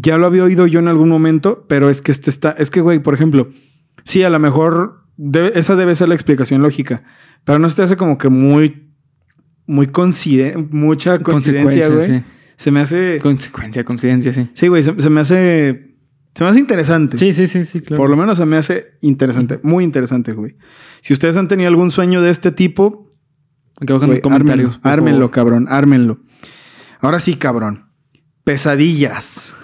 Ya 0.00 0.18
lo 0.18 0.26
había 0.26 0.44
oído 0.44 0.66
yo 0.66 0.80
en 0.80 0.88
algún 0.88 1.08
momento, 1.08 1.64
pero 1.66 1.88
es 1.88 2.02
que 2.02 2.12
este 2.12 2.28
está, 2.28 2.50
es 2.58 2.70
que, 2.70 2.82
güey, 2.82 2.98
por 2.98 3.14
ejemplo, 3.14 3.48
sí, 4.04 4.22
a 4.22 4.28
lo 4.28 4.38
mejor 4.38 5.04
debe- 5.16 5.52
esa 5.54 5.76
debe 5.76 5.94
ser 5.94 6.08
la 6.10 6.14
explicación 6.14 6.60
lógica, 6.60 7.04
pero 7.44 7.58
no 7.58 7.70
se 7.70 7.76
te 7.76 7.82
hace 7.84 7.96
como 7.96 8.18
que 8.18 8.28
muy, 8.28 8.90
muy 9.66 9.86
coincide, 9.86 10.58
mucha 10.58 11.20
coincidencia, 11.20 11.86
Consecuencia, 11.88 11.88
güey. 12.12 12.20
sí. 12.20 12.26
Se 12.56 12.70
me 12.70 12.80
hace, 12.80 13.18
Consecuencia, 13.22 13.82
coincidencia, 13.84 14.32
sí. 14.34 14.50
sí, 14.52 14.68
güey, 14.68 14.82
se, 14.82 15.00
se 15.00 15.08
me 15.08 15.20
hace, 15.22 15.91
se 16.34 16.44
me 16.44 16.50
hace 16.50 16.60
interesante. 16.60 17.18
Sí, 17.18 17.32
sí, 17.32 17.46
sí, 17.46 17.64
sí, 17.64 17.80
claro. 17.80 18.02
Por 18.02 18.10
lo 18.10 18.16
menos 18.16 18.38
se 18.38 18.46
me 18.46 18.56
hace 18.56 18.92
interesante, 19.00 19.60
muy 19.62 19.84
interesante, 19.84 20.32
güey. 20.32 20.56
Si 21.00 21.12
ustedes 21.12 21.36
han 21.36 21.48
tenido 21.48 21.68
algún 21.68 21.90
sueño 21.90 22.22
de 22.22 22.30
este 22.30 22.52
tipo, 22.52 23.10
en 23.80 23.86
güey, 23.86 24.10
los 24.10 24.20
comentarios. 24.20 24.80
ármenlo, 24.82 25.30
cabrón, 25.30 25.66
ármenlo. 25.68 26.20
Ahora 27.00 27.20
sí, 27.20 27.34
cabrón. 27.34 27.86
Pesadillas. 28.44 29.54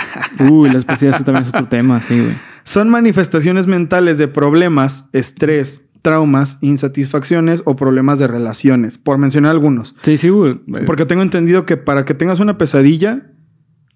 Uy, 0.50 0.70
las 0.70 0.84
pesadillas 0.84 1.24
también 1.24 1.42
es 1.44 1.48
otro 1.48 1.68
tema, 1.68 2.02
sí, 2.02 2.20
güey. 2.20 2.36
Son 2.64 2.90
manifestaciones 2.90 3.66
mentales 3.66 4.18
de 4.18 4.28
problemas, 4.28 5.08
estrés, 5.14 5.88
traumas, 6.02 6.58
insatisfacciones 6.60 7.62
o 7.64 7.76
problemas 7.76 8.18
de 8.18 8.26
relaciones, 8.26 8.98
por 8.98 9.16
mencionar 9.16 9.52
algunos. 9.52 9.94
Sí, 10.02 10.18
sí, 10.18 10.28
güey. 10.28 10.60
Porque 10.84 11.06
tengo 11.06 11.22
entendido 11.22 11.64
que 11.64 11.78
para 11.78 12.04
que 12.04 12.14
tengas 12.14 12.40
una 12.40 12.58
pesadilla, 12.58 13.30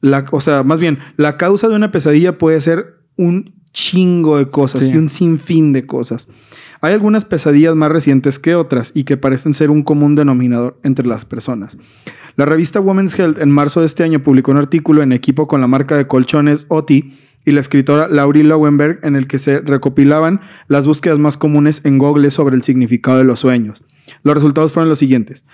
la, 0.03 0.27
o 0.31 0.41
sea, 0.43 0.63
más 0.65 0.79
bien, 0.79 0.99
la 1.17 1.39
causa 1.39 1.69
de 1.69 1.75
una 1.77 1.91
pesadilla 1.91 2.37
puede 2.37 2.61
ser 2.61 2.99
un 3.17 3.55
chingo 3.73 4.37
de 4.37 4.51
cosas 4.51 4.83
Sí. 4.83 4.93
y 4.95 4.99
un 4.99 5.09
sinfín 5.09 5.73
de 5.73 5.87
cosas. 5.87 6.29
Hay 6.83 6.93
algunas 6.93 7.25
pesadillas 7.25 7.75
más 7.75 7.91
recientes 7.91 8.39
que 8.39 8.55
otras 8.55 8.93
y 8.95 9.05
que 9.05 9.17
parecen 9.17 9.55
ser 9.55 9.71
un 9.71 9.83
común 9.83 10.15
denominador 10.15 10.79
entre 10.83 11.07
las 11.07 11.25
personas. 11.25 11.79
La 12.37 12.45
revista 12.45 12.81
Women's 12.81 13.19
Health 13.19 13.39
en 13.41 13.51
marzo 13.51 13.81
de 13.81 13.87
este 13.87 14.03
año 14.03 14.23
publicó 14.23 14.51
un 14.51 14.59
artículo 14.59 15.03
en 15.03 15.13
equipo 15.13 15.47
con 15.47 15.61
la 15.61 15.69
marca 15.69 15.97
de 15.97 16.07
colchones 16.07 16.67
OTI 16.69 17.15
y 17.45 17.51
la 17.53 17.61
escritora 17.61 18.09
Laurie 18.09 18.45
Lowenberg 18.45 19.01
en 19.03 19.17
el 19.17 19.27
que 19.27 19.39
se 19.39 19.61
recopilaban 19.61 20.41
las 20.69 20.87
búsquedas 20.87 21.19
más 21.19 21.37
comunes 21.37 21.81
en 21.85 21.99
Google 21.99 22.31
sobre 22.31 22.57
el 22.57 22.63
significado 22.63 23.19
de 23.19 23.25
los 23.25 23.41
sueños. 23.41 23.85
Los 24.23 24.35
resultados 24.35 24.73
fueron 24.73 24.89
los 24.89 24.99
siguientes. 24.99 25.45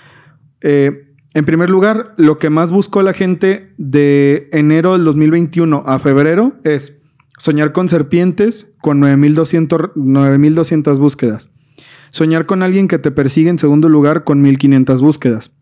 Eh, 0.61 1.08
en 1.35 1.45
primer 1.45 1.69
lugar, 1.69 2.15
lo 2.17 2.39
que 2.39 2.51
más 2.51 2.71
buscó 2.71 3.03
la 3.03 3.13
gente 3.13 3.75
de 3.77 4.49
enero 4.53 4.95
del 4.95 5.05
2021 5.05 5.83
a 5.85 5.99
febrero 5.99 6.57
es 6.65 6.99
soñar 7.39 7.73
con 7.73 7.89
serpientes 7.89 8.75
con 8.81 9.01
9200 9.01 9.91
9200 9.95 10.99
búsquedas. 10.99 11.51
Soñar 12.11 12.47
con 12.47 12.63
alguien 12.63 12.89
que 12.89 12.99
te 12.99 13.11
persigue 13.11 13.51
en 13.51 13.59
segundo 13.59 13.89
lugar 13.89 14.25
con 14.25 14.41
1500 14.41 15.03
búsquedas. 15.03 15.53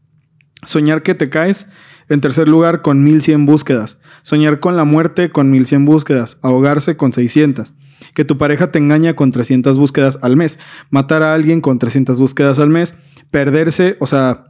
Soñar 0.65 1.03
que 1.03 1.15
te 1.15 1.29
caes 1.29 1.67
en 2.09 2.21
tercer 2.21 2.49
lugar 2.49 2.83
con 2.83 3.03
1100 3.03 3.47
búsquedas. 3.47 3.99
Soñar 4.23 4.61
con 4.61 4.77
la 4.77 4.85
muerte 4.85 5.31
con 5.31 5.51
1100 5.51 5.85
búsquedas. 5.85 6.39
Ahogarse 6.43 6.97
con 6.97 7.13
600. 7.13 7.75
Que 8.15 8.25
tu 8.25 8.39
pareja 8.39 8.71
te 8.71 8.79
engaña 8.79 9.17
con 9.17 9.33
300 9.33 9.77
búsquedas 9.77 10.19
al 10.23 10.37
mes. 10.37 10.61
Matar 10.91 11.25
a 11.25 11.35
alguien 11.35 11.61
con 11.61 11.81
300 11.81 12.19
búsquedas 12.21 12.61
al 12.61 12.71
mes. 12.71 12.95
Perderse, 13.31 13.97
o 13.99 14.07
sea, 14.07 14.46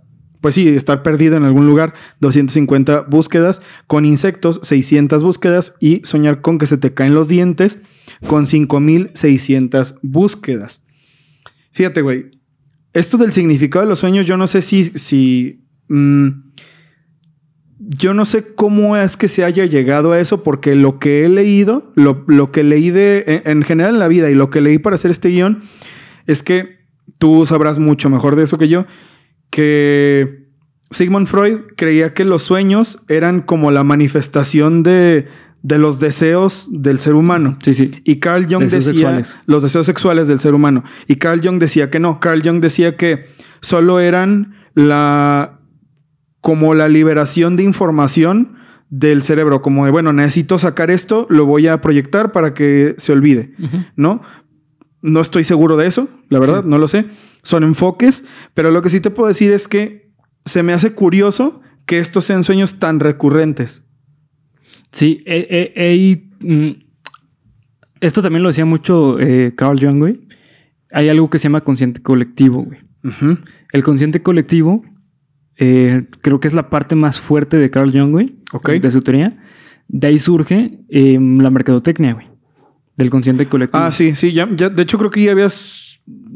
pues 0.47 0.55
sí, 0.55 0.69
estar 0.69 1.03
perdido 1.03 1.37
en 1.37 1.43
algún 1.43 1.67
lugar, 1.67 1.95
250 2.21 3.01
búsquedas. 3.09 3.63
Con 3.89 4.05
insectos, 4.05 4.61
600 4.63 5.25
búsquedas. 5.25 5.75
Y 5.81 6.03
soñar 6.05 6.41
con 6.41 6.59
que 6.59 6.67
se 6.67 6.79
te 6.79 6.95
caen 6.95 7.15
los 7.15 7.27
dientes 7.27 7.81
con 8.29 8.47
5600 8.47 9.97
búsquedas. 10.03 10.85
Fíjate, 11.73 12.01
güey. 12.01 12.39
Esto 12.93 13.17
del 13.17 13.33
significado 13.33 13.85
de 13.85 13.89
los 13.89 13.99
sueños, 13.99 14.25
yo 14.25 14.37
no 14.37 14.47
sé 14.47 14.63
si. 14.63 14.85
si 14.85 15.65
mm, 15.89 16.29
yo 17.81 18.15
no 18.15 18.25
sé 18.25 18.55
cómo 18.55 18.97
es 18.97 19.17
que 19.17 19.27
se 19.27 19.43
haya 19.43 19.65
llegado 19.65 20.13
a 20.13 20.21
eso, 20.21 20.45
porque 20.45 20.77
lo 20.77 21.01
que 21.01 21.25
he 21.25 21.29
leído, 21.29 21.91
lo, 21.97 22.23
lo 22.29 22.53
que 22.53 22.63
leí 22.63 22.91
de, 22.91 23.43
en, 23.45 23.51
en 23.51 23.63
general 23.65 23.95
en 23.95 23.99
la 23.99 24.07
vida 24.07 24.31
y 24.31 24.37
lo 24.37 24.49
que 24.51 24.61
leí 24.61 24.79
para 24.79 24.95
hacer 24.95 25.11
este 25.11 25.31
guion, 25.31 25.65
es 26.29 26.45
que 26.45 26.87
tú 27.19 27.45
sabrás 27.47 27.81
mucho 27.81 28.09
mejor 28.11 28.37
de 28.37 28.45
eso 28.45 28.59
que 28.59 28.69
yo, 28.69 28.87
que 29.51 30.47
Sigmund 30.91 31.27
Freud 31.27 31.59
creía 31.77 32.15
que 32.15 32.25
los 32.25 32.43
sueños 32.43 33.01
eran 33.09 33.41
como 33.41 33.71
la 33.71 33.85
manifestación 33.85 34.83
de, 34.83 35.29
de 35.63 35.79
los 35.79 35.99
deseos 35.99 36.69
del 36.71 36.99
ser 36.99 37.15
humano. 37.15 37.59
Sí, 37.63 37.75
sí. 37.75 37.91
Y 38.05 38.17
Carl 38.17 38.47
Jung 38.49 38.65
Deseos 38.65 38.87
decía 38.87 38.95
sexuales. 38.95 39.39
los 39.47 39.63
deseos 39.63 39.87
sexuales 39.87 40.29
del 40.29 40.39
ser 40.39 40.55
humano. 40.55 40.85
Y 41.09 41.17
Carl 41.17 41.41
Jung 41.43 41.59
decía 41.59 41.91
que 41.91 41.99
no. 41.99 42.21
Carl 42.21 42.43
Jung 42.43 42.61
decía 42.61 42.97
que 42.97 43.27
solo 43.61 44.01
eran 44.01 44.55
la 44.75 45.59
como 46.41 46.75
la 46.75 46.89
liberación 46.89 47.57
de 47.57 47.65
información 47.65 48.57
del 48.89 49.23
cerebro, 49.23 49.63
como 49.63 49.85
de 49.85 49.91
bueno, 49.91 50.13
necesito 50.13 50.59
sacar 50.59 50.93
esto, 50.93 51.27
lo 51.29 51.45
voy 51.45 51.67
a 51.67 51.81
proyectar 51.81 52.31
para 52.31 52.55
que 52.55 52.95
se 52.99 53.11
olvide. 53.11 53.53
¿no? 53.97 54.23
No 55.03 55.21
estoy 55.21 55.45
seguro 55.45 55.77
de 55.77 55.87
eso, 55.87 56.09
la 56.29 56.39
verdad, 56.39 56.63
Sí. 56.63 56.69
no 56.71 56.79
lo 56.79 56.89
sé. 56.89 57.07
Son 57.43 57.63
enfoques, 57.63 58.25
pero 58.55 58.71
lo 58.71 58.83
que 58.83 58.91
sí 58.91 59.01
te 59.01 59.11
puedo 59.11 59.29
decir 59.29 59.53
es 59.53 59.69
que 59.69 60.11
se 60.45 60.63
me 60.63 60.73
hace 60.73 60.93
curioso 60.93 61.61
que 61.87 61.99
estos 61.99 62.25
sean 62.25 62.43
sueños 62.45 62.79
tan 62.79 62.99
recurrentes. 63.01 63.85
Sí, 64.93 65.23
eh, 65.27 65.47
eh, 65.51 65.73
eh, 65.77 65.95
y, 65.97 66.47
mm, 66.47 66.71
esto 68.01 68.23
también 68.23 68.43
lo 68.43 68.49
decía 68.49 68.65
mucho 68.65 69.17
Carl 69.57 69.79
Jung, 69.81 69.99
güey. 69.99 70.21
Hay 70.93 71.09
algo 71.09 71.31
que 71.31 71.39
se 71.39 71.45
llama 71.45 71.63
consciente 71.63 72.03
colectivo, 72.03 72.65
güey. 72.65 72.81
El 73.73 73.83
consciente 73.85 74.23
colectivo 74.23 74.85
creo 75.57 76.41
que 76.41 76.49
es 76.49 76.55
la 76.55 76.69
parte 76.71 76.95
más 76.95 77.21
fuerte 77.21 77.57
de 77.57 77.71
Carl 77.71 77.91
Jung, 77.93 78.13
güey. 78.13 78.37
Ok. 78.53 78.71
De 78.73 78.91
su 78.91 79.03
teoría. 79.03 79.39
De 79.89 80.09
ahí 80.09 80.19
surge 80.19 80.81
eh, 80.89 81.19
la 81.21 81.51
mercadotecnia, 81.51 82.15
güey. 82.15 82.27
Del 82.97 83.11
consciente 83.11 83.47
colectivo. 83.47 83.83
Ah, 83.83 83.93
sí, 83.93 84.15
sí, 84.15 84.33
ya, 84.33 84.49
ya, 84.55 84.69
de 84.71 84.83
hecho 84.83 84.99
creo 84.99 85.11
que 85.11 85.23
ya 85.23 85.33
habías 85.33 85.85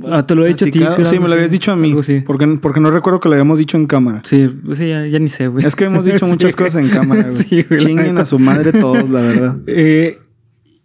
Ah, 0.08 0.26
te 0.26 0.34
lo 0.34 0.44
he 0.44 0.48
dicho 0.48 0.64
a 0.64 0.68
ti. 0.70 0.80
creo, 0.80 1.06
Sí, 1.06 1.20
me 1.20 1.28
lo 1.28 1.34
habías 1.34 1.50
dicho 1.52 1.70
a 1.70 1.76
mí. 1.76 1.94
así. 1.98 2.20
Porque, 2.26 2.46
porque 2.61 2.80
no 2.80 2.90
recuerdo 2.90 3.20
que 3.20 3.28
lo 3.28 3.34
habíamos 3.36 3.58
dicho 3.58 3.76
en 3.76 3.86
cámara. 3.86 4.20
Sí, 4.24 4.48
pues 4.64 4.78
sí, 4.78 4.88
ya, 4.88 5.06
ya 5.06 5.18
ni 5.20 5.28
sé, 5.28 5.46
güey. 5.46 5.64
Es 5.64 5.76
que 5.76 5.84
hemos 5.84 6.04
dicho 6.04 6.18
Sí, 6.26 6.30
muchas 6.32 6.56
cosas 6.56 6.82
en 6.84 6.88
cámara, 6.90 7.28
güey. 7.30 7.36
Sí, 7.44 7.62
güey, 7.62 7.80
Chinguen 7.80 8.18
a 8.18 8.24
su 8.24 8.38
madre 8.38 8.72
todos, 8.72 9.08
la 9.08 9.20
verdad. 9.20 9.58
Eh, 9.66 10.18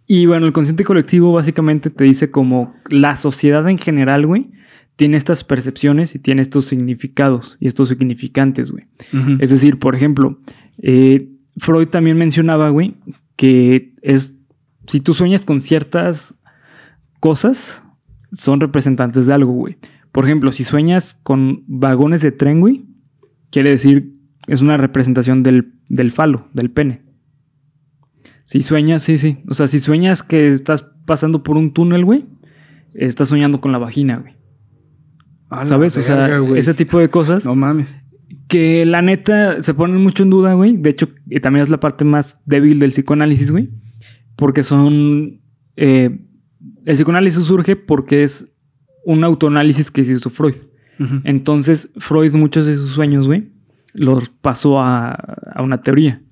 y 0.06 0.26
bueno, 0.26 0.46
el 0.46 0.52
consciente 0.52 0.84
colectivo 0.84 1.32
básicamente 1.32 1.90
te 1.90 2.04
dice 2.04 2.30
como 2.30 2.76
la 2.88 3.16
sociedad 3.16 3.68
en 3.68 3.76
general, 3.78 4.24
güey, 4.24 4.52
tiene 4.94 5.16
estas 5.16 5.42
percepciones 5.42 6.14
y 6.14 6.20
tiene 6.20 6.42
estos 6.42 6.66
significados 6.66 7.56
y 7.58 7.66
estos 7.66 7.88
significantes, 7.88 8.70
güey. 8.70 8.84
Es 9.40 9.50
decir, 9.50 9.80
por 9.80 9.96
ejemplo, 9.96 10.38
eh, 10.80 11.28
Freud 11.56 11.88
también 11.88 12.16
mencionaba, 12.18 12.68
güey, 12.68 12.94
que 13.34 13.94
es 14.00 14.35
si 14.86 15.00
tú 15.00 15.14
sueñas 15.14 15.44
con 15.44 15.60
ciertas 15.60 16.34
cosas, 17.20 17.82
son 18.32 18.60
representantes 18.60 19.26
de 19.26 19.34
algo, 19.34 19.52
güey. 19.52 19.78
Por 20.12 20.24
ejemplo, 20.24 20.50
si 20.52 20.64
sueñas 20.64 21.18
con 21.22 21.64
vagones 21.66 22.22
de 22.22 22.32
tren, 22.32 22.60
güey, 22.60 22.86
quiere 23.50 23.70
decir 23.70 24.12
es 24.46 24.62
una 24.62 24.76
representación 24.76 25.42
del, 25.42 25.72
del 25.88 26.12
falo, 26.12 26.48
del 26.52 26.70
pene. 26.70 27.02
Si 28.44 28.62
sueñas, 28.62 29.02
sí, 29.02 29.18
sí. 29.18 29.38
O 29.48 29.54
sea, 29.54 29.66
si 29.66 29.80
sueñas 29.80 30.22
que 30.22 30.52
estás 30.52 30.82
pasando 31.04 31.42
por 31.42 31.56
un 31.56 31.72
túnel, 31.72 32.04
güey, 32.04 32.26
estás 32.94 33.28
soñando 33.28 33.60
con 33.60 33.72
la 33.72 33.78
vagina, 33.78 34.18
güey. 34.18 34.34
A 35.50 35.64
¿Sabes? 35.64 35.96
o 35.96 36.02
sea, 36.02 36.40
ese 36.56 36.74
tipo 36.74 36.98
de 36.98 37.08
cosas 37.08 37.44
No 37.44 37.54
mames. 37.54 37.96
que 38.48 38.84
la 38.84 39.00
neta 39.00 39.62
se 39.62 39.74
ponen 39.74 40.02
mucho 40.02 40.22
en 40.22 40.30
duda, 40.30 40.54
güey. 40.54 40.76
De 40.76 40.90
hecho, 40.90 41.08
también 41.42 41.62
es 41.62 41.70
la 41.70 41.78
parte 41.80 42.04
más 42.04 42.40
débil 42.46 42.78
del 42.78 42.90
psicoanálisis, 42.90 43.50
güey. 43.50 43.70
Porque 44.36 44.62
son... 44.62 45.40
eh, 45.76 46.20
el 46.84 46.94
psicoanálisis 46.94 47.44
surge 47.44 47.74
porque 47.74 48.22
es 48.22 48.52
un 49.04 49.24
autoanálisis 49.24 49.90
que 49.90 50.02
hizo 50.02 50.30
Freud. 50.30 50.54
Entonces, 51.24 51.90
Freud 51.96 52.32
muchos 52.32 52.64
de 52.64 52.74
sus 52.74 52.90
sueños, 52.92 53.26
güey, 53.26 53.50
los 53.92 54.30
pasó 54.30 54.80
a, 54.80 55.10
a 55.10 55.62
una 55.62 55.82
teoría. 55.82 56.22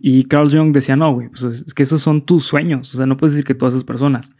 Y 0.00 0.24
Carl 0.24 0.50
Jung 0.50 0.72
decía, 0.72 0.96
no, 0.96 1.12
güey, 1.12 1.28
pues 1.28 1.42
es 1.42 1.74
que 1.74 1.82
esos 1.82 2.00
son 2.00 2.24
tus 2.24 2.44
sueños. 2.44 2.94
O 2.94 2.96
sea, 2.96 3.04
no 3.06 3.18
puedes 3.18 3.34
decir 3.34 3.44
que 3.44 3.54
todas 3.54 3.74
esas 3.74 3.84
personas. 3.84 4.32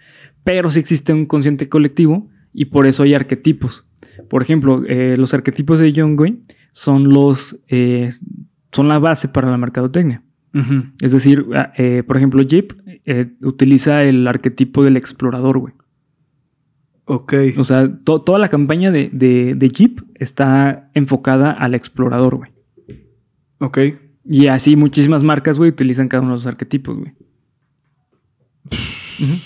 Pero 0.42 0.70
sí 0.70 0.80
existe 0.80 1.12
un 1.12 1.26
consciente 1.26 1.68
colectivo 1.68 2.30
y 2.54 2.64
por 2.66 2.86
eso 2.86 3.02
hay 3.02 3.12
arquetipos. 3.14 3.84
Por 4.30 4.40
ejemplo, 4.42 4.82
eh, 4.86 5.16
los 5.18 5.34
arquetipos 5.34 5.78
de 5.80 5.92
Jung, 5.94 6.16
güey, 6.16 6.40
son 6.72 7.10
los... 7.10 7.60
eh, 7.68 8.10
son 8.72 8.88
la 8.88 8.98
base 8.98 9.28
para 9.28 9.50
la 9.50 9.58
mercadotecnia. 9.58 10.22
Ujú. 10.54 10.84
Es 11.02 11.12
decir, 11.12 11.44
ah, 11.54 11.72
eh, 11.76 12.02
por 12.06 12.16
ejemplo, 12.16 12.42
Jeep 12.42 12.72
eh, 13.10 13.32
utiliza 13.42 14.04
el 14.04 14.26
arquetipo 14.28 14.84
del 14.84 14.96
explorador, 14.96 15.58
güey. 15.58 15.74
Ok. 17.06 17.34
O 17.56 17.64
sea, 17.64 17.88
to- 18.04 18.20
toda 18.20 18.38
la 18.38 18.48
campaña 18.48 18.90
de, 18.90 19.08
de, 19.12 19.54
de 19.56 19.68
Jeep 19.70 20.00
está 20.14 20.90
enfocada 20.94 21.52
al 21.52 21.74
explorador, 21.74 22.36
güey. 22.36 22.50
Ok. 23.60 23.78
Y 24.24 24.48
así 24.48 24.76
muchísimas 24.76 25.22
marcas, 25.24 25.56
güey, 25.58 25.70
utilizan 25.70 26.08
cada 26.08 26.20
uno 26.22 26.32
de 26.32 26.36
los 26.36 26.46
arquetipos, 26.46 26.98
güey. 26.98 27.14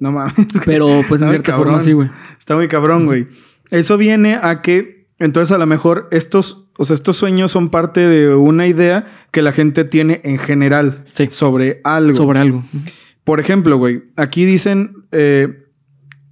No 0.00 0.12
mames. 0.12 0.34
güey. 0.36 0.64
Pero 0.64 1.00
pues 1.08 1.22
en 1.22 1.30
cierta 1.30 1.52
cabrón. 1.52 1.66
forma 1.74 1.82
sí, 1.82 1.92
güey. 1.92 2.08
Está 2.38 2.54
muy 2.54 2.68
cabrón, 2.68 3.06
güey. 3.06 3.26
Eso 3.70 3.96
viene 3.96 4.38
a 4.40 4.62
que, 4.62 4.97
entonces 5.18 5.52
a 5.54 5.58
lo 5.58 5.66
mejor 5.66 6.08
estos, 6.10 6.66
o 6.78 6.84
sea, 6.84 6.94
estos 6.94 7.16
sueños 7.16 7.50
son 7.52 7.70
parte 7.70 8.00
de 8.06 8.34
una 8.34 8.66
idea 8.66 9.26
que 9.32 9.42
la 9.42 9.52
gente 9.52 9.84
tiene 9.84 10.20
en 10.24 10.38
general 10.38 11.04
Sí. 11.14 11.28
sobre 11.30 11.80
algo. 11.84 12.14
Sobre 12.14 12.40
algo. 12.40 12.64
Por 13.24 13.40
ejemplo, 13.40 13.76
güey, 13.76 14.04
aquí 14.16 14.44
dicen, 14.44 15.04
eh, 15.12 15.64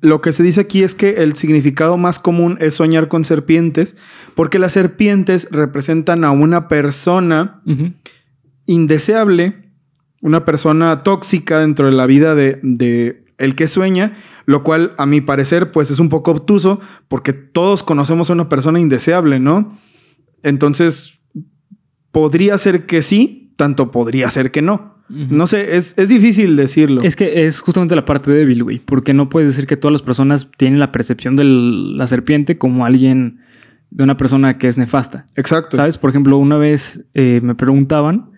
lo 0.00 0.20
que 0.20 0.32
se 0.32 0.42
dice 0.42 0.60
aquí 0.60 0.82
es 0.82 0.94
que 0.94 1.22
el 1.22 1.34
significado 1.34 1.96
más 1.96 2.18
común 2.18 2.58
es 2.60 2.74
soñar 2.74 3.08
con 3.08 3.24
serpientes, 3.24 3.96
porque 4.34 4.58
las 4.58 4.72
serpientes 4.72 5.48
representan 5.50 6.22
a 6.24 6.30
una 6.30 6.68
persona 6.68 7.62
indeseable, 8.66 9.70
una 10.22 10.44
persona 10.44 11.02
tóxica 11.02 11.60
dentro 11.60 11.86
de 11.86 11.92
la 11.92 12.06
vida 12.06 12.34
de, 12.34 12.58
de 12.62 13.24
el 13.38 13.54
que 13.54 13.68
sueña, 13.68 14.16
lo 14.46 14.62
cual 14.62 14.94
a 14.96 15.06
mi 15.06 15.20
parecer 15.20 15.72
pues 15.72 15.90
es 15.90 15.98
un 15.98 16.08
poco 16.08 16.30
obtuso 16.30 16.80
porque 17.08 17.32
todos 17.32 17.82
conocemos 17.82 18.30
a 18.30 18.32
una 18.32 18.48
persona 18.48 18.80
indeseable, 18.80 19.38
¿no? 19.40 19.76
Entonces, 20.42 21.18
podría 22.12 22.56
ser 22.56 22.86
que 22.86 23.02
sí, 23.02 23.52
tanto 23.56 23.90
podría 23.90 24.30
ser 24.30 24.50
que 24.50 24.62
no. 24.62 24.96
No 25.08 25.46
sé, 25.46 25.76
es, 25.76 25.94
es 25.96 26.08
difícil 26.08 26.56
decirlo. 26.56 27.00
Es 27.02 27.14
que 27.14 27.46
es 27.46 27.60
justamente 27.60 27.94
la 27.94 28.04
parte 28.04 28.32
débil, 28.32 28.64
güey. 28.64 28.80
Porque 28.80 29.14
no 29.14 29.28
puedes 29.28 29.50
decir 29.50 29.66
que 29.66 29.76
todas 29.76 29.92
las 29.92 30.02
personas 30.02 30.48
tienen 30.56 30.80
la 30.80 30.90
percepción 30.90 31.36
de 31.36 31.44
la 31.44 32.06
serpiente 32.08 32.58
como 32.58 32.84
alguien, 32.84 33.40
de 33.90 34.02
una 34.02 34.16
persona 34.16 34.58
que 34.58 34.66
es 34.66 34.78
nefasta. 34.78 35.26
Exacto. 35.36 35.76
¿Sabes? 35.76 35.96
Por 35.96 36.10
ejemplo, 36.10 36.38
una 36.38 36.56
vez 36.56 37.04
eh, 37.14 37.40
me 37.42 37.54
preguntaban 37.54 38.32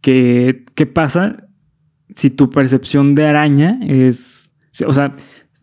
que, 0.00 0.64
qué 0.74 0.86
pasa 0.86 1.48
si 2.14 2.30
tu 2.30 2.48
percepción 2.48 3.14
de 3.14 3.26
araña 3.26 3.78
es. 3.82 4.52
O 4.86 4.92
sea, 4.92 5.16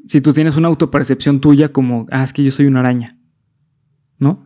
si 0.06 0.22
tú 0.22 0.34
tienes 0.34 0.58
una 0.58 0.68
autopercepción 0.68 1.40
tuya 1.42 1.70
como, 1.70 2.08
ah, 2.12 2.24
es 2.24 2.34
que 2.34 2.44
yo 2.44 2.52
soy 2.52 2.66
una 2.66 2.82
araña. 2.82 3.18
¿No? 4.20 4.46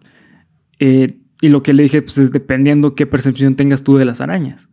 Eh, 0.80 1.20
y 1.42 1.50
lo 1.50 1.62
que 1.64 1.74
le 1.74 1.84
dije, 1.84 2.02
pues 2.02 2.18
es 2.18 2.32
dependiendo 2.32 2.96
qué 2.96 3.06
percepción 3.06 3.56
tengas 3.56 3.84
tú 3.84 3.98
de 3.98 4.06
las 4.06 4.22
arañas. 4.22 4.70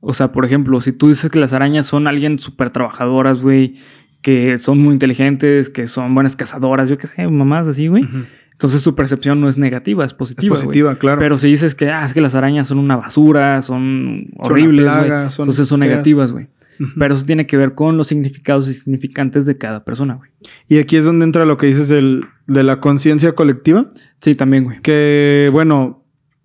O 0.00 0.12
sea, 0.12 0.32
por 0.32 0.44
ejemplo, 0.44 0.80
si 0.80 0.92
tú 0.92 1.08
dices 1.08 1.30
que 1.30 1.38
las 1.38 1.52
arañas 1.52 1.86
son 1.86 2.06
alguien 2.06 2.38
súper 2.38 2.70
trabajadoras, 2.70 3.42
güey, 3.42 3.76
que 4.22 4.58
son 4.58 4.78
muy 4.80 4.92
inteligentes, 4.94 5.70
que 5.70 5.86
son 5.86 6.14
buenas 6.14 6.36
cazadoras, 6.36 6.88
yo 6.88 6.98
qué 6.98 7.06
sé, 7.06 7.26
mamás 7.28 7.68
así, 7.68 7.86
güey. 7.88 8.08
Entonces 8.52 8.82
tu 8.82 8.96
percepción 8.96 9.40
no 9.40 9.48
es 9.48 9.58
negativa, 9.58 10.04
es 10.04 10.10
Es 10.10 10.14
positiva. 10.14 10.54
güey. 10.54 10.64
positiva, 10.66 10.94
claro. 10.96 11.20
Pero 11.20 11.38
si 11.38 11.48
dices 11.48 11.76
que, 11.76 11.90
ah, 11.90 12.04
es 12.04 12.14
que 12.14 12.20
las 12.20 12.34
arañas 12.34 12.66
son 12.66 12.78
una 12.78 12.96
basura, 12.96 13.62
son 13.62 14.26
Son 14.42 14.52
horribles, 14.52 14.84
plaga, 14.84 15.30
son 15.30 15.44
Entonces 15.44 15.68
son 15.68 15.80
feas. 15.80 15.90
negativas, 15.90 16.32
güey. 16.32 16.48
Pero 16.98 17.14
eso 17.14 17.26
tiene 17.26 17.46
que 17.46 17.56
ver 17.56 17.74
con 17.74 17.96
los 17.96 18.06
significados 18.06 18.68
y 18.68 18.74
significantes 18.74 19.46
de 19.46 19.58
cada 19.58 19.84
persona, 19.84 20.14
güey. 20.14 20.30
Y 20.68 20.78
aquí 20.78 20.96
es 20.96 21.04
donde 21.04 21.24
entra 21.24 21.44
lo 21.44 21.56
que 21.56 21.66
dices 21.66 21.88
del- 21.88 22.24
de 22.46 22.62
la 22.62 22.80
conciencia 22.80 23.32
colectiva, 23.32 23.90
Sí, 24.20 24.34
también, 24.34 24.64
güey. 24.64 24.80
que 24.82 25.48
bueno, 25.52 26.04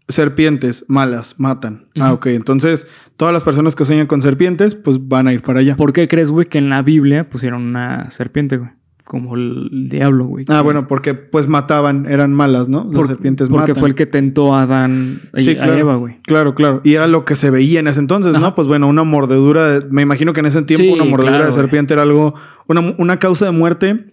serpientes 0.09 0.85
malas 0.87 1.39
matan. 1.39 1.87
Ah, 1.99 2.13
ok. 2.13 2.27
Entonces, 2.27 2.87
todas 3.17 3.33
las 3.33 3.43
personas 3.43 3.75
que 3.75 3.85
sueñan 3.85 4.07
con 4.07 4.21
serpientes, 4.21 4.75
pues 4.75 5.07
van 5.07 5.27
a 5.27 5.33
ir 5.33 5.41
para 5.41 5.59
allá. 5.61 5.75
¿Por 5.77 5.93
qué 5.93 6.07
crees, 6.07 6.29
güey, 6.29 6.47
que 6.47 6.57
en 6.57 6.69
la 6.69 6.81
Biblia 6.81 7.29
pusieron 7.29 7.63
una 7.63 8.09
serpiente, 8.11 8.57
güey? 8.57 8.71
Como 9.05 9.35
el, 9.35 9.89
diablo, 9.89 10.25
güey. 10.25 10.45
Ah, 10.47 10.61
bueno, 10.61 10.87
porque 10.87 11.13
pues 11.13 11.47
mataban, 11.47 12.05
eran 12.05 12.33
malas, 12.33 12.69
¿no? 12.69 12.85
Las 12.85 12.93
por- 12.95 13.07
serpientes 13.07 13.49
Porque 13.49 13.71
matan. 13.73 13.79
fue 13.81 13.89
el 13.89 13.95
que 13.95 14.05
tentó 14.05 14.53
a 14.55 14.61
Adán 14.61 15.19
y 15.35 15.41
Sí, 15.41 15.51
a 15.51 15.55
claro. 15.57 15.73
Eva, 15.73 15.95
güey. 15.97 16.17
Claro, 16.25 16.55
claro. 16.55 16.79
Y 16.85 16.93
era 16.93 17.07
lo 17.07 17.25
que 17.25 17.35
se 17.35 17.49
veía 17.49 17.81
en 17.81 17.87
ese 17.87 17.99
entonces, 17.99 18.33
¿no? 18.39 18.55
Pues 18.55 18.67
bueno, 18.69 18.87
una 18.87 19.03
mordedura, 19.03 19.67
de- 19.79 19.85
me 19.89 20.01
imagino 20.01 20.31
que 20.33 20.39
en 20.39 20.45
ese 20.45 20.61
tiempo 20.61 20.83
Sí, 20.85 20.89
una 20.93 21.03
mordedura 21.03 21.33
claro, 21.37 21.45
de 21.45 21.51
güey. 21.51 21.61
serpiente 21.61 21.93
era 21.93 22.03
algo, 22.03 22.33
una, 22.67 22.95
una 22.97 23.19
causa 23.19 23.45
de 23.45 23.51
muerte, 23.51 24.12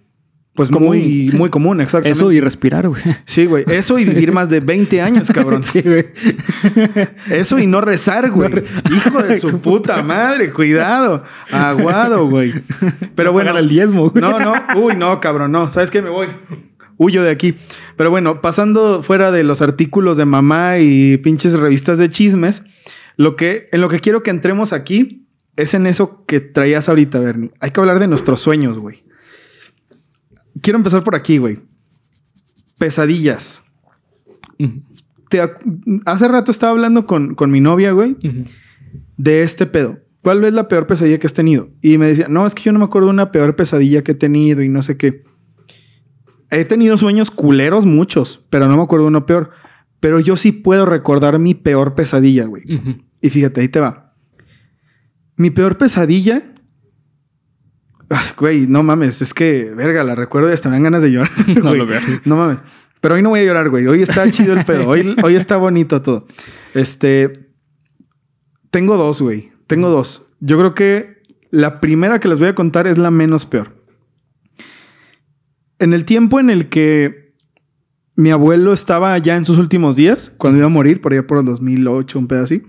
pues 0.54 0.68
Común, 0.68 0.88
muy, 0.88 1.28
sí. 1.30 1.36
muy 1.36 1.48
común, 1.48 1.80
exactamente. 1.80 2.18
Eso 2.18 2.32
y 2.32 2.40
respirar, 2.40 2.88
güey. 2.88 3.00
Sí, 3.24 3.46
güey. 3.46 3.64
Eso 3.68 3.98
y 3.98 4.04
vivir 4.04 4.32
más 4.32 4.48
de 4.50 4.60
20 4.60 5.00
años, 5.00 5.30
cabrón. 5.34 5.62
sí, 5.62 5.80
güey. 5.80 6.08
Eso 7.30 7.58
y 7.58 7.66
no 7.66 7.80
rezar, 7.80 8.30
güey. 8.30 8.50
Hijo 8.90 9.22
de 9.22 9.38
su 9.38 9.60
puta 9.60 10.02
madre, 10.02 10.52
cuidado. 10.52 11.22
Aguado, 11.52 12.26
güey. 12.28 12.52
Pero 13.14 13.32
bueno. 13.32 13.50
Pagar 13.50 13.62
el 13.62 13.68
diezmo, 13.68 14.10
güey. 14.10 14.20
No, 14.20 14.40
no. 14.40 14.54
Uy, 14.76 14.96
no, 14.96 15.20
cabrón, 15.20 15.52
no. 15.52 15.70
¿Sabes 15.70 15.90
qué? 15.90 16.02
Me 16.02 16.10
voy. 16.10 16.26
Huyo 16.96 17.22
de 17.22 17.30
aquí. 17.30 17.54
Pero 17.96 18.10
bueno, 18.10 18.40
pasando 18.40 19.02
fuera 19.02 19.30
de 19.30 19.44
los 19.44 19.62
artículos 19.62 20.16
de 20.16 20.24
mamá 20.24 20.78
y 20.78 21.16
pinches 21.18 21.54
revistas 21.54 21.98
de 21.98 22.10
chismes, 22.10 22.64
lo 23.16 23.36
que, 23.36 23.68
en 23.72 23.80
lo 23.80 23.88
que 23.88 24.00
quiero 24.00 24.22
que 24.22 24.30
entremos 24.30 24.72
aquí 24.72 25.26
es 25.56 25.74
en 25.74 25.86
eso 25.86 26.24
que 26.26 26.40
traías 26.40 26.88
ahorita, 26.88 27.20
Bernie. 27.20 27.52
Hay 27.60 27.70
que 27.70 27.80
hablar 27.80 28.00
de 28.00 28.08
nuestros 28.08 28.40
sueños, 28.40 28.78
güey. 28.78 29.04
Quiero 30.62 30.78
empezar 30.78 31.02
por 31.04 31.14
aquí, 31.14 31.38
güey. 31.38 31.58
Pesadillas. 32.78 33.62
Te 35.28 35.42
ac- 35.42 36.02
hace 36.06 36.28
rato 36.28 36.50
estaba 36.50 36.72
hablando 36.72 37.06
con, 37.06 37.34
con 37.34 37.50
mi 37.50 37.60
novia, 37.60 37.92
güey, 37.92 38.16
de 39.16 39.42
este 39.42 39.66
pedo. 39.66 39.98
¿Cuál 40.22 40.44
es 40.44 40.52
la 40.52 40.68
peor 40.68 40.86
pesadilla 40.86 41.18
que 41.18 41.26
has 41.26 41.34
tenido? 41.34 41.70
Y 41.80 41.96
me 41.98 42.08
decía, 42.08 42.26
no, 42.28 42.46
es 42.46 42.54
que 42.54 42.62
yo 42.64 42.72
no 42.72 42.78
me 42.78 42.84
acuerdo 42.84 43.08
de 43.08 43.14
una 43.14 43.30
peor 43.32 43.56
pesadilla 43.56 44.02
que 44.02 44.12
he 44.12 44.14
tenido 44.16 44.62
y 44.62 44.68
no 44.68 44.82
sé 44.82 44.96
qué. 44.96 45.22
He 46.50 46.64
tenido 46.64 46.98
sueños 46.98 47.30
culeros 47.30 47.86
muchos, 47.86 48.44
pero 48.50 48.66
no 48.68 48.76
me 48.76 48.82
acuerdo 48.82 49.04
de 49.04 49.08
uno 49.08 49.24
peor. 49.24 49.50
Pero 50.00 50.18
yo 50.20 50.36
sí 50.36 50.52
puedo 50.52 50.84
recordar 50.84 51.38
mi 51.38 51.54
peor 51.54 51.94
pesadilla, 51.94 52.44
güey. 52.46 52.64
Y 53.22 53.30
fíjate, 53.30 53.60
ahí 53.60 53.68
te 53.68 53.80
va. 53.80 54.14
Mi 55.36 55.50
peor 55.50 55.78
pesadilla. 55.78 56.52
Güey, 58.38 58.66
no 58.66 58.82
mames, 58.82 59.22
es 59.22 59.32
que, 59.32 59.72
verga, 59.74 60.02
la 60.02 60.14
recuerdo 60.14 60.50
y 60.50 60.52
hasta 60.52 60.68
me 60.68 60.74
dan 60.74 60.82
ganas 60.84 61.02
de 61.02 61.12
llorar. 61.12 61.30
No 61.62 61.74
lo 61.74 61.86
veas. 61.86 62.04
No 62.24 62.36
mames. 62.36 62.58
Pero 63.00 63.14
hoy 63.14 63.22
no 63.22 63.30
voy 63.30 63.40
a 63.40 63.44
llorar, 63.44 63.70
güey. 63.70 63.86
Hoy 63.86 64.02
está 64.02 64.30
chido 64.30 64.52
el 64.52 64.64
pedo. 64.64 64.88
Hoy, 64.88 65.16
hoy 65.22 65.34
está 65.34 65.56
bonito 65.56 66.02
todo. 66.02 66.26
Este. 66.74 67.50
Tengo 68.70 68.96
dos, 68.96 69.22
güey. 69.22 69.52
Tengo 69.66 69.88
dos. 69.88 70.26
Yo 70.40 70.58
creo 70.58 70.74
que 70.74 71.22
la 71.50 71.80
primera 71.80 72.20
que 72.20 72.28
les 72.28 72.38
voy 72.38 72.48
a 72.48 72.54
contar 72.54 72.86
es 72.86 72.98
la 72.98 73.10
menos 73.10 73.46
peor. 73.46 73.76
en 75.78 75.94
el 75.94 76.04
tiempo 76.04 76.38
en 76.40 76.50
el 76.50 76.68
que 76.68 77.34
mi 78.16 78.30
abuelo 78.30 78.72
estaba 78.74 79.16
ya 79.18 79.36
en 79.36 79.46
sus 79.46 79.56
últimos 79.56 79.96
días, 79.96 80.32
cuando 80.36 80.58
iba 80.58 80.66
a 80.66 80.70
morir, 80.70 81.00
por 81.00 81.12
allá 81.12 81.26
por 81.26 81.38
el 81.38 81.46
2008, 81.46 82.18
un 82.18 82.28
pedazo 82.28 82.44
así, 82.44 82.62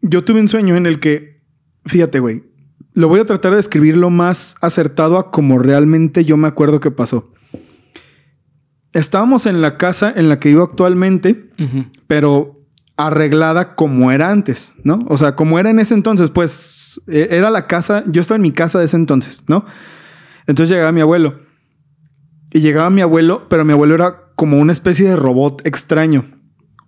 yo 0.00 0.22
tuve 0.22 0.40
un 0.40 0.46
sueño 0.46 0.76
en 0.76 0.86
el 0.86 1.00
que, 1.00 1.42
fíjate, 1.84 2.20
güey, 2.20 2.44
lo 2.94 3.08
voy 3.08 3.20
a 3.20 3.26
tratar 3.26 3.52
de 3.52 3.58
describir 3.58 3.96
lo 3.96 4.10
más 4.10 4.56
acertado 4.60 5.18
a 5.18 5.30
como 5.30 5.58
realmente 5.58 6.24
yo 6.24 6.36
me 6.36 6.48
acuerdo 6.48 6.80
que 6.80 6.90
pasó. 6.90 7.30
Estábamos 8.92 9.46
en 9.46 9.60
la 9.60 9.76
casa 9.76 10.12
en 10.14 10.28
la 10.28 10.40
que 10.40 10.48
vivo 10.48 10.62
actualmente, 10.62 11.50
pero 12.06 12.58
arreglada 12.96 13.76
como 13.76 14.10
era 14.10 14.30
antes, 14.30 14.72
¿no? 14.82 15.04
O 15.08 15.16
sea, 15.16 15.36
como 15.36 15.58
era 15.58 15.70
en 15.70 15.78
ese 15.78 15.94
entonces, 15.94 16.30
pues 16.30 17.00
eh, 17.06 17.28
era 17.30 17.50
la 17.50 17.66
casa, 17.66 18.02
yo 18.06 18.20
estaba 18.20 18.36
en 18.36 18.42
mi 18.42 18.52
casa 18.52 18.78
de 18.78 18.86
ese 18.86 18.96
entonces, 18.96 19.44
¿no? 19.46 19.64
Entonces 20.46 20.74
llegaba 20.74 20.90
mi 20.92 21.00
abuelo. 21.00 21.40
Y 22.50 22.60
llegaba 22.60 22.90
mi 22.90 23.02
abuelo, 23.02 23.46
pero 23.48 23.64
mi 23.64 23.72
abuelo 23.72 23.94
era 23.94 24.32
como 24.34 24.58
una 24.58 24.72
especie 24.72 25.08
de 25.08 25.16
robot 25.16 25.66
extraño. 25.66 26.30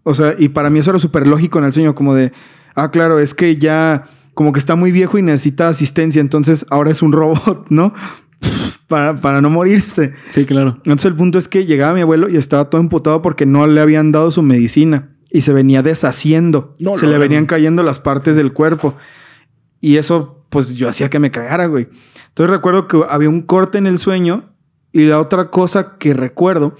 O 0.02 0.14
sea, 0.14 0.34
y 0.38 0.48
para 0.48 0.70
mí 0.70 0.78
eso 0.78 0.90
era 0.90 0.98
súper 0.98 1.26
lógico 1.26 1.58
en 1.58 1.66
el 1.66 1.72
sueño, 1.72 1.94
como 1.94 2.14
de, 2.14 2.32
ah, 2.74 2.90
claro, 2.90 3.20
es 3.20 3.34
que 3.34 3.56
ya 3.56 4.04
como 4.34 4.52
que 4.52 4.58
está 4.58 4.76
muy 4.76 4.92
viejo 4.92 5.18
y 5.18 5.22
necesita 5.22 5.68
asistencia, 5.68 6.20
entonces 6.20 6.66
ahora 6.70 6.90
es 6.90 7.02
un 7.02 7.12
robot, 7.14 7.66
¿no? 7.70 7.92
para, 8.90 9.20
para 9.20 9.40
no 9.40 9.48
morirse. 9.50 10.14
Sí, 10.30 10.44
claro. 10.44 10.76
Entonces 10.78 11.06
el 11.06 11.14
punto 11.14 11.38
es 11.38 11.48
que 11.48 11.64
llegaba 11.64 11.94
mi 11.94 12.00
abuelo 12.00 12.28
y 12.28 12.36
estaba 12.36 12.68
todo 12.68 12.80
emputado 12.80 13.22
porque 13.22 13.46
no 13.46 13.66
le 13.66 13.80
habían 13.80 14.12
dado 14.12 14.32
su 14.32 14.42
medicina 14.42 15.16
y 15.30 15.42
se 15.42 15.52
venía 15.52 15.82
deshaciendo. 15.82 16.74
No, 16.80 16.94
se 16.94 17.06
no, 17.06 17.12
le 17.12 17.18
no. 17.18 17.22
venían 17.22 17.46
cayendo 17.46 17.82
las 17.82 18.00
partes 18.00 18.36
del 18.36 18.52
cuerpo. 18.52 18.96
Y 19.80 19.96
eso, 19.96 20.44
pues 20.50 20.74
yo 20.74 20.88
hacía 20.88 21.08
que 21.08 21.20
me 21.20 21.30
cagara, 21.30 21.66
güey. 21.66 21.88
Entonces 22.28 22.50
recuerdo 22.50 22.88
que 22.88 23.00
había 23.08 23.28
un 23.28 23.42
corte 23.42 23.78
en 23.78 23.86
el 23.86 23.98
sueño 23.98 24.50
y 24.92 25.04
la 25.04 25.20
otra 25.20 25.50
cosa 25.50 25.96
que 25.98 26.12
recuerdo 26.12 26.74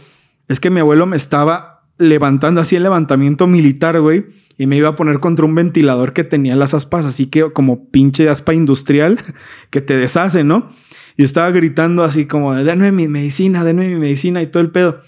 es 0.48 0.58
que 0.58 0.70
mi 0.70 0.80
abuelo 0.80 1.06
me 1.06 1.16
estaba 1.16 1.84
levantando 1.96 2.60
así 2.60 2.74
el 2.74 2.82
levantamiento 2.82 3.46
militar, 3.46 4.00
güey. 4.00 4.26
Y 4.60 4.66
me 4.66 4.76
iba 4.76 4.90
a 4.90 4.94
poner 4.94 5.20
contra 5.20 5.46
un 5.46 5.54
ventilador 5.54 6.12
que 6.12 6.22
tenía 6.22 6.54
las 6.54 6.74
aspas, 6.74 7.06
así 7.06 7.28
que 7.28 7.50
como 7.50 7.88
pinche 7.88 8.28
aspa 8.28 8.52
industrial 8.52 9.18
que 9.70 9.80
te 9.80 9.96
deshace, 9.96 10.44
¿no? 10.44 10.68
Y 11.16 11.22
estaba 11.22 11.50
gritando 11.50 12.04
así 12.04 12.26
como, 12.26 12.54
denme 12.54 12.92
mi 12.92 13.08
medicina, 13.08 13.64
denme 13.64 13.88
mi 13.88 13.94
medicina 13.94 14.42
y 14.42 14.48
todo 14.48 14.62
el 14.62 14.70
pedo. 14.70 15.00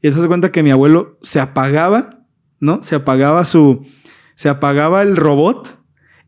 Y 0.00 0.06
eso 0.06 0.22
se 0.22 0.28
cuenta 0.28 0.52
que 0.52 0.62
mi 0.62 0.70
abuelo 0.70 1.18
se 1.22 1.40
apagaba, 1.40 2.20
¿no? 2.60 2.84
Se 2.84 2.94
apagaba 2.94 3.44
su, 3.44 3.84
se 4.36 4.48
apagaba 4.48 5.02
el 5.02 5.16
robot 5.16 5.76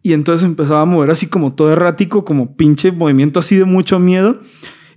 y 0.02 0.12
entonces 0.12 0.44
empezaba 0.44 0.80
a 0.80 0.84
mover 0.84 1.12
así 1.12 1.28
como 1.28 1.52
todo 1.52 1.70
errático, 1.70 2.24
como 2.24 2.56
pinche 2.56 2.90
movimiento 2.90 3.38
así 3.38 3.54
de 3.54 3.64
mucho 3.64 4.00
miedo. 4.00 4.40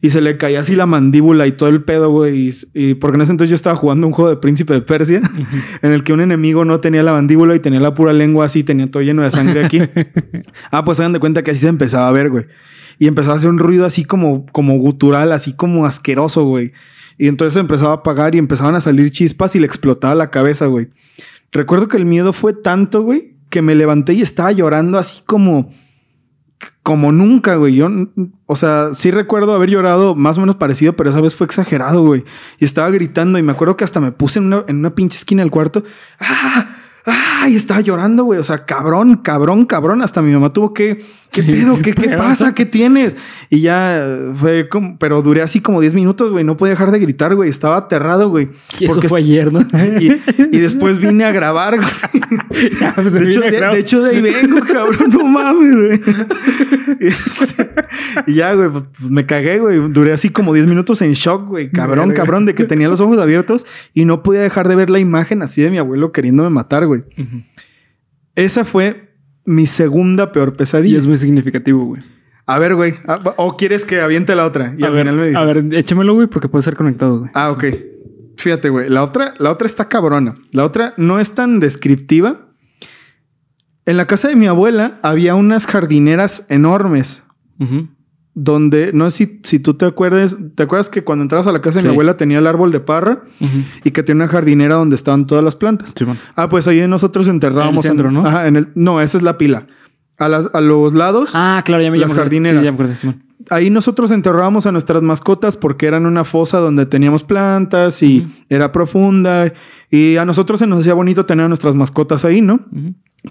Y 0.06 0.12
se 0.12 0.22
le 0.22 0.38
caía 0.38 0.60
así 0.60 0.76
la 0.76 0.86
mandíbula 0.86 1.48
y 1.48 1.54
todo 1.54 1.68
el 1.68 1.84
pedo, 1.84 2.12
güey. 2.12 2.50
Y, 2.50 2.54
y 2.76 2.94
porque 2.94 3.16
en 3.16 3.22
ese 3.22 3.32
entonces 3.32 3.50
yo 3.50 3.56
estaba 3.56 3.76
jugando 3.76 4.06
un 4.06 4.14
juego 4.14 4.30
de 4.30 4.38
Príncipe 4.38 4.76
de 4.76 4.82
Persia, 4.84 5.20
en 5.82 5.92
el 5.92 6.04
que 6.04 6.14
un 6.14 6.22
enemigo 6.22 6.64
no 6.64 6.80
tenía 6.80 7.02
la 7.02 7.14
mandíbula 7.14 7.56
y 7.56 7.60
tenía 7.60 7.80
la 7.80 7.96
pura 7.96 8.14
lengua 8.14 8.46
así, 8.46 8.64
tenía 8.64 8.86
todo 8.92 9.02
lleno 9.02 9.24
de 9.24 9.32
sangre 9.32 9.66
aquí. 9.66 9.82
ah, 10.72 10.86
pues 10.86 11.00
hagan 11.00 11.14
de 11.14 11.20
cuenta 11.20 11.44
que 11.44 11.50
así 11.50 11.62
se 11.62 11.70
empezaba 11.70 12.08
a 12.08 12.12
ver, 12.12 12.30
güey. 12.30 12.46
Y 13.00 13.08
empezaba 13.08 13.34
a 13.34 13.38
hacer 13.38 13.50
un 13.50 13.58
ruido 13.58 13.84
así 13.84 14.06
como, 14.06 14.46
como 14.52 14.78
gutural, 14.78 15.32
así 15.32 15.54
como 15.54 15.88
asqueroso, 15.88 16.44
güey. 16.44 16.74
Y 17.18 17.28
entonces 17.28 17.60
empezaba 17.60 17.90
a 17.90 17.96
apagar 17.96 18.36
y 18.36 18.38
empezaban 18.38 18.76
a 18.76 18.82
salir 18.82 19.10
chispas 19.10 19.56
y 19.56 19.60
le 19.60 19.66
explotaba 19.66 20.14
la 20.14 20.30
cabeza, 20.30 20.68
güey. 20.68 20.90
Recuerdo 21.52 21.88
que 21.88 21.98
el 21.98 22.06
miedo 22.06 22.32
fue 22.32 22.54
tanto, 22.54 23.02
güey, 23.02 23.34
que 23.50 23.64
me 23.64 23.74
levanté 23.74 24.14
y 24.14 24.22
estaba 24.22 24.52
llorando 24.52 25.00
así 25.00 25.24
como 25.26 25.72
como 26.86 27.12
nunca, 27.12 27.56
güey. 27.56 27.74
Yo, 27.74 27.90
o 28.46 28.56
sea, 28.56 28.94
sí 28.94 29.10
recuerdo 29.10 29.56
haber 29.56 29.72
llorado 29.72 30.14
más 30.14 30.38
o 30.38 30.42
menos 30.42 30.56
parecido, 30.58 30.96
pero 30.96 31.10
esa 31.10 31.20
vez 31.20 31.34
fue 31.34 31.46
exagerado, 31.48 32.06
güey. 32.06 32.24
Y 32.60 32.66
estaba 32.66 32.92
gritando 32.92 33.40
y 33.40 33.42
me 33.42 33.54
acuerdo 33.54 33.76
que 33.76 33.84
hasta 33.84 34.00
me 34.00 34.12
puse 34.12 34.38
en 34.38 34.46
una, 34.46 34.64
en 34.68 34.78
una 34.78 34.94
pinche 34.94 35.18
esquina 35.18 35.42
del 35.42 35.50
cuarto. 35.50 35.84
¡Ah! 36.20 36.68
¡Ah! 37.06 37.48
Y 37.50 37.56
estaba 37.56 37.82
llorando, 37.82 38.24
güey. 38.24 38.40
O 38.40 38.44
sea, 38.44 38.66
cabrón, 38.66 39.18
cabrón, 39.18 39.66
cabrón. 39.66 40.02
Hasta 40.02 40.22
mi 40.22 40.34
mamá 40.34 40.52
tuvo 40.52 40.74
que... 40.74 41.04
¿Qué 41.32 41.44
pedo? 41.44 41.76
qué 41.76 41.82
¿Qué, 41.82 41.94
qué 41.94 42.10
pedo. 42.10 42.18
pasa? 42.18 42.54
¿Qué 42.56 42.66
tienes? 42.66 43.16
Y 43.50 43.60
ya 43.62 44.04
fue 44.34 44.70
como... 44.70 44.98
Pero 44.98 45.22
duré 45.22 45.42
así 45.42 45.60
como 45.60 45.82
10 45.82 45.94
minutos, 45.94 46.32
güey. 46.32 46.44
No 46.44 46.58
podía 46.58 46.72
dejar 46.72 46.92
de 46.92 47.00
gritar, 47.00 47.36
güey. 47.36 47.50
Estaba 47.50 47.78
aterrado, 47.78 48.30
güey. 48.30 48.50
Y 48.80 48.86
eso 48.86 48.94
Porque 48.94 49.10
fue 49.10 49.20
ayer, 49.20 49.52
¿no? 49.52 49.60
y, 50.00 50.20
y 50.52 50.60
después 50.60 50.98
vine 51.00 51.26
a 51.26 51.32
grabar, 51.32 51.78
güey. 51.78 51.90
Ya, 52.80 52.94
pues, 52.96 53.12
De 53.14 53.30
hecho, 53.30 53.42
de, 53.42 53.50
claro. 53.50 53.74
de 53.74 53.80
hecho, 53.82 54.02
de 54.02 54.12
ahí 54.12 54.22
vengo, 54.22 54.60
cabrón, 54.62 55.10
no 55.12 55.26
mames, 55.26 55.76
güey. 55.76 56.02
Este, 57.00 57.70
Y 58.28 58.36
ya, 58.36 58.54
güey, 58.54 58.70
pues, 58.70 58.84
pues, 58.98 59.12
me 59.12 59.26
cagué, 59.26 59.60
güey. 59.60 59.92
Duré 59.92 60.14
así 60.14 60.30
como 60.30 60.54
10 60.54 60.68
minutos 60.68 61.02
en 61.02 61.14
shock, 61.14 61.48
güey. 61.48 61.70
Cabrón, 61.70 62.14
cabrón, 62.14 62.46
de 62.46 62.56
que 62.56 62.64
tenía 62.64 62.88
los 62.88 63.02
ojos 63.02 63.20
abiertos 63.20 63.66
y 63.94 64.06
no 64.06 64.24
podía 64.24 64.42
dejar 64.42 64.68
de 64.68 64.76
ver 64.76 64.90
la 64.90 65.00
imagen 65.00 65.42
así 65.42 65.62
de 65.62 65.70
mi 65.70 65.78
abuelo 65.78 66.12
queriéndome 66.12 66.50
matar, 66.50 66.88
güey. 66.88 66.95
Esa 68.36 68.66
fue 68.66 69.14
mi 69.46 69.66
segunda 69.66 70.32
peor 70.32 70.52
Y 70.54 70.58
pesadilla. 70.58 70.98
es 71.00 71.08
muy 71.08 71.18
significativo, 71.18 71.82
güey. 71.86 72.02
A 72.48 72.60
ver, 72.60 72.76
güey. 72.76 72.96
ah, 73.08 73.20
¿O 73.38 73.58
quieres 73.58 73.86
que 73.86 74.02
aviente 74.02 74.36
la 74.36 74.46
otra? 74.46 74.76
Y 74.78 74.84
a 74.84 74.88
al 74.88 74.94
ver, 74.94 75.02
final 75.04 75.16
me 75.16 75.28
dices. 75.28 75.38
a 75.42 75.46
ver, 75.46 75.66
échamelo, 75.74 76.14
güey, 76.14 76.28
porque 76.28 76.48
puede 76.50 76.62
ser 76.64 76.76
conectado, 76.76 77.20
güey. 77.20 77.32
Ah, 77.34 77.52
ok. 77.52 77.64
Fíjate, 78.38 78.70
güey. 78.70 78.90
La 78.90 79.04
otra, 79.04 79.34
la 79.40 79.50
otra 79.52 79.66
está 79.66 79.88
cabrona. 79.90 80.36
La 80.52 80.64
otra 80.66 80.94
no 80.98 81.20
es 81.20 81.32
tan 81.34 81.60
descriptiva. 81.60 82.50
En 83.86 83.98
la 83.98 84.06
casa 84.08 84.28
de 84.28 84.36
mi 84.36 84.48
abuela 84.48 85.00
había 85.04 85.36
unas 85.36 85.66
jardineras 85.68 86.46
enormes. 86.50 87.24
Ujú. 87.60 87.88
Donde, 88.38 88.92
no 88.94 89.10
sé 89.10 89.18
si, 89.18 89.40
si 89.44 89.60
tú 89.60 89.76
te 89.76 89.86
acuerdas, 89.86 90.38
¿te 90.56 90.64
acuerdas 90.64 90.90
que 90.90 91.06
cuando 91.06 91.24
entrabas 91.24 91.48
a 91.48 91.54
la 91.54 91.62
casa 91.62 91.76
de 91.76 91.84
Sí. 91.84 91.88
mi 91.88 91.94
abuela 91.94 92.18
tenía 92.18 92.40
el 92.40 92.48
árbol 92.48 92.70
de 92.74 92.82
parra 92.82 93.24
y 93.86 93.92
que 93.92 94.04
tenía 94.04 94.26
una 94.26 94.32
jardinera 94.32 94.76
donde 94.76 94.96
estaban 94.98 95.26
todas 95.26 95.42
las 95.44 95.56
plantas? 95.56 95.94
Ah, 96.36 96.50
pues 96.50 96.68
ahí 96.68 96.86
nosotros 96.88 97.30
enterrábamos. 97.30 97.86
En 97.86 97.92
el 97.92 97.98
centro, 97.98 98.12
¿no? 98.12 98.26
Ajá, 98.28 98.48
en 98.48 98.58
el, 98.58 98.68
no, 98.76 99.00
esa 99.00 99.18
es 99.18 99.24
la 99.24 99.38
pila. 99.38 99.68
A, 100.18 100.28
las, 100.28 100.50
a 100.54 100.60
los 100.62 100.94
lados, 100.94 101.32
Ah, 101.34 101.62
claro, 101.66 101.82
ya 101.84 101.92
me 101.92 101.98
Las 101.98 102.14
jardineras. 102.14 102.60
Sí, 102.60 102.66
ya 102.66 102.72
me 102.72 102.76
acordé, 102.76 102.96
Simón. 102.96 103.24
ahí 103.50 103.70
nosotros 103.70 104.12
enterrábamos 104.12 104.66
a 104.66 104.72
nuestras 104.74 105.02
mascotas 105.02 105.56
porque 105.56 105.88
eran 105.88 106.06
una 106.06 106.24
fosa 106.26 106.60
donde 106.60 106.86
teníamos 106.86 107.24
plantas 107.24 108.04
y 108.04 108.28
era 108.50 108.72
profunda. 108.74 109.54
Y 109.90 110.18
a 110.18 110.26
nosotros 110.26 110.60
se 110.60 110.68
nos 110.68 110.80
hacía 110.80 110.94
bonito 110.94 111.26
tener 111.26 111.46
a 111.46 111.48
nuestras 111.48 111.74
mascotas 111.76 112.26
ahí, 112.26 112.42
¿no? 112.42 112.60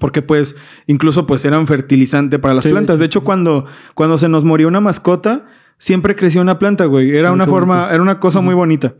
Porque 0.00 0.22
pues 0.22 0.56
incluso 0.86 1.26
pues 1.26 1.44
eran 1.44 1.66
fertilizante 1.66 2.38
para 2.38 2.54
las 2.54 2.64
Sí, 2.64 2.70
plantas. 2.70 2.98
De 2.98 3.06
hecho, 3.06 3.24
cuando, 3.24 3.66
cuando 3.94 4.18
se 4.18 4.28
nos 4.28 4.44
murió 4.44 4.68
una 4.68 4.80
mascota, 4.80 5.46
siempre 5.78 6.16
creció 6.16 6.40
una 6.40 6.58
planta, 6.58 6.86
güey. 6.86 7.16
Era 7.16 7.32
una 7.32 7.46
forma, 7.46 7.76
bonito. 7.76 7.94
era 7.94 8.02
una 8.02 8.20
cosa 8.20 8.40
muy 8.40 8.54
bonita. 8.54 8.94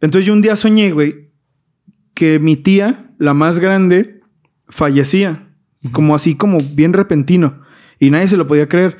Entonces 0.00 0.26
yo 0.26 0.32
un 0.32 0.42
día 0.42 0.56
soñé, 0.56 0.92
güey, 0.92 1.30
que 2.14 2.38
mi 2.38 2.56
tía, 2.56 3.10
la 3.18 3.34
más 3.34 3.58
grande, 3.58 4.20
fallecía. 4.68 5.48
Como 5.92 6.14
así, 6.14 6.34
como 6.34 6.56
bien 6.74 6.94
repentino. 6.94 7.60
Y 7.98 8.10
nadie 8.10 8.28
se 8.28 8.38
lo 8.38 8.46
podía 8.46 8.68
creer. 8.68 8.98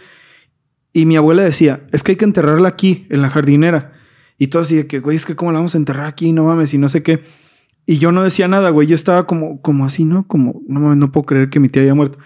Y 0.92 1.06
mi 1.06 1.16
abuela 1.16 1.42
decía, 1.42 1.86
es 1.92 2.02
que 2.02 2.12
hay 2.12 2.16
que 2.16 2.24
enterrarla 2.24 2.68
aquí, 2.68 3.06
en 3.10 3.22
la 3.22 3.30
jardinera. 3.30 3.92
Y 4.38 4.48
todo 4.48 4.62
así 4.62 4.76
de 4.76 4.86
que, 4.86 5.00
güey, 5.00 5.16
es 5.16 5.24
que 5.26 5.34
cómo 5.34 5.50
la 5.50 5.58
vamos 5.58 5.74
a 5.74 5.78
enterrar 5.78 6.06
aquí, 6.06 6.32
no 6.32 6.44
mames, 6.44 6.74
y 6.74 6.78
no 6.78 6.88
sé 6.88 7.02
qué. 7.02 7.22
Y 7.86 7.98
yo 7.98 8.12
no 8.12 8.22
decía 8.22 8.48
nada, 8.48 8.70
güey. 8.70 8.88
Yo 8.88 8.94
estaba 8.94 9.26
como, 9.26 9.60
como 9.60 9.84
así, 9.84 10.04
¿no? 10.04 10.26
Como, 10.26 10.62
no 10.66 10.94
no 10.94 11.12
puedo 11.12 11.26
creer 11.26 11.50
que 11.50 11.60
mi 11.60 11.68
tía 11.68 11.82
haya 11.82 11.94
muerto. 11.94 12.18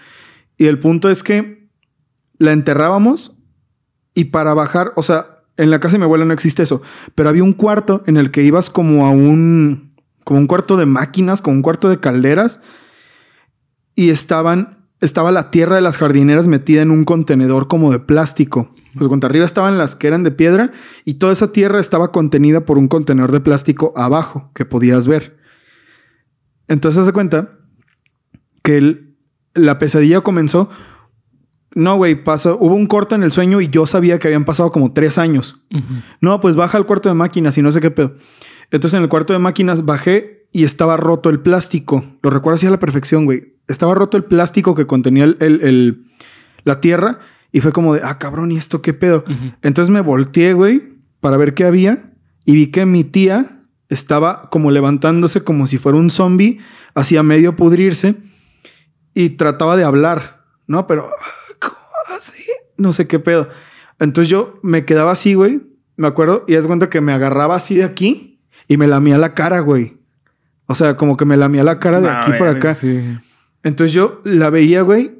Y 0.57 0.67
el 0.67 0.79
punto 0.79 1.09
es 1.09 1.23
que 1.23 1.69
la 2.37 2.51
enterrábamos 2.51 3.37
y 4.13 4.25
para 4.25 4.53
bajar, 4.53 4.93
o 4.95 5.03
sea, 5.03 5.43
en 5.57 5.69
la 5.69 5.79
casa 5.79 5.93
de 5.93 5.99
mi 5.99 6.05
abuela 6.05 6.25
no 6.25 6.33
existe 6.33 6.63
eso, 6.63 6.81
pero 7.15 7.29
había 7.29 7.43
un 7.43 7.53
cuarto 7.53 8.03
en 8.07 8.17
el 8.17 8.31
que 8.31 8.43
ibas 8.43 8.69
como 8.69 9.05
a 9.05 9.11
un, 9.11 9.93
como 10.23 10.39
un 10.39 10.47
cuarto 10.47 10.77
de 10.77 10.85
máquinas, 10.85 11.41
como 11.41 11.57
un 11.57 11.61
cuarto 11.61 11.89
de 11.89 11.99
calderas 11.99 12.61
y 13.95 14.09
estaban, 14.09 14.87
estaba 15.01 15.31
la 15.31 15.51
tierra 15.51 15.75
de 15.75 15.81
las 15.81 15.97
jardineras 15.97 16.47
metida 16.47 16.81
en 16.81 16.91
un 16.91 17.03
contenedor 17.03 17.67
como 17.67 17.91
de 17.91 17.99
plástico. 17.99 18.73
Pues 18.95 19.07
cuando 19.07 19.27
arriba 19.27 19.45
estaban 19.45 19.77
las 19.77 19.95
que 19.95 20.07
eran 20.07 20.23
de 20.23 20.31
piedra 20.31 20.71
y 21.05 21.15
toda 21.15 21.33
esa 21.33 21.51
tierra 21.51 21.79
estaba 21.79 22.11
contenida 22.11 22.65
por 22.65 22.77
un 22.77 22.87
contenedor 22.87 23.31
de 23.31 23.41
plástico 23.41 23.93
abajo 23.95 24.51
que 24.55 24.65
podías 24.65 25.07
ver. 25.07 25.38
Entonces 26.69 27.05
se 27.05 27.11
cuenta 27.11 27.49
que 28.63 28.77
el- 28.77 29.15
la 29.53 29.77
pesadilla 29.79 30.21
comenzó. 30.21 30.69
No, 31.75 31.97
güey, 31.97 32.23
pasó. 32.23 32.57
Hubo 32.59 32.73
un 32.73 32.87
corte 32.87 33.15
en 33.15 33.23
el 33.23 33.31
sueño 33.31 33.61
y 33.61 33.67
yo 33.67 33.85
sabía 33.85 34.17
que 34.19 34.27
habían 34.27 34.45
pasado 34.45 34.71
como 34.71 34.93
tres 34.93 35.17
años. 35.17 35.61
No, 36.21 36.39
pues 36.39 36.55
baja 36.55 36.77
al 36.77 36.85
cuarto 36.85 37.09
de 37.09 37.15
máquinas 37.15 37.57
y 37.57 37.61
no 37.61 37.71
sé 37.71 37.81
qué 37.81 37.91
pedo. 37.91 38.15
Entonces 38.71 38.97
en 38.97 39.03
el 39.03 39.09
cuarto 39.09 39.33
de 39.33 39.39
máquinas 39.39 39.85
bajé 39.85 40.47
y 40.51 40.63
estaba 40.63 40.97
roto 40.97 41.29
el 41.29 41.39
plástico. 41.41 42.05
Lo 42.23 42.29
recuerdo 42.29 42.55
así 42.55 42.65
a 42.67 42.71
la 42.71 42.79
perfección, 42.79 43.25
güey. 43.25 43.55
Estaba 43.67 43.93
roto 43.93 44.17
el 44.17 44.23
plástico 44.25 44.73
que 44.75 44.87
contenía 44.87 45.25
el, 45.25 45.37
el- 45.41 45.61
el- 45.61 46.03
la 46.63 46.81
tierra 46.81 47.19
y 47.51 47.61
fue 47.61 47.71
como 47.71 47.93
de, 47.95 48.01
ah, 48.03 48.17
cabrón, 48.17 48.51
¿y 48.51 48.57
esto 48.57 48.81
qué 48.81 48.93
pedo? 48.93 49.23
Entonces 49.61 49.91
me 49.91 50.01
volteé, 50.01 50.53
güey, 50.53 50.93
para 51.19 51.37
ver 51.37 51.53
qué 51.53 51.65
había 51.65 52.11
y 52.45 52.53
vi 52.53 52.67
que 52.67 52.85
mi 52.85 53.03
tía 53.03 53.58
estaba 53.89 54.49
como 54.49 54.71
levantándose 54.71 55.43
como 55.43 55.67
si 55.67 55.77
fuera 55.77 55.97
un 55.97 56.09
zombie, 56.09 56.59
hacía 56.93 57.23
medio 57.23 57.55
pudrirse 57.55 58.15
y 59.13 59.31
trataba 59.31 59.75
de 59.75 59.83
hablar, 59.83 60.45
¿no? 60.67 60.87
Pero, 60.87 61.09
ah, 61.09 61.53
¿cómo 61.59 61.75
así? 62.15 62.49
No 62.77 62.93
sé 62.93 63.07
qué 63.07 63.19
pedo. 63.19 63.49
Entonces 63.99 64.29
yo 64.29 64.59
me 64.63 64.85
quedaba 64.85 65.11
así, 65.11 65.33
güey, 65.33 65.61
me 65.97 66.07
acuerdo, 66.07 66.45
y 66.47 66.53
es 66.53 66.65
cuenta 66.65 66.89
que 66.89 67.01
me 67.01 67.11
agarraba 67.11 67.55
así 67.55 67.75
de 67.75 67.83
aquí 67.83 68.39
y 68.67 68.77
me 68.77 68.87
lamía 68.87 69.17
la 69.17 69.33
cara, 69.33 69.59
güey. 69.59 69.97
O 70.67 70.75
sea, 70.75 70.95
como 70.95 71.17
que 71.17 71.25
me 71.25 71.35
lamía 71.35 71.63
la 71.63 71.79
cara 71.79 71.99
de 71.99 72.07
No, 72.07 72.13
aquí 72.13 72.31
para 72.37 72.51
acá. 72.51 72.75
Sí. 72.75 73.17
Entonces 73.63 73.91
yo 73.91 74.21
la 74.23 74.51
veía, 74.51 74.83
güey. 74.83 75.18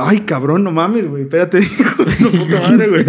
Ay, 0.00 0.20
cabrón, 0.20 0.64
no 0.64 0.70
mames, 0.70 1.06
güey. 1.08 1.22
Espérate, 1.24 1.58
hijo 1.62 2.04
de 2.04 2.14
tu 2.16 2.30
puta 2.30 2.60
madre, 2.60 2.88
güey. 2.88 3.04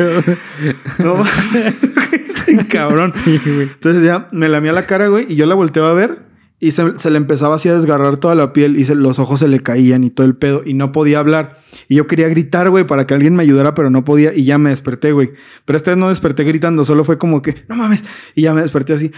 No 0.99 1.15
mames, 1.17 2.45
bien 2.47 2.65
cabrón. 2.65 3.13
Sí, 3.23 3.39
güey. 3.45 3.63
Entonces 3.63 4.03
ya 4.03 4.27
me 4.31 4.49
lamía 4.49 4.71
la 4.73 4.85
cara, 4.87 5.07
güey, 5.07 5.25
y 5.29 5.35
yo 5.35 5.45
la 5.45 5.55
volteaba 5.55 5.91
a 5.91 5.93
ver 5.93 6.29
y 6.63 6.71
se, 6.71 6.99
se 6.99 7.09
le 7.09 7.17
empezaba 7.17 7.55
así 7.55 7.69
a 7.69 7.73
desgarrar 7.73 8.17
toda 8.17 8.35
la 8.35 8.53
piel 8.53 8.77
y 8.77 8.85
se- 8.85 8.93
los 8.93 9.17
ojos 9.17 9.39
se 9.39 9.47
le 9.47 9.61
caían 9.61 10.03
y 10.03 10.11
todo 10.11 10.27
el 10.27 10.35
pedo 10.35 10.61
y 10.63 10.75
no 10.75 10.91
podía 10.91 11.17
hablar. 11.17 11.57
Y 11.87 11.95
yo 11.95 12.05
quería 12.05 12.29
gritar, 12.29 12.69
güey, 12.69 12.85
para 12.85 13.07
que 13.07 13.15
alguien 13.15 13.35
me 13.35 13.41
ayudara, 13.41 13.73
pero 13.73 13.89
no 13.89 14.05
podía 14.05 14.31
y 14.35 14.43
ya 14.45 14.59
me 14.59 14.69
desperté, 14.69 15.11
güey. 15.11 15.31
Pero 15.65 15.75
esta 15.77 15.89
vez 15.91 15.97
no 15.97 16.09
desperté 16.09 16.43
gritando, 16.43 16.85
solo 16.85 17.03
fue 17.03 17.17
como 17.17 17.41
que, 17.41 17.63
no 17.67 17.75
mames, 17.75 18.03
y 18.35 18.43
ya 18.43 18.53
me 18.53 18.61
desperté 18.61 18.93
así. 18.93 19.11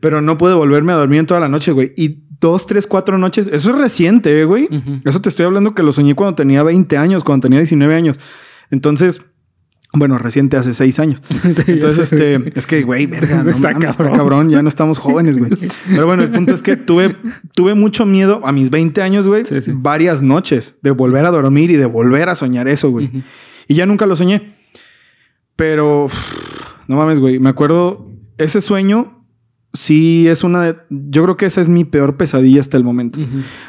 Pero 0.00 0.20
no 0.20 0.36
pude 0.36 0.52
volverme 0.54 0.92
a 0.92 0.96
dormir 0.96 1.20
en 1.20 1.26
toda 1.26 1.40
la 1.40 1.48
noche, 1.48 1.72
güey. 1.72 1.94
Y 1.96 2.25
dos, 2.40 2.66
tres, 2.66 2.86
cuatro 2.86 3.18
noches, 3.18 3.48
eso 3.52 3.70
es 3.70 3.78
reciente, 3.78 4.40
eh, 4.40 4.44
güey. 4.44 4.68
Eso 5.04 5.20
te 5.20 5.28
estoy 5.28 5.46
hablando 5.46 5.74
que 5.74 5.82
lo 5.82 5.92
soñé 5.92 6.14
cuando 6.14 6.34
tenía 6.34 6.62
20 6.62 6.96
años, 6.96 7.24
cuando 7.24 7.44
tenía 7.44 7.58
19 7.60 7.94
años. 7.94 8.18
Entonces, 8.70 9.22
bueno, 9.92 10.18
reciente 10.18 10.56
hace 10.56 10.74
seis 10.74 10.98
años. 10.98 11.22
Entonces, 11.66 12.12
este, 12.12 12.50
es 12.58 12.66
que, 12.66 12.82
güey, 12.82 13.06
verga, 13.06 13.42
no 13.44 13.50
Está 13.50 13.72
mames, 13.72 13.90
está 13.90 14.10
cabrón. 14.12 14.50
ya 14.50 14.60
no 14.60 14.68
estamos 14.68 14.98
jóvenes, 14.98 15.38
güey. 15.38 15.52
Pero 15.88 16.06
bueno, 16.06 16.22
el 16.24 16.30
punto 16.30 16.52
es 16.52 16.60
que 16.62 16.76
tuve, 16.76 17.16
tuve 17.54 17.74
mucho 17.74 18.04
miedo 18.04 18.42
a 18.44 18.52
mis 18.52 18.68
20 18.70 19.00
años, 19.00 19.26
güey, 19.26 19.46
Sí, 19.46 19.62
sí. 19.62 19.72
varias 19.74 20.22
noches 20.22 20.74
de 20.82 20.90
volver 20.90 21.24
a 21.24 21.30
dormir 21.30 21.70
y 21.70 21.76
de 21.76 21.86
volver 21.86 22.28
a 22.28 22.34
soñar 22.34 22.68
eso, 22.68 22.90
güey. 22.90 23.06
Ujú. 23.06 23.22
Y 23.68 23.74
ya 23.74 23.86
nunca 23.86 24.04
lo 24.06 24.16
soñé. 24.16 24.54
Pero, 25.54 26.08
no 26.88 26.96
mames, 26.96 27.18
güey, 27.20 27.38
me 27.38 27.48
acuerdo, 27.48 28.10
ese 28.36 28.60
sueño 28.60 29.15
sí 29.76 30.26
es 30.28 30.42
una 30.44 30.62
de, 30.62 30.76
yo 30.90 31.22
creo 31.24 31.36
que 31.36 31.46
esa 31.46 31.60
es 31.60 31.68
mi 31.68 31.84
peor 31.84 32.16
pesadilla 32.16 32.60
hasta 32.60 32.76
el 32.76 32.84
momento. 32.84 33.20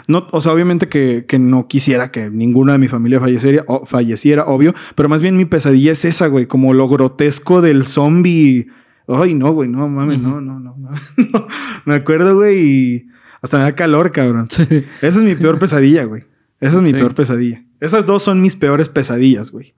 No, 0.08 0.28
o 0.32 0.42
sea, 0.42 0.54
obviamente 0.54 0.88
que, 0.90 1.26
que 1.28 1.38
no 1.40 1.68
quisiera 1.68 2.12
que 2.12 2.30
ninguna 2.30 2.74
de 2.74 2.80
mi 2.80 2.88
familia 2.88 3.20
falleciera, 3.20 3.64
o 3.68 3.86
falleciera, 3.86 4.46
obvio, 4.46 4.74
pero 4.96 5.10
más 5.10 5.22
bien 5.22 5.38
mi 5.38 5.46
pesadilla 5.46 5.92
es 5.92 6.06
esa, 6.06 6.28
güey, 6.28 6.48
como 6.48 6.74
lo 6.74 6.88
grotesco 6.90 7.62
del 7.62 7.86
zombie. 7.86 8.68
Ay, 9.08 9.34
no, 9.34 9.54
güey, 9.54 9.70
no 9.70 9.88
mames, 9.88 10.20
no, 10.20 10.42
no, 10.42 10.60
no, 10.60 10.76
no. 10.78 10.90
No. 11.34 11.48
Me 11.86 11.96
acuerdo, 11.96 12.36
güey, 12.36 12.60
y 12.60 13.08
hasta 13.42 13.58
me 13.58 13.64
da 13.64 13.76
calor, 13.76 14.12
cabrón. 14.12 14.48
Sí. 14.50 14.64
Esa 15.02 15.20
es 15.20 15.24
mi 15.24 15.36
peor 15.36 15.60
pesadilla, 15.60 16.04
güey. 16.06 16.24
Esa 16.60 16.78
es 16.78 16.82
mi 16.82 16.90
Sí. 16.90 16.96
peor 16.96 17.14
pesadilla. 17.16 17.64
Esas 17.80 18.06
dos 18.06 18.24
son 18.24 18.42
mis 18.42 18.56
peores 18.56 18.90
pesadillas, 18.90 19.52
güey. 19.52 19.76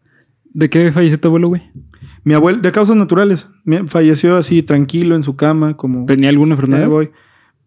¿De 0.51 0.69
qué 0.69 0.91
falleció 0.91 1.19
tu 1.19 1.27
abuelo, 1.27 1.49
güey? 1.49 1.61
Mi 2.23 2.33
abuelo, 2.33 2.59
de 2.59 2.71
causas 2.71 2.95
naturales, 2.95 3.47
falleció 3.87 4.35
así 4.37 4.61
tranquilo 4.63 5.15
en 5.15 5.23
su 5.23 5.35
cama, 5.35 5.75
como 5.77 6.05
¿Tenía 6.05 6.29
alguna 6.29 6.55
"Ya 6.55 6.61
enfermedad? 6.61 7.09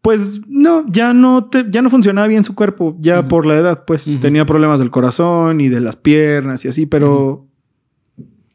Pues 0.03 0.41
no, 0.49 0.85
ya 0.89 1.13
no 1.15 1.45
te, 1.45 1.65
ya 1.71 1.81
no 1.81 1.89
funcionaba 1.89 2.27
bien 2.27 2.43
su 2.43 2.55
cuerpo, 2.57 2.97
ya 3.01 3.29
por 3.29 3.47
la 3.47 3.57
edad, 3.57 3.85
pues 3.87 4.13
tenía 4.21 4.45
problemas 4.45 4.81
del 4.81 4.91
corazón 4.91 5.61
y 5.61 5.69
de 5.69 5.81
las 5.81 5.95
piernas 5.97 6.65
y 6.65 6.69
así, 6.69 6.87
pero, 6.87 7.47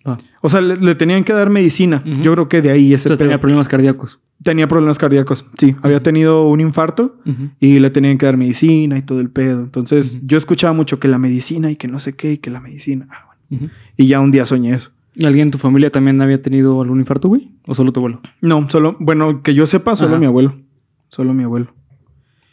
Ah. 0.03 0.17
o 0.41 0.47
sea, 0.49 0.61
le, 0.61 0.77
le 0.77 0.95
tenían 0.95 1.23
que 1.25 1.33
dar 1.33 1.49
medicina. 1.49 2.01
Yo 2.21 2.31
creo 2.33 2.47
que 2.47 2.61
de 2.61 2.71
ahí 2.71 2.93
O 2.93 2.95
ese 2.95 3.09
sea, 3.09 3.17
tenía 3.17 3.39
problemas 3.41 3.67
cardíacos. 3.67 4.19
tenía 4.41 4.65
problemas 4.67 4.97
cardíacos. 4.97 5.45
Sí, 5.57 5.75
había 5.81 6.01
tenido 6.01 6.47
un 6.47 6.61
infarto 6.61 7.17
y 7.59 7.79
le 7.79 7.89
tenían 7.89 8.17
que 8.17 8.25
dar 8.25 8.37
medicina 8.37 8.97
y 8.97 9.01
todo 9.01 9.19
el 9.19 9.29
pedo. 9.29 9.61
Entonces, 9.61 10.19
yo 10.25 10.37
escuchaba 10.37 10.71
mucho 10.73 10.99
que 10.99 11.07
la 11.09 11.17
medicina 11.17 11.71
y 11.71 11.75
que 11.75 11.87
no 11.89 11.99
sé 11.99 12.13
qué 12.13 12.33
y 12.33 12.37
que 12.37 12.49
la 12.51 12.61
medicina. 12.61 13.07
Ah, 13.09 13.35
bueno. 13.49 13.69
Y 13.97 14.07
ya 14.07 14.19
un 14.21 14.31
día 14.31 14.45
soñé 14.45 14.73
eso. 14.75 14.91
¿Y 15.20 15.26
¿Alguien 15.26 15.47
en 15.47 15.51
tu 15.51 15.57
familia 15.57 15.89
también 15.91 16.22
había 16.22 16.39
tenido 16.41 16.80
algún 16.82 16.99
infarto, 16.99 17.28
güey? 17.28 17.49
¿O 17.65 17.74
solo 17.74 17.91
tu 17.91 18.01
abuelo? 18.01 18.22
No, 18.39 18.70
solo, 18.70 18.95
bueno, 18.99 19.41
que 19.41 19.55
yo 19.55 19.65
sepa, 19.65 19.95
solo 19.95 20.11
Ajá. 20.11 20.20
mi 20.20 20.28
abuelo. 20.28 20.61
Solo 21.09 21.34
mi 21.34 21.43
abuelo. 21.43 21.74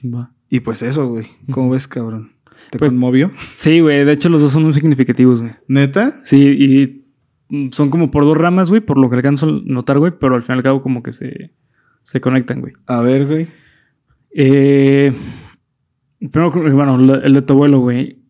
Va. 0.03 0.33
Y 0.49 0.61
pues 0.61 0.83
eso, 0.83 1.07
güey. 1.09 1.27
¿Cómo 1.51 1.69
ves, 1.71 1.87
cabrón? 1.87 2.33
¿Te 2.71 2.79
Pues- 2.79 2.93
conmovió? 2.93 3.33
Sí, 3.57 3.81
güey. 3.81 4.05
De 4.07 4.13
hecho, 4.13 4.31
los 4.31 4.41
dos 4.41 4.53
son 4.53 4.63
muy 4.65 4.73
significativos, 4.73 5.43
güey. 5.43 5.53
¿Neta? 5.69 6.15
Sí, 6.25 7.05
y 7.51 7.71
son 7.73 7.91
como 7.91 8.11
por 8.11 8.25
dos 8.25 8.37
ramas, 8.37 8.71
güey, 8.71 8.81
por 8.81 8.97
lo 8.97 9.11
que 9.11 9.17
alcanzo 9.17 9.47
a 9.47 9.61
notar, 9.67 9.99
güey, 9.99 10.13
pero 10.19 10.35
al 10.35 10.43
fin 10.43 10.55
y 10.55 10.59
al 10.59 10.63
cabo 10.63 10.81
como 10.83 11.03
que 11.03 11.13
se, 11.13 11.53
se 12.03 12.21
conectan, 12.23 12.61
güey. 12.63 12.73
A 12.87 13.01
ver, 13.03 13.27
güey. 13.27 13.47
Eh, 14.31 15.13
primero, 16.33 16.51
bueno, 16.51 16.95
el 17.17 17.35
de 17.35 17.43
tu 17.43 17.53
abuelo, 17.53 17.81
güey. 17.81 18.23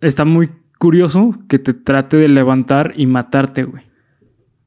Está 0.00 0.24
muy 0.26 0.50
curioso 0.78 1.34
que 1.48 1.58
te 1.58 1.74
trate 1.74 2.16
de 2.16 2.28
levantar 2.28 2.94
y 2.96 3.06
matarte, 3.06 3.64
güey. 3.64 3.84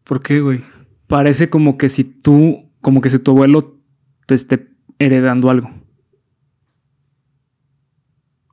¿Por 0.04 0.22
qué, 0.22 0.42
güey? 0.42 0.62
Parece 1.08 1.50
como 1.50 1.78
que 1.78 1.90
si 1.90 2.04
tú, 2.04 2.70
como 2.82 3.02
que 3.02 3.10
si 3.10 3.20
tu 3.20 3.32
abuelo 3.32 3.80
te 4.28 4.36
esté 4.36 4.68
heredando 5.00 5.50
algo. 5.50 5.72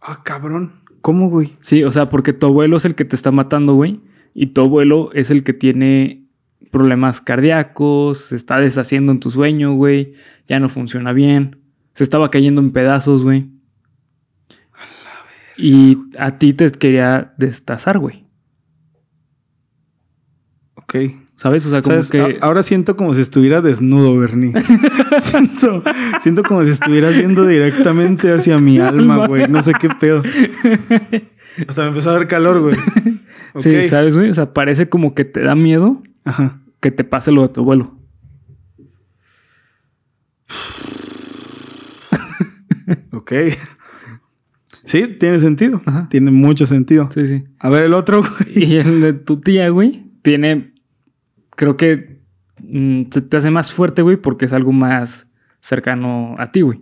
Ah, 0.00 0.22
cabrón. 0.24 0.84
¿Cómo, 1.00 1.28
güey? 1.28 1.56
Sí, 1.60 1.84
o 1.84 1.92
sea, 1.92 2.08
porque 2.08 2.32
tu 2.32 2.46
abuelo 2.46 2.76
es 2.76 2.84
el 2.84 2.94
que 2.94 3.04
te 3.04 3.16
está 3.16 3.30
matando, 3.30 3.74
güey. 3.74 4.00
Y 4.34 4.48
tu 4.48 4.60
abuelo 4.60 5.10
es 5.12 5.30
el 5.30 5.44
que 5.44 5.52
tiene 5.52 6.28
problemas 6.70 7.20
cardíacos, 7.20 8.18
se 8.18 8.36
está 8.36 8.58
deshaciendo 8.58 9.12
en 9.12 9.20
tu 9.20 9.30
sueño, 9.30 9.74
güey. 9.74 10.14
Ya 10.46 10.60
no 10.60 10.68
funciona 10.68 11.12
bien. 11.12 11.58
Se 11.94 12.04
estaba 12.04 12.30
cayendo 12.30 12.60
en 12.60 12.72
pedazos, 12.72 13.24
güey. 13.24 13.50
Y 15.58 15.98
a 16.18 16.38
ti 16.38 16.52
te 16.52 16.70
quería 16.70 17.34
destazar, 17.36 17.98
güey. 17.98 18.24
Ok. 20.76 20.94
¿Sabes? 21.34 21.66
O 21.66 21.70
sea, 21.70 21.82
como 21.82 22.00
¿Sabes? 22.02 22.10
que. 22.10 22.38
Ahora 22.40 22.62
siento 22.62 22.96
como 22.96 23.12
si 23.12 23.20
estuviera 23.20 23.60
desnudo, 23.60 24.16
Bernie. 24.18 24.52
siento, 25.20 25.82
siento 26.20 26.44
como 26.44 26.64
si 26.64 26.70
estuvieras 26.70 27.16
viendo 27.16 27.44
directamente 27.46 28.32
hacia 28.32 28.58
mi 28.58 28.78
alma, 28.80 29.26
güey. 29.26 29.48
No 29.48 29.60
sé 29.60 29.72
qué 29.78 29.88
pedo. 29.88 30.22
Hasta 31.68 31.82
me 31.82 31.88
empezó 31.88 32.10
a 32.10 32.12
dar 32.14 32.28
calor, 32.28 32.60
güey. 32.60 32.76
Sí, 33.58 33.88
¿sabes, 33.88 34.16
güey? 34.16 34.30
O 34.30 34.34
sea, 34.34 34.52
parece 34.52 34.88
como 34.88 35.14
que 35.14 35.24
te 35.24 35.40
da 35.42 35.56
miedo 35.56 36.02
Ajá. 36.24 36.60
que 36.80 36.92
te 36.92 37.02
pase 37.02 37.32
lo 37.32 37.42
de 37.42 37.48
tu 37.48 37.62
abuelo. 37.62 37.98
Ok. 43.12 43.32
Sí, 44.88 45.06
tiene 45.18 45.38
sentido. 45.38 45.82
Ajá. 45.84 46.08
Tiene 46.08 46.30
mucho 46.30 46.64
sentido. 46.64 47.10
Sí, 47.12 47.26
sí. 47.26 47.44
A 47.58 47.68
ver, 47.68 47.84
el 47.84 47.92
otro, 47.92 48.22
güey. 48.22 48.64
Y 48.64 48.76
el 48.76 49.02
de 49.02 49.12
tu 49.12 49.38
tía, 49.38 49.68
güey, 49.68 50.06
tiene. 50.22 50.72
Creo 51.50 51.76
que 51.76 52.22
mm, 52.62 53.02
se 53.10 53.20
te 53.20 53.36
hace 53.36 53.50
más 53.50 53.70
fuerte, 53.72 54.00
güey, 54.00 54.16
porque 54.16 54.46
es 54.46 54.54
algo 54.54 54.72
más 54.72 55.28
cercano 55.60 56.34
a 56.38 56.50
ti, 56.52 56.62
güey. 56.62 56.80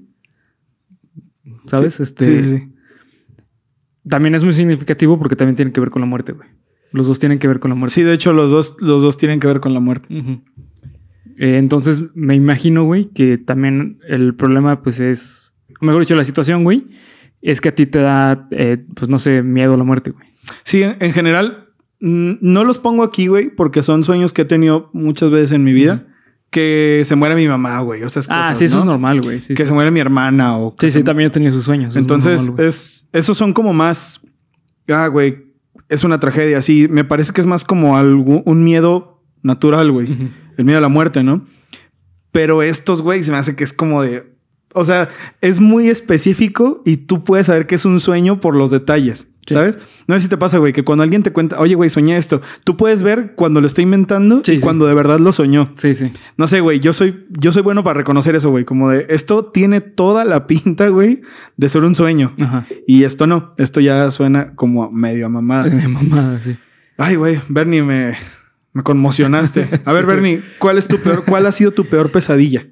¿Sabes? 1.66 1.94
Sí, 1.94 2.04
este. 2.04 2.24
sí, 2.26 2.42
sí, 2.44 2.58
sí. 2.58 2.72
También 4.08 4.36
es 4.36 4.44
muy 4.44 4.52
significativo 4.52 5.18
porque 5.18 5.34
también 5.34 5.56
tiene 5.56 5.72
que 5.72 5.80
ver 5.80 5.90
con 5.90 6.00
la 6.00 6.06
muerte, 6.06 6.30
güey. 6.30 6.48
Los 6.92 7.08
dos 7.08 7.18
tienen 7.18 7.40
que 7.40 7.48
ver 7.48 7.58
con 7.58 7.70
la 7.70 7.74
muerte. 7.74 7.94
Sí, 7.94 8.02
de 8.04 8.12
hecho, 8.12 8.32
los 8.32 8.52
dos, 8.52 8.76
los 8.78 9.02
dos 9.02 9.16
tienen 9.16 9.40
que 9.40 9.48
ver 9.48 9.58
con 9.58 9.74
la 9.74 9.80
muerte. 9.80 10.06
Eh, 11.38 11.58
entonces, 11.58 12.04
me 12.14 12.36
imagino, 12.36 12.84
güey, 12.84 13.08
que 13.08 13.36
también 13.36 13.98
el 14.08 14.36
problema, 14.36 14.80
pues 14.82 15.00
es. 15.00 15.52
Mejor 15.80 16.02
dicho, 16.02 16.14
la 16.14 16.22
situación, 16.22 16.62
güey, 16.62 16.86
es 17.50 17.60
que 17.60 17.68
a 17.70 17.74
ti 17.74 17.86
te 17.86 18.00
da, 18.00 18.48
eh, 18.50 18.84
pues 18.94 19.08
no 19.08 19.18
sé, 19.18 19.42
miedo 19.42 19.74
a 19.74 19.76
la 19.76 19.84
muerte, 19.84 20.10
güey. 20.10 20.26
Sí, 20.62 20.82
en, 20.82 20.96
en 21.00 21.12
general, 21.12 21.68
no 22.00 22.64
los 22.64 22.78
pongo 22.78 23.02
aquí, 23.02 23.26
güey, 23.28 23.48
porque 23.54 23.82
son 23.82 24.04
sueños 24.04 24.32
que 24.32 24.42
he 24.42 24.44
tenido 24.44 24.90
muchas 24.92 25.30
veces 25.30 25.52
en 25.52 25.64
mi 25.64 25.72
vida. 25.72 26.06
Que 26.50 27.02
se 27.04 27.16
muera 27.16 27.34
mi 27.34 27.48
mamá, 27.48 27.80
güey. 27.80 28.04
O 28.04 28.08
sea, 28.08 28.22
Ah, 28.28 28.42
cosas, 28.48 28.58
sí, 28.58 28.64
eso 28.66 28.76
¿no? 28.76 28.82
es 28.82 28.86
normal, 28.86 29.20
güey. 29.20 29.40
Sí, 29.40 29.54
Que 29.54 29.64
sí. 29.64 29.68
se 29.68 29.74
muere 29.74 29.90
mi 29.90 29.98
hermana 29.98 30.56
o... 30.56 30.76
Sí, 30.78 30.90
sí, 30.92 31.02
también 31.02 31.28
yo 31.28 31.32
tenía 31.32 31.50
sus 31.50 31.64
sueños. 31.64 31.90
eso 31.90 31.98
es 31.98 32.02
muy 32.02 32.02
Entonces, 32.04 32.40
normal, 32.42 32.56
güey. 32.56 32.68
es, 32.68 33.08
esos 33.12 33.36
son 33.36 33.52
como 33.52 33.72
más... 33.72 34.20
Ah, 34.88 35.08
güey, 35.08 35.52
es 35.88 36.04
una 36.04 36.20
tragedia. 36.20 36.62
Sí, 36.62 36.86
me 36.88 37.02
parece 37.04 37.32
que 37.32 37.40
es 37.40 37.46
más 37.48 37.64
como 37.64 37.96
algo, 37.98 38.42
un 38.46 38.62
miedo 38.62 39.24
natural, 39.42 39.90
güey. 39.90 40.30
El 40.56 40.64
miedo 40.64 40.78
a 40.78 40.80
la 40.80 40.88
muerte, 40.88 41.24
¿no? 41.24 41.44
Pero 42.30 42.62
estos, 42.62 43.02
güey, 43.02 43.24
se 43.24 43.32
me 43.32 43.38
hace 43.38 43.56
que 43.56 43.64
es 43.64 43.72
como 43.72 44.02
de... 44.02 44.35
O 44.76 44.84
sea, 44.84 45.08
es 45.40 45.58
muy 45.60 45.88
específico 45.88 46.82
y 46.84 46.96
tú 46.98 47.24
puedes 47.24 47.46
saber 47.46 47.66
que 47.66 47.74
es 47.74 47.84
un 47.84 47.98
sueño 48.00 48.40
por 48.40 48.54
los 48.54 48.70
detalles, 48.70 49.28
Sí. 49.46 49.54
¿sabes? 49.54 49.78
No 50.08 50.16
sé 50.16 50.22
si 50.22 50.28
te 50.28 50.36
pasa, 50.36 50.58
güey, 50.58 50.72
que 50.72 50.82
cuando 50.82 51.04
alguien 51.04 51.22
te 51.22 51.32
cuenta, 51.32 51.60
oye, 51.60 51.76
güey, 51.76 51.88
soñé 51.88 52.16
esto, 52.16 52.42
tú 52.64 52.76
puedes 52.76 53.04
ver 53.04 53.34
cuando 53.36 53.60
lo 53.60 53.68
está 53.68 53.80
inventando 53.80 54.42
Sí, 54.44 54.52
y 54.52 54.54
sí. 54.56 54.60
cuando 54.60 54.86
de 54.86 54.94
verdad 54.94 55.20
lo 55.20 55.32
soñó. 55.32 55.72
Sí, 55.76 55.94
sí. 55.94 56.10
No 56.36 56.48
sé, 56.48 56.60
güey, 56.60 56.80
yo 56.80 56.92
soy, 56.92 57.26
yo 57.30 57.52
soy 57.52 57.62
bueno 57.62 57.84
para 57.84 57.96
reconocer 57.98 58.34
eso, 58.34 58.50
güey, 58.50 58.64
como 58.64 58.90
de 58.90 59.06
esto 59.08 59.44
tiene 59.46 59.80
toda 59.80 60.24
la 60.24 60.46
pinta, 60.48 60.88
güey, 60.88 61.22
de 61.56 61.68
ser 61.68 61.84
un 61.84 61.94
sueño. 61.94 62.34
Ajá. 62.40 62.66
Y 62.88 63.04
esto 63.04 63.26
no, 63.28 63.52
esto 63.56 63.80
ya 63.80 64.10
suena 64.10 64.54
como 64.56 64.90
medio 64.90 65.26
a 65.26 65.28
mamada. 65.28 65.64
De 65.70 65.86
mamada, 65.88 66.42
sí. 66.42 66.56
Ay, 66.98 67.14
güey, 67.14 67.40
Bernie, 67.48 67.82
me, 67.84 68.16
me 68.72 68.82
conmocionaste. 68.82 69.68
A 69.84 69.92
ver, 69.92 70.06
Bernie, 70.06 70.40
¿cuál 70.58 70.76
es 70.76 70.88
tu 70.88 70.98
peor, 70.98 71.24
cuál 71.24 71.46
ha 71.46 71.52
sido 71.52 71.70
tu 71.70 71.84
peor 71.84 72.10
pesadilla? 72.10 72.66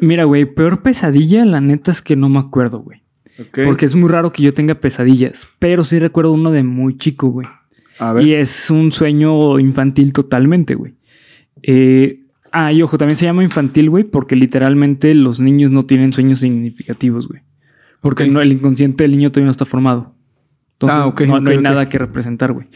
Mira, 0.00 0.24
güey, 0.24 0.44
peor 0.46 0.82
pesadilla, 0.82 1.44
la 1.44 1.60
neta 1.60 1.90
es 1.90 2.00
que 2.02 2.16
no 2.16 2.28
me 2.28 2.38
acuerdo, 2.38 2.80
güey. 2.80 3.02
Porque 3.66 3.86
es 3.86 3.94
muy 3.94 4.08
raro 4.10 4.32
que 4.32 4.42
yo 4.42 4.52
tenga 4.52 4.74
pesadillas. 4.74 5.46
Pero 5.58 5.82
sí 5.84 5.98
recuerdo 5.98 6.32
uno 6.32 6.50
de 6.50 6.62
muy 6.62 6.96
chico, 6.98 7.28
güey. 7.28 7.46
A 7.98 8.12
ver. 8.12 8.26
Y 8.26 8.34
es 8.34 8.70
un 8.70 8.92
sueño 8.92 9.58
infantil 9.58 10.12
totalmente, 10.12 10.74
güey. 10.74 10.94
Eh, 11.62 12.16
Ah, 12.52 12.72
y 12.72 12.82
ojo, 12.82 12.98
también 12.98 13.16
se 13.16 13.26
llama 13.26 13.44
infantil, 13.44 13.90
güey, 13.90 14.02
porque 14.02 14.34
literalmente 14.34 15.14
los 15.14 15.38
niños 15.38 15.70
no 15.70 15.86
tienen 15.86 16.12
sueños 16.12 16.40
significativos, 16.40 17.28
güey. 17.28 17.42
Porque 18.00 18.26
no- 18.26 18.40
el 18.40 18.50
inconsciente 18.50 19.04
del 19.04 19.12
niño 19.12 19.30
todavía 19.30 19.44
no 19.44 19.50
está 19.52 19.64
formado. 19.66 20.16
Entonces, 20.72 20.98
Ah, 20.98 21.06
ok, 21.06 21.20
no, 21.28 21.38
no 21.40 21.50
hay 21.50 21.58
nada 21.62 21.88
que 21.88 21.98
representar, 21.98 22.52
güey. 22.52 22.66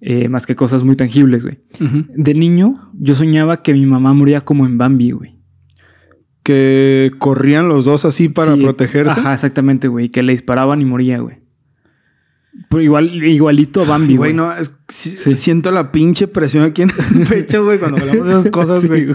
Eh, 0.00 0.30
más 0.30 0.46
que 0.46 0.56
cosas 0.56 0.82
muy 0.82 0.96
tangibles, 0.96 1.42
güey. 1.44 1.58
De 2.16 2.32
niño, 2.32 2.90
yo 2.98 3.14
soñaba 3.14 3.62
que 3.62 3.74
mi 3.74 3.84
mamá 3.84 4.14
moría 4.14 4.40
como 4.40 4.64
en 4.64 4.78
Bambi, 4.78 5.10
güey. 5.10 5.36
Que 6.52 7.12
corrían 7.18 7.68
los 7.68 7.84
dos 7.84 8.06
así 8.06 8.30
para 8.30 8.54
Sí, 8.54 8.60
protegerse. 8.62 9.10
Ajá, 9.20 9.34
exactamente, 9.34 9.86
güey. 9.88 10.08
Que 10.08 10.22
le 10.22 10.32
disparaban 10.32 10.80
y 10.80 10.86
moría, 10.86 11.18
güey. 11.18 11.36
Pero 12.70 12.82
igual, 12.82 13.22
igualito 13.22 13.82
a 13.82 13.84
Bambi, 13.84 14.16
Güey, 14.16 14.32
güey. 14.32 14.34
no, 14.34 14.50
es- 14.52 14.72
sí- 14.88 15.34
siento 15.34 15.70
la 15.70 15.92
pinche 15.92 16.26
presión 16.26 16.64
aquí 16.64 16.82
en 16.82 16.90
el 16.90 16.96
pecho, 17.28 17.64
güey, 17.64 17.78
cuando 17.78 17.98
hablamos 17.98 18.26
de 18.26 18.32
esas 18.38 18.50
cosas, 18.50 18.86
güey. 18.86 19.08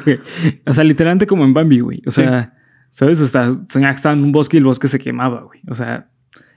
O 0.67 0.73
sea, 0.75 0.84
literalmente 0.84 1.25
como 1.25 1.43
en 1.43 1.53
Bambi, 1.55 1.79
güey. 1.79 2.01
O 2.05 2.11
sea, 2.11 2.53
¿sabes? 2.91 3.19
O 3.19 3.25
sea, 3.27 3.47
estaba 3.89 4.13
en 4.13 4.23
un 4.23 4.31
bosque 4.31 4.57
y 4.57 4.59
el 4.59 4.63
bosque 4.65 4.88
se 4.88 4.99
quemaba, 4.99 5.41
güey. 5.41 5.59
O 5.67 5.73
sea, 5.73 6.11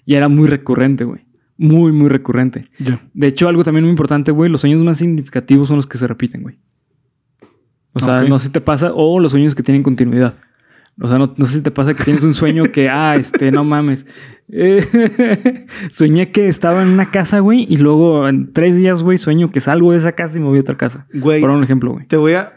y 0.05 0.15
era 0.15 0.29
muy 0.29 0.47
recurrente, 0.47 1.05
güey. 1.05 1.25
Muy, 1.57 1.91
muy 1.91 2.11
recurrente. 2.11 2.67
Ya. 2.79 3.01
De 3.15 3.27
hecho, 3.29 3.49
algo 3.49 3.65
también 3.65 3.85
muy 3.85 3.91
importante, 3.93 4.31
güey, 4.31 4.51
los 4.51 4.61
sueños 4.61 4.85
más 4.85 4.99
significativos 4.99 5.69
son 5.69 5.77
los 5.77 5.87
que 5.87 5.97
se 5.97 6.07
repiten, 6.07 6.43
güey. 6.43 6.59
O 7.95 7.99
sea, 7.99 8.21
Ok. 8.21 8.29
no 8.29 8.39
sé 8.39 8.47
si 8.49 8.53
te 8.53 8.61
pasa, 8.61 8.93
o 8.95 9.19
los 9.21 9.31
sueños 9.31 9.55
que 9.55 9.63
tienen 9.63 9.83
continuidad. 9.83 10.35
O 11.01 11.09
sea, 11.09 11.19
no, 11.19 11.35
no 11.37 11.45
sé 11.47 11.59
si 11.59 11.63
te 11.63 11.71
pasa 11.71 11.93
que 11.95 12.05
tienes 12.05 12.23
un 12.25 12.33
sueño 12.35 12.65
que, 12.73 12.89
ah, 12.91 13.17
este, 13.17 13.51
no 13.51 13.65
mames. 13.65 14.07
Eh, 14.49 15.67
soñé 15.91 16.31
que 16.31 16.47
estaba 16.49 16.83
en 16.83 16.89
una 16.91 17.11
casa, 17.11 17.41
güey, 17.41 17.67
y 17.69 17.77
luego 17.79 18.29
en 18.29 18.53
tres 18.53 18.77
días, 18.77 19.03
güey, 19.03 19.19
sueño 19.19 19.51
que 19.51 19.61
salgo 19.61 19.91
de 19.93 19.99
esa 19.99 20.13
casa 20.13 20.39
y 20.39 20.41
me 20.41 20.47
voy 20.47 20.59
a 20.59 20.61
otra 20.61 20.77
casa. 20.77 21.07
Güey, 21.13 21.41
Por 21.41 21.51
un 21.51 21.63
ejemplo, 21.65 21.93
güey. 21.93 22.07
te 22.07 22.17
voy 22.17 22.33
a... 22.35 22.53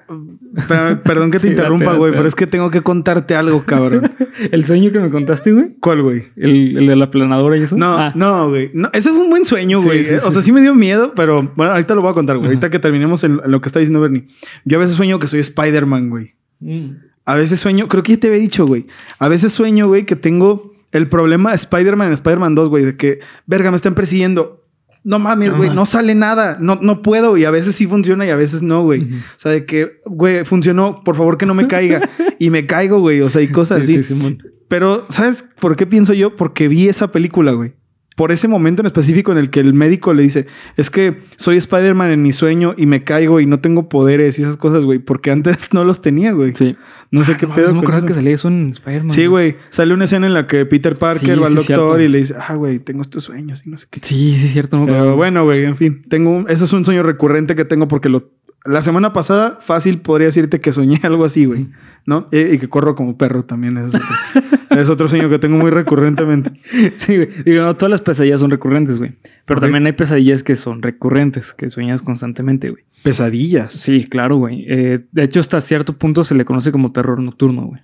Perdón 1.04 1.32
que 1.32 1.38
te 1.40 1.48
Sí, 1.48 1.52
interrumpa, 1.54 1.94
güey, 1.94 2.12
pero 2.14 2.28
es 2.28 2.36
que 2.36 2.48
tengo 2.48 2.70
que 2.72 2.82
contarte 2.82 3.36
algo, 3.36 3.64
cabrón. 3.66 4.12
El 4.52 4.64
sueño 4.66 4.92
que 4.92 5.00
me 5.00 5.10
contaste, 5.10 5.52
güey. 5.52 5.76
¿Cuál, 5.80 6.02
güey? 6.04 6.24
El, 6.36 6.78
el 6.78 6.88
de 6.88 6.96
la 6.96 7.10
planadora 7.12 7.58
y 7.58 7.64
eso. 7.64 7.76
No, 7.78 7.98
Ah, 7.98 8.14
no, 8.16 8.50
güey. 8.50 8.72
No, 8.74 8.90
ese 8.94 9.10
fue 9.10 9.20
un 9.22 9.30
buen 9.30 9.46
sueño, 9.46 9.82
güey. 9.82 10.04
sí, 10.06 10.14
Eh, 10.14 10.20
O 10.26 10.32
sea, 10.32 10.42
sí 10.42 10.52
me 10.52 10.62
dio 10.62 10.76
miedo, 10.76 11.14
pero 11.16 11.52
bueno, 11.56 11.74
ahorita 11.74 11.94
lo 11.96 12.02
voy 12.02 12.12
a 12.12 12.14
contar, 12.14 12.38
güey. 12.38 12.48
Ahorita 12.48 12.70
que 12.70 12.80
terminemos 12.80 13.24
en 13.24 13.42
lo 13.46 13.62
que 13.62 13.68
está 13.70 13.80
diciendo 13.80 14.00
Bernie. 14.02 14.28
Yo 14.64 14.78
a 14.78 14.82
veces 14.82 14.96
sueño 14.96 15.18
que 15.20 15.28
soy 15.28 15.40
Spider-Man, 15.40 16.10
güey. 16.10 16.34
Mm. 16.60 16.90
A 17.30 17.36
veces 17.36 17.60
sueño, 17.60 17.88
creo 17.88 18.02
que 18.02 18.14
ya 18.14 18.20
te 18.20 18.28
había 18.28 18.40
dicho, 18.40 18.66
güey. 18.66 18.88
A 19.20 19.28
veces 19.28 19.54
sueño, 19.54 19.88
güey, 19.88 20.06
que 20.06 20.16
tengo 20.16 20.74
el 20.92 21.08
problema 21.08 21.52
de 21.52 21.58
Spider-Man 21.58 22.08
en 22.08 22.14
Spider-Man 22.14 22.56
2, 22.56 22.70
güey, 22.70 22.86
de 22.86 22.98
que, 22.98 23.20
verga, 23.46 23.70
me 23.70 23.76
están 23.78 23.94
persiguiendo. 23.94 24.66
No 25.04 25.20
mames, 25.20 25.54
güey, 25.56 25.70
no 25.70 25.86
sale 25.86 26.16
nada. 26.16 26.58
No, 26.60 26.80
no 26.82 27.02
puedo. 27.04 27.38
Y 27.38 27.46
a 27.46 27.52
veces 27.52 27.76
sí 27.76 27.86
funciona 27.86 28.26
y 28.26 28.32
a 28.32 28.36
veces 28.36 28.64
no, 28.64 28.82
güey. 28.84 29.02
O 29.04 29.40
sea, 29.40 29.52
de 29.52 29.66
que, 29.66 30.02
güey, 30.06 30.44
funcionó, 30.44 31.04
por 31.04 31.16
favor 31.16 31.38
que 31.38 31.46
no 31.46 31.54
me 31.54 31.68
caiga. 31.68 32.02
y 32.40 32.50
me 32.50 32.66
caigo, 32.66 33.00
güey. 33.00 33.22
O 33.22 33.30
sea, 33.30 33.42
y 33.44 33.48
cosas 33.50 33.86
Sí, 33.86 33.98
así. 34.00 34.16
sí. 34.16 34.38
Pero, 34.68 35.06
¿sabes 35.10 35.46
por 35.62 35.76
qué 35.76 35.86
pienso 35.86 36.14
yo? 36.14 36.36
Porque 36.36 36.68
vi 36.68 36.88
esa 36.88 37.12
película, 37.12 37.52
güey. 37.54 37.74
Por 38.20 38.34
ese 38.34 38.50
momento 38.50 38.82
en 38.82 38.86
específico 38.88 39.32
en 39.32 39.38
el 39.38 39.50
que 39.50 39.62
el 39.62 39.74
médico 39.74 40.14
le 40.14 40.24
dice, 40.24 40.46
es 40.76 40.90
que 40.90 41.22
soy 41.38 41.56
Spider-Man 41.56 42.12
en 42.12 42.22
mi 42.22 42.34
sueño 42.34 42.74
y 42.76 42.86
me 42.86 43.06
caigo 43.06 43.40
y 43.40 43.46
no 43.46 43.62
tengo 43.62 43.88
poderes 43.88 44.38
y 44.40 44.42
esas 44.42 44.58
cosas, 44.58 44.84
güey. 44.84 45.00
Porque 45.00 45.32
antes 45.32 45.70
no 45.74 45.86
los 45.86 46.02
tenía, 46.02 46.34
güey. 46.34 46.52
Sí. 46.54 46.76
No 47.12 47.24
sé 47.24 47.32
Ah, 47.32 47.38
qué 47.38 47.48
pedo. 47.48 47.72
No 47.74 47.82
que 48.06 48.14
salía 48.14 48.34
eso 48.36 48.50
en 48.50 48.72
Spider-Man. 48.72 49.12
Sí, 49.12 49.26
güey. 49.28 49.56
Sale 49.70 49.94
una 49.94 50.04
escena 50.04 50.28
en 50.28 50.34
la 50.34 50.48
que 50.48 50.66
Peter 50.66 50.98
Parker 50.98 51.36
Sí, 51.36 51.40
va 51.40 51.48
al 51.48 51.54
sí, 51.54 51.56
doctor 51.60 51.76
cierto. 51.78 52.00
y 52.02 52.08
le 52.10 52.18
dice, 52.18 52.36
ah, 52.46 52.56
güey, 52.56 52.80
tengo 52.80 53.04
estos 53.04 53.24
sueños 53.24 53.66
y 53.66 53.70
no 53.70 53.78
sé 53.78 53.88
qué. 53.90 54.02
Sí, 54.04 54.36
sí, 54.38 54.50
cierto. 54.50 54.78
No 54.78 54.86
Pero 54.86 55.16
bueno, 55.16 55.46
güey, 55.46 55.64
en 55.64 55.78
fin, 55.78 56.02
tengo 56.10 56.32
un- 56.32 56.46
ese 56.50 56.66
es 56.66 56.74
un 56.74 56.84
sueño 56.84 57.04
recurrente 57.04 57.56
que 57.56 57.64
tengo 57.64 57.88
porque 57.88 58.10
lo 58.10 58.32
la 58.66 58.82
semana 58.82 59.14
pasada 59.14 59.58
fácil 59.62 60.00
podría 60.00 60.28
decirte 60.28 60.60
que 60.60 60.74
soñé 60.74 61.00
algo 61.04 61.26
así, 61.26 61.46
güey, 61.46 61.68
¿no? 62.06 62.28
Y, 62.32 62.40
y 62.40 62.58
que 62.58 62.68
corro 62.68 62.96
como 62.96 63.18
perro 63.18 63.44
también 63.44 63.78
es 63.78 63.96
otro, 63.96 64.08
es 64.72 64.90
otro 64.90 65.08
sueño 65.08 65.30
que 65.30 65.40
tengo 65.40 65.58
muy 65.58 65.72
recurrentemente. 65.72 66.52
Sí, 66.98 67.16
güey. 67.16 67.30
Digo, 67.46 67.64
no, 67.64 67.76
todas 67.76 67.92
las 67.92 68.02
pesadillas 68.02 68.40
son 68.40 68.52
recurrentes, 68.52 68.98
güey. 68.98 69.14
Pero 69.46 69.62
también 69.62 69.86
hay 69.86 69.94
pesadillas 69.94 70.44
que 70.44 70.56
son 70.56 70.82
recurrentes, 70.82 71.54
que 71.54 71.70
sueñas 71.70 72.02
constantemente, 72.02 72.70
güey. 72.70 72.84
Pesadillas. 73.04 73.74
Sí, 73.74 74.06
claro, 74.06 74.38
güey. 74.38 74.66
Eh, 74.68 75.06
de 75.12 75.24
hecho, 75.24 75.40
hasta 75.40 75.62
cierto 75.62 75.94
punto 75.94 76.24
se 76.24 76.36
le 76.36 76.46
conoce 76.46 76.72
como 76.72 76.92
terror 76.92 77.20
nocturno, 77.20 77.64
güey. 77.64 77.82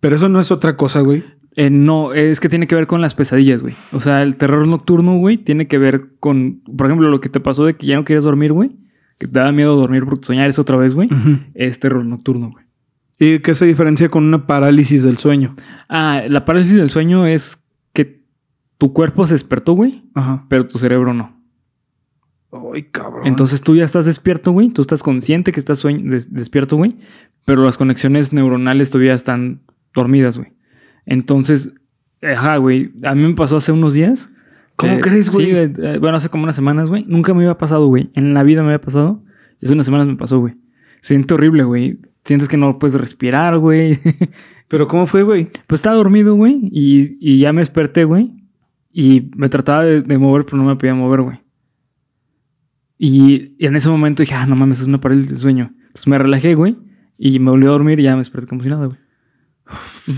Pero 0.00 0.16
eso 0.16 0.28
no 0.28 0.40
es 0.40 0.50
otra 0.50 0.76
cosa, 0.76 1.00
güey. 1.00 1.24
Eh, 1.56 1.70
no, 1.70 2.12
es 2.12 2.38
que 2.38 2.48
tiene 2.48 2.68
que 2.68 2.76
ver 2.76 2.86
con 2.86 3.00
las 3.00 3.14
pesadillas, 3.14 3.62
güey. 3.62 3.74
O 3.92 4.00
sea, 4.00 4.22
el 4.22 4.36
terror 4.36 4.66
nocturno, 4.66 5.18
güey, 5.18 5.38
tiene 5.38 5.66
que 5.66 5.78
ver 5.78 6.10
con, 6.20 6.60
por 6.76 6.86
ejemplo, 6.86 7.08
lo 7.08 7.20
que 7.20 7.28
te 7.28 7.40
pasó 7.40 7.64
de 7.64 7.74
que 7.74 7.86
ya 7.86 7.96
no 7.96 8.04
quieres 8.04 8.24
dormir, 8.24 8.52
güey. 8.52 8.76
Que 9.18 9.26
te 9.26 9.38
da 9.40 9.50
miedo 9.52 9.74
dormir 9.76 10.04
porque 10.04 10.24
soñar 10.24 10.48
es 10.48 10.58
otra 10.58 10.76
vez, 10.76 10.94
güey. 10.94 11.08
Es 11.54 11.78
terror 11.80 12.04
nocturno, 12.04 12.50
güey. 12.50 12.64
¿Y 13.18 13.40
qué 13.40 13.54
se 13.56 13.66
diferencia 13.66 14.08
con 14.08 14.24
una 14.24 14.46
parálisis 14.46 15.02
del 15.02 15.18
sueño? 15.18 15.56
Ah, 15.88 16.22
la 16.28 16.44
parálisis 16.44 16.76
del 16.76 16.88
sueño 16.88 17.26
es 17.26 17.64
que 17.92 18.22
tu 18.78 18.92
cuerpo 18.92 19.26
se 19.26 19.34
despertó, 19.34 19.72
güey, 19.72 20.04
Ajá. 20.14 20.46
pero 20.48 20.68
tu 20.68 20.78
cerebro 20.78 21.12
no. 21.14 21.36
Ay, 22.72 22.84
cabrón. 22.84 23.26
Entonces 23.26 23.60
tú 23.60 23.74
ya 23.76 23.84
estás 23.84 24.06
despierto, 24.06 24.52
güey. 24.52 24.70
Tú 24.70 24.82
estás 24.82 25.02
consciente 25.02 25.50
que 25.52 25.60
estás 25.60 25.82
des- 25.82 26.32
despierto, 26.32 26.76
güey. 26.76 26.96
Pero 27.44 27.62
las 27.64 27.76
conexiones 27.76 28.32
neuronales 28.32 28.88
todavía 28.90 29.14
están 29.14 29.62
dormidas, 29.94 30.38
güey. 30.38 30.52
Entonces, 31.04 31.74
ajá, 32.22 32.56
güey. 32.58 32.92
A 33.02 33.14
mí 33.14 33.22
me 33.26 33.34
pasó 33.34 33.56
hace 33.56 33.72
unos 33.72 33.94
días. 33.94 34.30
¿Cómo 34.78 34.92
Eh, 34.92 35.00
crees, 35.00 35.30
güey? 35.32 35.46
Sí, 35.50 35.52
eh, 35.56 35.98
bueno, 36.00 36.16
hace 36.16 36.28
como 36.28 36.44
unas 36.44 36.54
semanas, 36.54 36.88
güey. 36.88 37.04
Nunca 37.08 37.34
me 37.34 37.42
había 37.42 37.58
pasado, 37.58 37.88
güey. 37.88 38.10
En 38.14 38.32
la 38.32 38.44
vida 38.44 38.62
me 38.62 38.68
había 38.68 38.80
pasado. 38.80 39.22
Y 39.60 39.64
hace 39.66 39.74
unas 39.74 39.84
semanas 39.86 40.06
me 40.06 40.14
pasó, 40.16 40.38
güey. 40.38 40.54
Se 41.00 41.08
siente 41.14 41.34
horrible, 41.34 41.64
güey. 41.64 41.98
Sientes 42.24 42.48
que 42.48 42.56
no 42.56 42.78
puedes 42.78 42.98
respirar, 42.98 43.58
güey. 43.58 43.98
Pero 44.68 44.86
¿cómo 44.86 45.06
fue, 45.06 45.22
güey? 45.24 45.48
pues 45.66 45.80
estaba 45.80 45.96
dormido, 45.96 46.34
güey. 46.36 46.60
Y, 46.70 47.16
y 47.20 47.38
ya 47.40 47.52
me 47.52 47.60
desperté, 47.60 48.04
güey. 48.04 48.32
Y 48.92 49.30
me 49.36 49.48
trataba 49.48 49.84
de, 49.84 50.02
de 50.02 50.18
mover, 50.18 50.44
pero 50.44 50.58
no 50.58 50.64
me 50.64 50.76
podía 50.76 50.94
mover, 50.94 51.22
güey. 51.22 51.40
Y, 52.98 53.54
y 53.58 53.66
en 53.66 53.76
ese 53.76 53.88
momento 53.88 54.22
dije, 54.22 54.34
ah, 54.34 54.46
no 54.46 54.56
mames, 54.56 54.80
es 54.80 54.88
una 54.88 55.00
parálisis 55.00 55.32
de 55.32 55.38
sueño. 55.38 55.72
Entonces 55.78 56.06
me 56.08 56.18
relajé, 56.18 56.54
güey. 56.54 56.76
Y 57.16 57.38
me 57.38 57.50
volví 57.50 57.66
a 57.66 57.70
dormir 57.70 57.98
y 58.00 58.04
ya 58.04 58.12
me 58.12 58.18
desperté 58.18 58.46
como 58.46 58.62
si 58.62 58.68
nada, 58.68 58.86
güey. 58.86 58.98
Sí. 60.04 60.12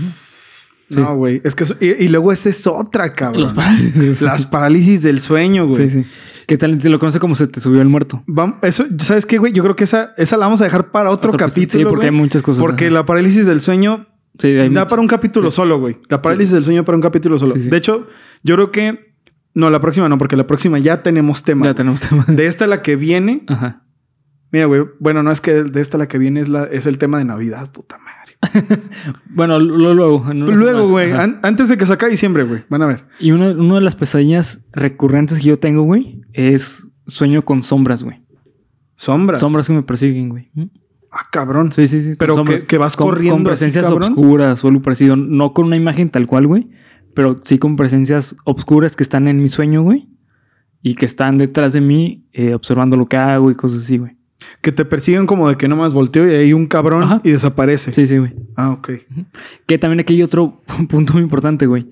No, 0.99 1.15
güey. 1.15 1.41
Es 1.43 1.55
que 1.55 1.65
y, 1.79 2.05
y 2.05 2.07
luego 2.09 2.31
esa 2.31 2.49
es 2.49 2.65
otra, 2.67 3.13
cabrón. 3.13 3.43
Los 3.43 3.53
parálisis. 3.53 4.21
Las 4.21 4.45
parálisis 4.45 5.03
del 5.03 5.19
sueño, 5.19 5.67
güey. 5.67 5.89
Sí, 5.89 6.01
sí. 6.03 6.07
¿Qué 6.47 6.57
tal? 6.57 6.81
Se 6.81 6.89
lo 6.89 6.99
conoce 6.99 7.19
como 7.19 7.35
se 7.35 7.47
te 7.47 7.59
subió 7.61 7.81
el 7.81 7.87
muerto. 7.87 8.23
Vam- 8.27 8.57
eso, 8.61 8.85
¿sabes 8.97 9.25
qué, 9.25 9.37
güey? 9.37 9.53
Yo 9.53 9.63
creo 9.63 9.75
que 9.75 9.85
esa, 9.85 10.13
esa 10.17 10.37
la 10.37 10.45
vamos 10.47 10.59
a 10.61 10.65
dejar 10.65 10.91
para 10.91 11.09
otro, 11.09 11.31
capítulo. 11.33 11.83
Sí, 11.83 11.85
porque 11.89 12.05
hay 12.07 12.11
muchas 12.11 12.41
cosas. 12.43 12.61
Porque 12.61 12.85
Ajá. 12.87 12.93
la 12.95 13.05
parálisis 13.05 13.45
del 13.45 13.61
sueño 13.61 14.07
Sí, 14.39 14.53
da 14.55 14.65
muchas- 14.67 14.85
para 14.85 15.01
un 15.01 15.07
capítulo 15.07 15.49
sí. 15.51 15.55
solo, 15.55 15.79
güey. 15.79 15.97
La 16.09 16.21
parálisis 16.21 16.53
del 16.53 16.65
sueño 16.65 16.83
para 16.83 16.95
un 16.97 17.01
capítulo 17.01 17.37
solo. 17.39 17.53
De 17.55 17.77
hecho, 17.77 18.07
yo 18.43 18.55
creo 18.55 18.71
que. 18.71 19.11
No, 19.53 19.69
la 19.69 19.81
próxima 19.81 20.07
no, 20.09 20.17
porque 20.17 20.37
la 20.37 20.47
próxima 20.47 20.79
ya 20.79 21.03
tenemos 21.03 21.43
tema. 21.43 21.65
Ya 21.65 21.73
tenemos 21.75 22.01
tema. 22.01 22.25
De 22.27 22.45
esta 22.47 22.67
la 22.67 22.81
que 22.81 22.95
viene. 22.95 23.43
Ajá. 23.47 23.83
Mira, 24.51 24.65
güey. 24.65 24.83
Bueno, 24.99 25.23
no 25.23 25.31
es 25.31 25.41
que 25.41 25.63
de 25.63 25.81
esta 25.81 25.97
la 25.97 26.07
que 26.07 26.17
viene 26.17 26.39
es, 26.41 26.49
la, 26.49 26.63
es 26.65 26.85
el 26.85 26.97
tema 26.97 27.17
de 27.17 27.25
Navidad, 27.25 27.71
puta 27.71 27.97
madre. 27.97 28.20
Bueno, 29.29 29.59
luego. 29.59 30.17
unas 30.29 30.49
Luego, 30.59 30.87
güey. 30.89 31.11
An- 31.11 31.39
antes 31.43 31.69
de 31.69 31.77
que 31.77 31.85
se 31.85 31.93
acabe 31.93 32.11
diciembre, 32.11 32.43
güey. 32.43 32.63
Van 32.69 32.81
a 32.81 32.85
ver. 32.87 33.05
Y 33.19 33.31
una, 33.31 33.51
una 33.51 33.75
de 33.75 33.81
las 33.81 33.95
pesadillas 33.95 34.63
recurrentes 34.73 35.39
que 35.39 35.45
yo 35.49 35.59
tengo, 35.59 35.83
güey, 35.83 36.21
es 36.33 36.87
sueño 37.07 37.43
con 37.43 37.63
sombras, 37.63 38.03
güey. 38.03 38.21
Sombras. 38.95 39.39
Sombras 39.41 39.67
que 39.67 39.73
me 39.73 39.83
persiguen, 39.83 40.29
güey. 40.29 40.49
¿Mm? 40.53 40.63
Ah, 41.11 41.25
cabrón. 41.31 41.71
Sí, 41.71 41.87
sí, 41.87 42.01
sí. 42.01 42.13
Pero 42.17 42.35
sombras. 42.35 42.61
que- 42.61 42.67
que 42.67 42.77
vas 42.77 42.95
Con- 42.95 43.07
corriendo 43.07 43.35
Con 43.35 43.43
presencias 43.45 43.85
cabrón. 43.85 44.09
obscuras 44.13 44.63
o 44.63 44.67
algo 44.67 44.81
parecido. 44.81 45.15
No 45.15 45.53
con 45.53 45.65
una 45.65 45.77
imagen 45.77 46.09
tal 46.09 46.27
cual, 46.27 46.47
güey. 46.47 46.69
Pero 47.13 47.41
sí 47.43 47.57
con 47.57 47.75
presencias 47.75 48.35
obscuras 48.45 48.95
que 48.95 49.03
están 49.03 49.27
en 49.27 49.41
mi 49.41 49.49
sueño, 49.49 49.81
güey. 49.81 50.07
Y 50.81 50.95
que 50.95 51.05
están 51.05 51.37
detrás 51.37 51.73
de 51.73 51.81
mí 51.81 52.25
eh, 52.33 52.53
observando 52.53 52.95
lo 52.97 53.07
que 53.07 53.17
hago 53.17 53.51
y 53.51 53.55
cosas 53.55 53.83
así, 53.83 53.97
güey. 53.97 54.17
Que 54.61 54.71
te 54.71 54.85
persiguen 54.85 55.25
como 55.25 55.49
de 55.49 55.57
que 55.57 55.67
nomás 55.67 55.93
volteo 55.93 56.27
y 56.29 56.33
hay 56.33 56.53
un 56.53 56.67
cabrón 56.67 57.03
Ajá. 57.03 57.21
y 57.23 57.31
desaparece. 57.31 57.93
Sí, 57.93 58.07
sí, 58.07 58.17
güey. 58.17 58.33
Ah, 58.55 58.71
ok. 58.71 58.91
Que 59.65 59.77
también 59.77 59.99
aquí 59.99 60.13
hay 60.13 60.23
otro 60.23 60.61
punto 60.89 61.13
muy 61.13 61.21
importante, 61.23 61.65
güey. 61.67 61.87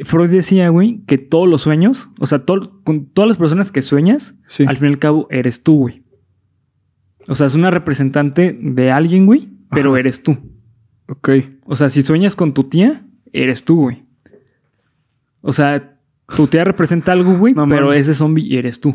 Freud 0.00 0.28
decía, 0.30 0.68
güey, 0.70 1.02
que 1.06 1.18
todos 1.18 1.48
los 1.48 1.62
sueños, 1.62 2.10
o 2.18 2.26
sea, 2.26 2.40
todo- 2.44 2.82
con 2.84 3.06
todas 3.06 3.28
las 3.28 3.38
personas 3.38 3.70
que 3.70 3.80
sueñas, 3.82 4.34
Sí. 4.48 4.64
al 4.66 4.76
fin 4.76 4.88
y 4.88 4.92
al 4.92 4.98
cabo 4.98 5.26
eres 5.30 5.62
tú, 5.62 5.78
güey. 5.78 6.02
O 7.28 7.34
sea, 7.34 7.46
es 7.46 7.54
una 7.54 7.70
representante 7.70 8.58
de 8.60 8.90
alguien, 8.90 9.24
güey, 9.26 9.50
pero 9.70 9.90
Ajá. 9.92 10.00
eres 10.00 10.22
tú. 10.22 10.36
Ok. 11.08 11.30
O 11.64 11.76
sea, 11.76 11.88
si 11.90 12.02
sueñas 12.02 12.34
con 12.36 12.54
tu 12.54 12.64
tía, 12.64 13.06
eres 13.32 13.64
tú, 13.64 13.76
güey. 13.82 14.02
O 15.42 15.52
sea, 15.52 15.98
tu 16.34 16.46
tía 16.46 16.64
representa 16.64 17.12
algo, 17.12 17.36
güey, 17.38 17.54
No 17.54 17.68
pero 17.68 17.92
ese 17.92 18.14
zombie 18.14 18.56
eres 18.58 18.80
tú. 18.80 18.94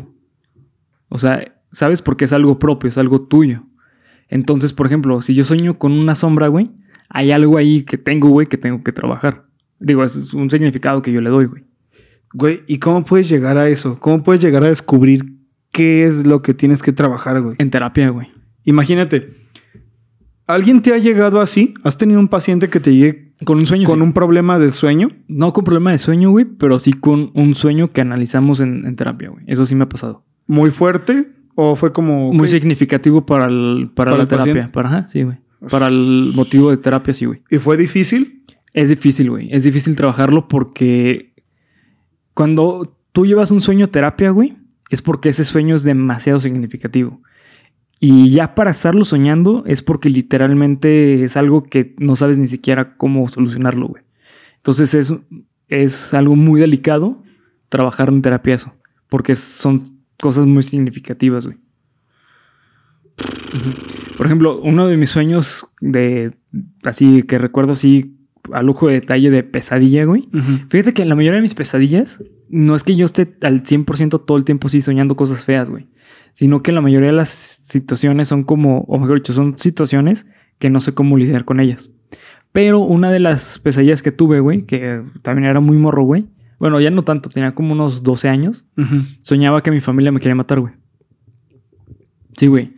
O 1.08 1.18
sea, 1.18 1.59
¿sabes? 1.72 2.02
Porque 2.02 2.24
es 2.24 2.32
algo 2.32 2.58
propio, 2.58 2.88
es 2.88 2.98
algo 2.98 3.22
tuyo. 3.22 3.64
Entonces, 4.28 4.72
por 4.72 4.86
ejemplo, 4.86 5.20
si 5.22 5.34
yo 5.34 5.44
sueño 5.44 5.78
con 5.78 5.92
una 5.92 6.14
sombra, 6.14 6.48
güey, 6.48 6.70
hay 7.08 7.32
algo 7.32 7.56
ahí 7.56 7.82
que 7.82 7.98
tengo, 7.98 8.28
güey, 8.28 8.46
que 8.46 8.56
tengo 8.56 8.82
que 8.84 8.92
trabajar. 8.92 9.46
Digo, 9.80 10.04
es 10.04 10.32
un 10.34 10.50
significado 10.50 11.02
que 11.02 11.12
yo 11.12 11.20
le 11.20 11.30
doy, 11.30 11.46
güey. 11.46 11.64
Güey, 12.32 12.60
¿y 12.68 12.78
cómo 12.78 13.04
puedes 13.04 13.28
llegar 13.28 13.58
a 13.58 13.68
eso? 13.68 13.98
¿Cómo 13.98 14.22
puedes 14.22 14.40
llegar 14.40 14.62
a 14.62 14.68
descubrir 14.68 15.24
qué 15.72 16.04
es 16.06 16.26
lo 16.26 16.42
que 16.42 16.54
tienes 16.54 16.82
que 16.82 16.92
trabajar, 16.92 17.40
güey? 17.42 17.56
En 17.58 17.70
terapia, 17.70 18.10
güey. 18.10 18.28
Imagínate, 18.64 19.40
¿Alguien 20.50 20.82
te 20.82 20.92
ha 20.92 20.98
llegado 20.98 21.40
así? 21.40 21.74
¿Has 21.84 21.96
tenido 21.96 22.18
un 22.18 22.26
paciente 22.26 22.68
que 22.68 22.80
te 22.80 22.92
llegue 22.92 23.34
Con 23.44 23.58
un 23.58 23.66
sueño. 23.66 23.86
con 23.86 24.00
sí. 24.00 24.02
un 24.02 24.12
problema 24.12 24.58
de 24.58 24.72
sueño? 24.72 25.08
No 25.28 25.52
con 25.52 25.62
problema 25.62 25.92
de 25.92 25.98
sueño, 25.98 26.30
güey, 26.32 26.44
pero 26.44 26.80
sí 26.80 26.92
con 26.92 27.30
un 27.34 27.54
sueño 27.54 27.92
que 27.92 28.00
analizamos 28.00 28.58
en, 28.58 28.84
en 28.84 28.96
terapia, 28.96 29.28
güey. 29.28 29.44
Eso 29.46 29.64
sí 29.64 29.76
me 29.76 29.84
ha 29.84 29.88
pasado. 29.88 30.24
¿Muy 30.48 30.72
fuerte? 30.72 31.28
¿O 31.62 31.76
fue 31.76 31.92
como... 31.92 32.32
Muy 32.32 32.48
significativo 32.48 33.26
para, 33.26 33.44
el, 33.44 33.90
para, 33.94 34.12
¿Para 34.12 34.22
la 34.22 34.28
terapia. 34.28 34.72
Para, 34.72 34.88
ajá, 34.88 35.08
sí, 35.08 35.24
güey. 35.24 35.36
Para 35.70 35.88
el 35.88 36.32
motivo 36.34 36.70
de 36.70 36.78
terapia, 36.78 37.12
sí, 37.12 37.26
güey. 37.26 37.42
¿Y 37.50 37.58
fue 37.58 37.76
difícil? 37.76 38.44
Es 38.72 38.88
difícil, 38.88 39.28
güey. 39.28 39.52
Es 39.52 39.64
difícil 39.64 39.94
trabajarlo 39.94 40.48
porque 40.48 41.34
cuando 42.32 42.96
tú 43.12 43.26
llevas 43.26 43.50
un 43.50 43.60
sueño 43.60 43.84
a 43.84 43.88
terapia, 43.88 44.30
güey, 44.30 44.56
es 44.88 45.02
porque 45.02 45.28
ese 45.28 45.44
sueño 45.44 45.76
es 45.76 45.84
demasiado 45.84 46.40
significativo. 46.40 47.20
Y 47.98 48.30
ya 48.30 48.54
para 48.54 48.70
estarlo 48.70 49.04
soñando 49.04 49.62
es 49.66 49.82
porque 49.82 50.08
literalmente 50.08 51.24
es 51.24 51.36
algo 51.36 51.64
que 51.64 51.94
no 51.98 52.16
sabes 52.16 52.38
ni 52.38 52.48
siquiera 52.48 52.96
cómo 52.96 53.28
solucionarlo, 53.28 53.88
güey. 53.88 54.02
Entonces 54.56 54.94
es, 54.94 55.12
es 55.68 56.14
algo 56.14 56.36
muy 56.36 56.58
delicado 56.58 57.22
trabajar 57.68 58.08
en 58.08 58.22
terapia 58.22 58.54
eso. 58.54 58.72
Porque 59.10 59.36
son 59.36 59.99
cosas 60.20 60.46
muy 60.46 60.62
significativas, 60.62 61.46
güey. 61.46 61.58
Por 64.16 64.26
ejemplo, 64.26 64.60
uno 64.60 64.86
de 64.86 64.96
mis 64.96 65.10
sueños 65.10 65.66
de 65.80 66.32
así 66.84 67.22
que 67.22 67.38
recuerdo 67.38 67.72
así 67.72 68.16
a 68.52 68.62
lujo 68.62 68.88
de 68.88 68.94
detalle 68.94 69.30
de 69.30 69.42
pesadilla, 69.42 70.04
güey. 70.04 70.28
Fíjate 70.68 70.92
que 70.92 71.04
la 71.04 71.14
mayoría 71.14 71.36
de 71.36 71.42
mis 71.42 71.54
pesadillas 71.54 72.22
no 72.48 72.74
es 72.74 72.84
que 72.84 72.96
yo 72.96 73.04
esté 73.04 73.36
al 73.42 73.62
100% 73.62 74.24
todo 74.24 74.36
el 74.36 74.44
tiempo 74.44 74.66
así 74.66 74.80
soñando 74.80 75.16
cosas 75.16 75.44
feas, 75.44 75.70
güey. 75.70 75.88
Sino 76.32 76.62
que 76.62 76.72
la 76.72 76.80
mayoría 76.80 77.08
de 77.10 77.16
las 77.16 77.28
situaciones 77.28 78.28
son 78.28 78.44
como, 78.44 78.80
o 78.82 78.98
mejor 78.98 79.16
dicho, 79.16 79.32
son 79.32 79.58
situaciones 79.58 80.26
que 80.58 80.70
no 80.70 80.80
sé 80.80 80.94
cómo 80.94 81.16
lidiar 81.16 81.44
con 81.44 81.60
ellas. 81.60 81.90
Pero 82.52 82.80
una 82.80 83.10
de 83.10 83.20
las 83.20 83.58
pesadillas 83.58 84.02
que 84.02 84.12
tuve, 84.12 84.40
güey, 84.40 84.62
que 84.62 85.02
también 85.22 85.48
era 85.48 85.60
muy 85.60 85.76
morro, 85.76 86.02
güey. 86.02 86.26
Bueno, 86.60 86.80
ya 86.80 86.90
no 86.90 87.02
tanto, 87.02 87.28
tenía 87.30 87.54
como 87.54 87.72
unos 87.72 88.02
12 88.04 88.28
años. 88.28 88.64
Soñaba 89.22 89.62
que 89.62 89.70
mi 89.72 89.80
familia 89.80 90.12
me 90.12 90.20
quería 90.20 90.34
matar, 90.36 90.60
güey. 90.60 90.74
Sí, 92.36 92.46
güey. 92.46 92.72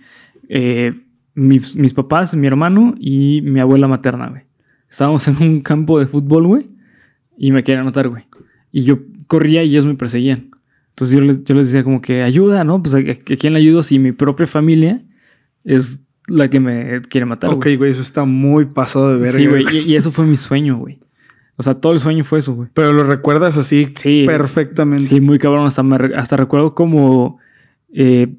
Eh, 0.49 0.95
mis, 1.35 1.77
mis 1.77 1.93
papás, 1.93 2.35
mi 2.35 2.47
hermano 2.47 2.95
y 2.99 3.43
mi 3.43 3.61
abuela 3.61 3.89
materna, 3.89 4.29
güey. 4.29 4.43
Estábamos 4.89 5.27
en 5.29 5.37
un 5.43 5.61
campo 5.61 5.99
de 5.99 6.07
fútbol, 6.07 6.47
güey. 6.47 6.71
Y 7.37 7.51
me 7.53 7.63
querían 7.65 7.85
matar, 7.85 8.09
güey. 8.09 8.25
Y 8.71 8.85
yo 8.85 9.01
corría 9.27 9.63
y 9.65 9.71
ellos 9.71 9.87
me 9.87 9.95
perseguían. 9.95 10.51
Entonces 10.91 11.17
yo 11.17 11.23
les, 11.25 11.43
yo 11.45 11.55
les 11.55 11.67
decía 11.69 11.83
como 11.85 12.01
que 12.01 12.23
ayuda, 12.23 12.65
¿no? 12.65 12.83
Pues 12.83 12.95
¿a, 12.95 12.99
a 12.99 13.37
quién 13.37 13.55
le 13.55 13.59
ayudo 13.59 13.83
si 13.83 13.99
mi 13.99 14.13
propia 14.13 14.47
familia 14.47 15.03
es 15.65 16.01
la 16.29 16.49
que 16.51 16.61
me 16.61 17.01
quiere 17.03 17.25
matar, 17.25 17.51
Ok, 17.51 17.65
güey? 17.65 17.77
güey, 17.77 17.91
eso 17.93 18.03
está 18.03 18.25
muy 18.25 18.67
pasado 18.67 19.13
de 19.13 19.19
verga. 19.19 19.39
Sí, 19.39 19.47
güey. 19.47 19.65
Y, 19.73 19.79
y 19.93 19.97
eso 19.97 20.13
fue 20.13 20.27
mi 20.27 20.37
sueño, 20.37 20.77
güey. 20.79 21.01
O 21.57 21.63
sea, 21.63 21.75
todo 21.75 21.93
el 21.93 22.01
sueño 22.01 22.25
fue 22.25 22.39
eso, 22.39 22.55
güey. 22.55 22.69
Pero 22.75 22.93
lo 22.93 23.05
recuerdas 23.05 23.59
así 23.59 23.93
Sí. 23.95 24.25
perfectamente. 24.27 25.07
Sí, 25.07 25.21
muy 25.21 25.39
cabrón. 25.39 25.67
Hasta, 25.67 25.83
me 25.83 25.97
hasta 26.17 26.37
recuerdo 26.37 26.75
como... 26.75 27.39
eh, 27.93 28.35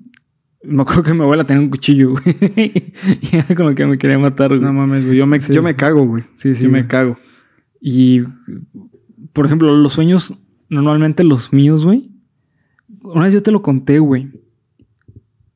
me 0.64 0.82
acuerdo 0.82 1.03
que 1.03 1.14
mi 1.14 1.22
abuela 1.22 1.43
tenía 1.43 1.61
un 1.61 1.70
cuchillo, 1.70 2.11
güey. 2.11 2.24
y 3.22 3.36
era 3.36 3.53
como 3.55 3.76
que 3.76 3.86
me 3.86 3.97
quería 3.97 4.18
matar, 4.18 4.49
güey. 4.49 4.61
No 4.61 4.72
mames, 4.74 5.05
güey. 5.05 5.18
Yo 5.18 5.28
me, 5.28 5.39
Sí. 5.41 5.53
yo 5.53 5.61
me 5.61 5.76
cago, 5.76 6.05
güey. 6.05 6.24
Sí, 6.38 6.55
Sí, 6.55 6.64
sí, 6.64 6.68
me 6.68 6.88
cago. 6.88 7.18
Y, 7.82 8.22
por 9.34 9.45
ejemplo, 9.45 9.76
los 9.76 9.93
sueños, 9.93 10.34
normalmente 10.70 11.24
los 11.24 11.51
míos, 11.53 11.86
güey. 11.86 12.09
Una 13.01 13.26
vez 13.26 13.34
yo 13.34 13.43
te 13.43 13.51
lo 13.51 13.61
conté, 13.61 13.99
güey. 13.99 14.30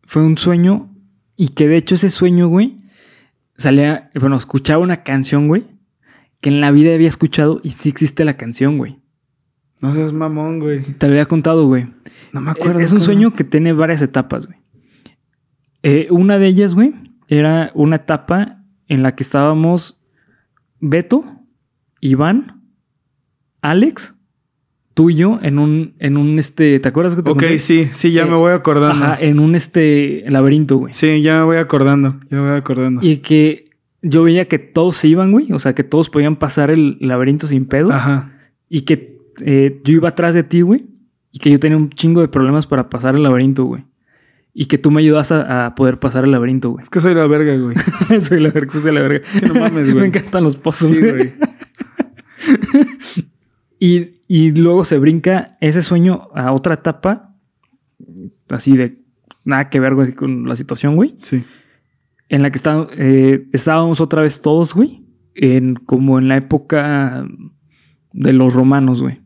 Fue 0.04 0.24
un 0.24 0.38
sueño 0.38 0.90
y 1.38 1.50
que 1.50 1.68
de 1.68 1.78
hecho 1.78 1.96
ese 1.96 2.10
sueño, 2.10 2.48
güey, 2.50 2.78
salía, 3.56 4.12
bueno, 4.20 4.36
escuchaba 4.36 4.84
una 4.84 5.04
canción, 5.04 5.48
güey, 5.48 5.66
que 6.42 6.50
en 6.50 6.62
la 6.62 6.72
vida 6.72 6.94
había 6.94 7.08
escuchado 7.08 7.60
y 7.64 7.72
sí 7.72 7.90
existe 7.90 8.26
la 8.26 8.38
canción, 8.38 8.78
güey. 8.78 9.00
No 9.82 9.94
seas 9.94 10.14
mamón, 10.14 10.60
güey. 10.60 10.82
Te 10.82 11.08
lo 11.08 11.14
había 11.14 11.26
contado, 11.26 11.68
güey. 11.68 11.88
No 12.34 12.42
me 12.42 12.52
acuerdo. 12.52 12.80
Es 12.80 12.94
un 12.94 13.02
sueño 13.02 13.34
que 13.36 13.44
tiene 13.44 13.74
varias 13.74 14.02
etapas, 14.02 14.48
güey. 14.48 14.58
Eh, 15.84 16.08
una 16.10 16.38
de 16.40 16.48
ellas, 16.48 16.74
güey, 16.74 16.94
era 17.28 17.72
una 17.76 17.98
etapa 17.98 18.64
en 18.88 19.04
la 19.04 19.16
que 19.16 19.24
estábamos 19.24 20.02
Beto, 20.80 21.24
Iván, 22.02 22.64
Alex, 23.62 24.16
tú 24.94 25.10
y 25.10 25.16
yo 25.16 25.40
en 25.42 25.60
un, 25.60 25.96
en 26.00 26.18
un 26.18 26.40
este, 26.40 26.80
¿te 26.80 26.88
acuerdas 26.90 27.16
que 27.16 27.22
te 27.22 27.32
Ok, 27.32 27.40
conté? 27.40 27.60
sí, 27.60 27.88
sí, 27.92 28.12
ya 28.12 28.24
Eh, 28.24 28.30
me 28.30 28.36
voy 28.36 28.52
acordando. 28.52 29.04
Ajá, 29.04 29.18
en 29.20 29.40
un 29.40 29.56
este 29.56 30.24
laberinto, 30.28 30.78
güey. 30.78 30.94
Sí, 30.94 31.22
ya 31.22 31.40
me 31.40 31.44
voy 31.46 31.58
acordando. 31.58 32.16
Ya 32.30 32.38
me 32.42 32.50
voy 32.50 32.58
acordando. 32.58 33.02
Y 33.04 33.18
que 33.18 33.67
yo 34.10 34.24
veía 34.24 34.48
que 34.48 34.60
todos 34.60 34.98
se 34.98 35.08
iban, 35.08 35.32
güey. 35.32 35.52
O 35.52 35.60
sea, 35.60 35.74
que 35.76 35.84
todos 35.84 36.10
podían 36.10 36.38
pasar 36.38 36.72
el 36.72 36.98
laberinto 37.00 37.48
sin 37.48 37.66
pedos. 37.66 37.94
Ajá. 37.94 38.32
Y 38.70 38.82
que 38.82 39.20
eh, 39.46 39.82
yo 39.84 39.94
iba 39.94 40.10
atrás 40.10 40.34
de 40.34 40.44
ti, 40.44 40.62
güey. 40.62 40.88
Y 41.32 41.40
que 41.40 41.52
yo 41.52 41.60
tenía 41.60 41.78
un 41.78 41.90
chingo 41.90 42.22
de 42.22 42.28
problemas 42.28 42.68
para 42.68 42.90
pasar 42.90 43.16
el 43.16 43.24
laberinto, 43.24 43.66
güey. 43.66 43.86
Y 44.54 44.66
que 44.66 44.78
tú 44.78 44.90
me 44.90 45.02
ayudas 45.02 45.32
a, 45.32 45.68
a 45.68 45.76
poder 45.76 46.00
pasar 46.00 46.24
el 46.24 46.32
laberinto, 46.32 46.72
güey. 46.72 46.84
Es 46.84 46.90
que 46.90 47.00
soy 47.00 47.14
la 47.14 47.28
verga, 47.28 47.56
güey. 47.56 47.76
soy 48.22 48.40
la 48.40 48.50
verga, 48.50 48.72
soy 48.72 48.94
la 48.94 49.02
verga. 49.02 49.22
que 49.40 49.46
no 49.46 49.54
mames, 49.56 49.92
güey. 49.92 49.96
me 50.02 50.08
encantan 50.08 50.44
los 50.44 50.56
pozos, 50.56 50.96
Sí, 50.96 51.02
güey. 51.02 51.34
Y, 53.80 54.22
y 54.28 54.52
luego 54.54 54.84
se 54.84 54.98
brinca 54.98 55.56
ese 55.62 55.84
sueño 55.84 56.30
a 56.34 56.52
otra 56.52 56.76
etapa. 56.76 57.36
Así 58.50 58.76
de 58.76 58.98
nada 59.44 59.70
que 59.70 59.80
ver, 59.80 59.94
güey, 59.94 60.14
con 60.14 60.48
la 60.48 60.56
situación, 60.56 60.96
güey. 60.96 61.16
Sí. 61.22 61.44
En 62.30 62.42
la 62.42 62.52
que 62.52 62.58
está- 62.58 62.88
eh, 62.98 63.48
estábamos 63.54 64.02
otra 64.02 64.22
vez 64.22 64.42
todos, 64.42 64.74
güey. 64.74 65.04
En, 65.36 65.76
como 65.76 66.18
en 66.20 66.28
la 66.28 66.38
época 66.38 67.26
de 68.14 68.34
los 68.34 68.54
romanos, 68.54 69.02
güey. 69.02 69.22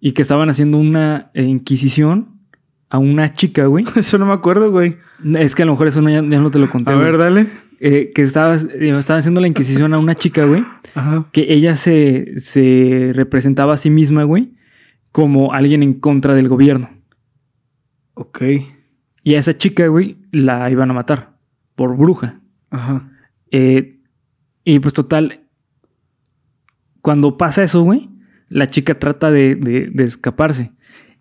Y 0.00 0.12
que 0.12 0.22
estaban 0.22 0.48
haciendo 0.50 0.78
una 0.78 1.30
inquisición 1.34 2.40
a 2.88 2.98
una 2.98 3.32
chica, 3.32 3.66
güey. 3.66 3.84
Eso 3.96 4.18
no 4.18 4.26
me 4.26 4.32
acuerdo, 4.32 4.70
güey. 4.70 4.96
Es 5.38 5.54
que 5.54 5.62
a 5.62 5.66
lo 5.66 5.72
mejor 5.72 5.88
eso 5.88 6.00
no, 6.00 6.08
ya, 6.08 6.16
ya 6.22 6.40
no 6.40 6.50
te 6.50 6.58
lo 6.58 6.70
conté. 6.70 6.92
A 6.92 6.94
güey. 6.94 7.06
ver, 7.06 7.18
dale. 7.18 7.46
Eh, 7.78 8.10
que 8.14 8.22
estaba, 8.22 8.56
eh, 8.56 8.90
estaba 8.90 9.18
haciendo 9.18 9.40
la 9.40 9.48
inquisición 9.48 9.92
a 9.94 9.98
una 9.98 10.14
chica, 10.14 10.44
güey. 10.46 10.64
Ajá. 10.94 11.26
Que 11.32 11.52
ella 11.52 11.76
se, 11.76 12.38
se 12.38 13.12
representaba 13.14 13.74
a 13.74 13.76
sí 13.76 13.90
misma, 13.90 14.24
güey. 14.24 14.54
Como 15.12 15.52
alguien 15.52 15.82
en 15.82 15.94
contra 15.94 16.34
del 16.34 16.48
gobierno. 16.48 16.88
Ok. 18.14 18.42
Y 19.24 19.34
a 19.34 19.38
esa 19.38 19.56
chica, 19.56 19.86
güey, 19.88 20.16
la 20.32 20.70
iban 20.70 20.90
a 20.90 20.94
matar. 20.94 21.29
Por 21.80 21.96
bruja. 21.96 22.38
Ajá. 22.70 23.10
Eh, 23.50 24.00
y 24.64 24.80
pues 24.80 24.92
total, 24.92 25.40
cuando 27.00 27.38
pasa 27.38 27.62
eso, 27.62 27.80
güey, 27.82 28.10
la 28.50 28.66
chica 28.66 28.98
trata 28.98 29.30
de, 29.30 29.54
de- 29.54 29.88
de 29.90 30.04
escaparse. 30.04 30.72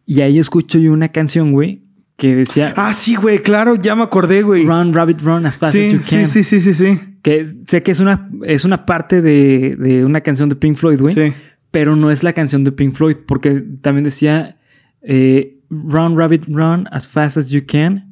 Y 0.06 0.20
ahí 0.20 0.38
escucho 0.38 0.78
yo 0.78 0.92
una 0.92 1.14
canción, 1.14 1.54
güey, 1.54 1.84
que 2.18 2.36
decía 2.36 2.74
Ah, 2.76 2.94
sí, 2.94 3.16
güey. 3.16 3.40
Claro, 3.42 3.76
ya 3.76 3.96
me 3.96 4.04
acordé, 4.04 4.42
güey. 4.42 4.66
Run, 4.66 4.94
Rabbit, 4.94 5.22
Run 5.22 5.46
as 5.46 5.58
fast 5.58 5.76
as 5.78 5.82
Sí, 5.82 5.92
you 5.94 6.04
sí, 6.04 6.16
can. 6.18 6.28
sí, 6.28 6.44
sí, 6.44 6.60
sí, 6.60 6.74
sí. 6.74 7.00
Que 7.22 7.56
sé 7.68 7.82
que 7.82 7.92
es 7.92 8.02
una, 8.02 8.30
es 8.44 8.66
una 8.66 8.86
parte 8.86 9.22
de, 9.22 9.78
de 9.78 10.04
una 10.04 10.20
canción 10.20 10.50
de 10.50 10.58
Pink 10.58 10.76
Floyd, 10.76 11.00
güey. 11.00 11.14
Sí. 11.16 11.34
Pero 11.72 11.96
no 11.96 12.12
es 12.12 12.22
la 12.24 12.34
canción 12.34 12.66
de 12.66 12.74
Pink 12.74 12.96
Floyd, 12.96 13.16
porque 13.26 13.64
también 13.82 14.04
decía 14.04 14.58
eh, 15.04 15.62
Run, 15.70 16.18
Rabbit, 16.18 16.44
Run 16.50 16.86
as 16.92 17.08
fast 17.08 17.38
as 17.38 17.50
you 17.50 17.62
can. 17.66 18.09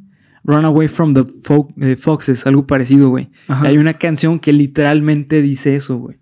Run 0.48 0.66
away 0.66 0.88
from 0.88 1.14
the 1.14 1.24
fo- 1.44 1.68
eh, 1.80 1.96
foxes, 1.98 2.48
algo 2.48 2.66
parecido, 2.66 3.10
güey. 3.10 3.30
Hay 3.50 3.78
una 3.78 3.96
canción 3.96 4.40
que 4.40 4.54
literalmente 4.54 5.42
dice 5.42 5.76
eso, 5.76 5.98
güey. 5.98 6.18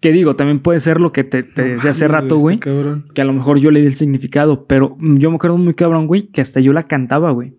Que 0.00 0.12
digo, 0.12 0.36
también 0.36 0.60
puede 0.60 0.78
ser 0.80 1.00
lo 1.00 1.12
que 1.12 1.24
te, 1.24 1.42
te 1.42 1.66
No 1.66 1.72
decía 1.74 1.90
hace 1.90 2.06
rato, 2.08 2.36
güey. 2.36 2.54
este 2.56 2.70
cabrón. 2.70 3.06
Que 3.14 3.20
a 3.22 3.24
lo 3.24 3.32
mejor 3.32 3.58
yo 3.58 3.70
le 3.70 3.80
di 3.80 3.86
el 3.86 3.94
significado, 3.94 4.66
pero 4.66 4.96
yo 5.00 5.28
me 5.30 5.36
acuerdo 5.36 5.58
muy 5.58 5.74
cabrón, 5.74 6.06
güey, 6.06 6.28
que 6.28 6.40
hasta 6.40 6.60
yo 6.60 6.72
la 6.72 6.82
cantaba, 6.84 7.32
güey. 7.32 7.54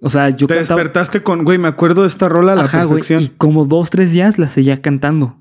O 0.00 0.10
sea, 0.10 0.28
yo 0.30 0.46
Te 0.46 0.54
cantaba. 0.56 0.80
despertaste 0.80 1.22
con, 1.22 1.44
güey, 1.44 1.56
me 1.58 1.68
acuerdo 1.68 2.02
de 2.02 2.08
esta 2.08 2.28
rola 2.28 2.52
a 2.52 2.56
la 2.56 2.62
Ajá, 2.62 2.84
güey. 2.84 3.00
perfección. 3.00 3.22
Y 3.22 3.28
como 3.28 3.64
dos, 3.64 3.90
tres 3.90 4.12
días 4.12 4.38
la 4.38 4.48
seguía 4.48 4.80
cantando. 4.82 5.40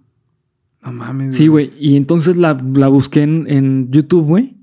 No 0.83 0.93
mames. 0.93 1.35
Sí, 1.35 1.47
güey. 1.47 1.73
Y 1.79 1.97
entonces 1.97 2.37
la, 2.37 2.57
la 2.75 2.87
busqué 2.87 3.23
en, 3.23 3.45
en 3.49 3.91
YouTube, 3.91 4.25
güey. 4.25 4.55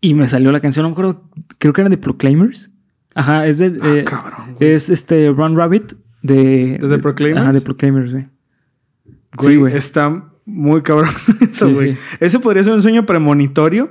Y 0.00 0.14
me 0.14 0.28
salió 0.28 0.52
la 0.52 0.60
canción, 0.60 0.82
no 0.84 0.90
me 0.90 0.92
acuerdo, 0.92 1.30
creo 1.58 1.72
que 1.72 1.80
era 1.80 1.88
de 1.90 1.96
Proclaimers. 1.96 2.70
Ajá, 3.16 3.46
es 3.46 3.58
de. 3.58 3.78
Ah, 3.82 3.88
eh, 3.96 4.04
cabrón. 4.04 4.54
güey. 4.58 4.70
es 4.72 4.88
este 4.90 5.28
Run 5.30 5.56
Rabbit 5.56 5.94
de. 6.22 6.78
¿De 6.80 6.88
The 6.88 6.98
Proclaimers? 6.98 7.42
Ajá, 7.42 7.52
de 7.52 7.60
Proclaimers, 7.62 8.12
güey. 8.12 8.28
Güey, 9.38 9.54
sí, 9.54 9.56
güey. 9.60 9.74
está 9.76 10.30
muy 10.44 10.82
cabrón 10.82 11.10
eso, 11.40 11.68
Sí, 11.68 11.74
güey. 11.74 11.92
sí. 11.94 11.98
Ese 12.20 12.38
podría 12.40 12.62
ser 12.62 12.72
un 12.74 12.82
sueño 12.82 13.04
premonitorio 13.06 13.90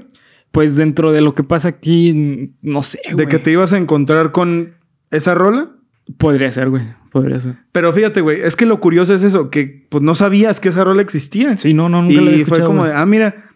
Pues 0.51 0.77
dentro 0.77 1.11
de 1.11 1.19
lo 1.21 1.33
que 1.33 1.43
pasa 1.43 1.67
aquí, 1.69 2.53
no 2.61 2.81
sé, 2.83 2.99
de 3.09 3.13
güey. 3.13 3.27
que 3.27 3.39
te 3.39 3.51
ibas 3.51 3.73
a 3.73 3.77
encontrar 3.77 4.31
con 4.31 4.75
esa 5.11 5.35
rola. 5.35 5.71
Podría 6.17 6.51
ser, 6.51 6.69
güey. 6.69 6.83
Podría 7.11 7.39
ser. 7.41 7.57
Pero 7.71 7.91
fíjate, 7.93 8.21
güey, 8.21 8.41
es 8.41 8.55
que 8.55 8.65
lo 8.65 8.79
curioso 8.79 9.13
es 9.15 9.23
eso, 9.23 9.49
que 9.49 9.87
pues 9.89 10.03
no 10.03 10.15
sabías 10.15 10.59
que 10.59 10.69
esa 10.69 10.83
rola 10.83 11.01
existía. 11.01 11.57
Sí, 11.57 11.73
no, 11.73 11.89
no, 11.89 12.01
nunca 12.03 12.21
la 12.21 12.29
había 12.29 12.41
y 12.41 12.45
fue 12.45 12.63
como 12.63 12.85
de, 12.85 12.93
ah, 12.93 13.05
mira, 13.05 13.51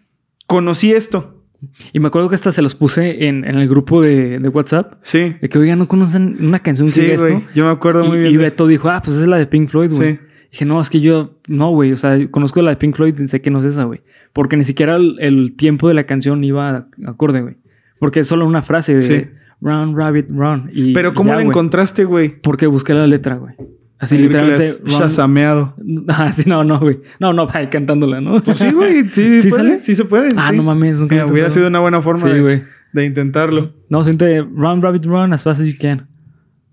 conocí 0.46 0.92
esto. 0.92 1.39
Y 1.92 2.00
me 2.00 2.08
acuerdo 2.08 2.28
que 2.28 2.34
hasta 2.34 2.52
se 2.52 2.62
los 2.62 2.74
puse 2.74 3.26
en, 3.26 3.44
en 3.44 3.56
el 3.56 3.68
grupo 3.68 4.00
de, 4.00 4.38
de 4.38 4.48
WhatsApp. 4.48 4.94
Sí. 5.02 5.36
De 5.40 5.48
que, 5.48 5.58
oigan, 5.58 5.78
¿no 5.78 5.88
conocen 5.88 6.36
una 6.40 6.58
canción 6.60 6.88
que 6.88 6.92
Sí, 6.92 7.00
diga 7.02 7.14
esto? 7.14 7.42
Yo 7.54 7.64
me 7.66 7.70
acuerdo 7.70 8.04
muy 8.04 8.18
bien. 8.18 8.32
y. 8.34 8.36
Beto 8.36 8.66
dijo, 8.66 8.88
ah, 8.88 9.02
pues 9.02 9.16
esa 9.16 9.24
es 9.24 9.28
la 9.28 9.38
de 9.38 9.46
Pink 9.46 9.68
Floyd, 9.68 9.90
güey. 9.94 10.12
Sí. 10.14 10.18
Dije, 10.52 10.64
no, 10.64 10.80
es 10.80 10.90
que 10.90 11.00
yo, 11.00 11.38
no, 11.46 11.70
güey, 11.70 11.92
o 11.92 11.96
sea, 11.96 12.18
conozco 12.30 12.60
la 12.62 12.70
de 12.70 12.76
Pink 12.76 12.96
Floyd 12.96 13.18
y 13.20 13.28
sé 13.28 13.40
que 13.40 13.50
no 13.50 13.60
es 13.60 13.66
esa, 13.66 13.84
güey. 13.84 14.00
Porque 14.32 14.56
ni 14.56 14.64
siquiera 14.64 14.96
el, 14.96 15.16
el 15.20 15.54
tiempo 15.56 15.86
de 15.88 15.94
la 15.94 16.04
canción 16.04 16.42
iba 16.42 16.88
acorde, 17.06 17.40
güey. 17.42 17.56
Porque 17.98 18.20
es 18.20 18.26
solo 18.26 18.46
una 18.46 18.62
frase 18.62 18.94
de 18.94 19.02
Sí. 19.02 19.26
Run, 19.60 19.94
Rabbit, 19.96 20.30
Run. 20.30 20.70
Y, 20.72 20.92
Pero 20.94 21.10
y 21.10 21.14
¿cómo 21.14 21.30
ya, 21.30 21.36
la 21.36 21.42
encontraste, 21.42 22.04
güey? 22.04 22.40
Porque 22.40 22.66
busqué 22.66 22.94
la 22.94 23.06
letra, 23.06 23.36
güey. 23.36 23.54
Así 24.00 24.16
Ahí 24.16 24.22
literalmente. 24.22 24.78
shazameado. 24.86 25.74
Ah, 26.08 26.32
sí, 26.32 26.44
no, 26.46 26.64
no, 26.64 26.80
güey. 26.80 27.00
No, 27.18 27.32
no, 27.34 27.46
ahí 27.52 27.66
cantándola, 27.68 28.20
¿no? 28.20 28.42
Pues 28.42 28.58
sí, 28.58 28.70
güey. 28.72 29.04
Sí, 29.12 29.42
¿Sí 29.42 29.50
puede, 29.50 29.62
sale? 29.62 29.80
Sí 29.82 29.94
se 29.94 30.04
puede. 30.06 30.28
Ah, 30.36 30.48
sí. 30.50 30.56
no 30.56 30.62
mames. 30.62 31.00
nunca 31.00 31.14
Mira, 31.16 31.26
hubiera 31.26 31.50
sido 31.50 31.68
una 31.68 31.80
buena 31.80 32.00
forma 32.00 32.22
Sí, 32.22 32.38
de, 32.92 33.04
intentarlo. 33.04 33.74
No, 33.90 34.02
siente 34.02 34.40
Run, 34.40 34.80
Rabbit, 34.80 35.04
Run 35.04 35.32
as 35.34 35.44
fast 35.44 35.60
as 35.60 35.66
you 35.66 35.74
can. 35.78 36.08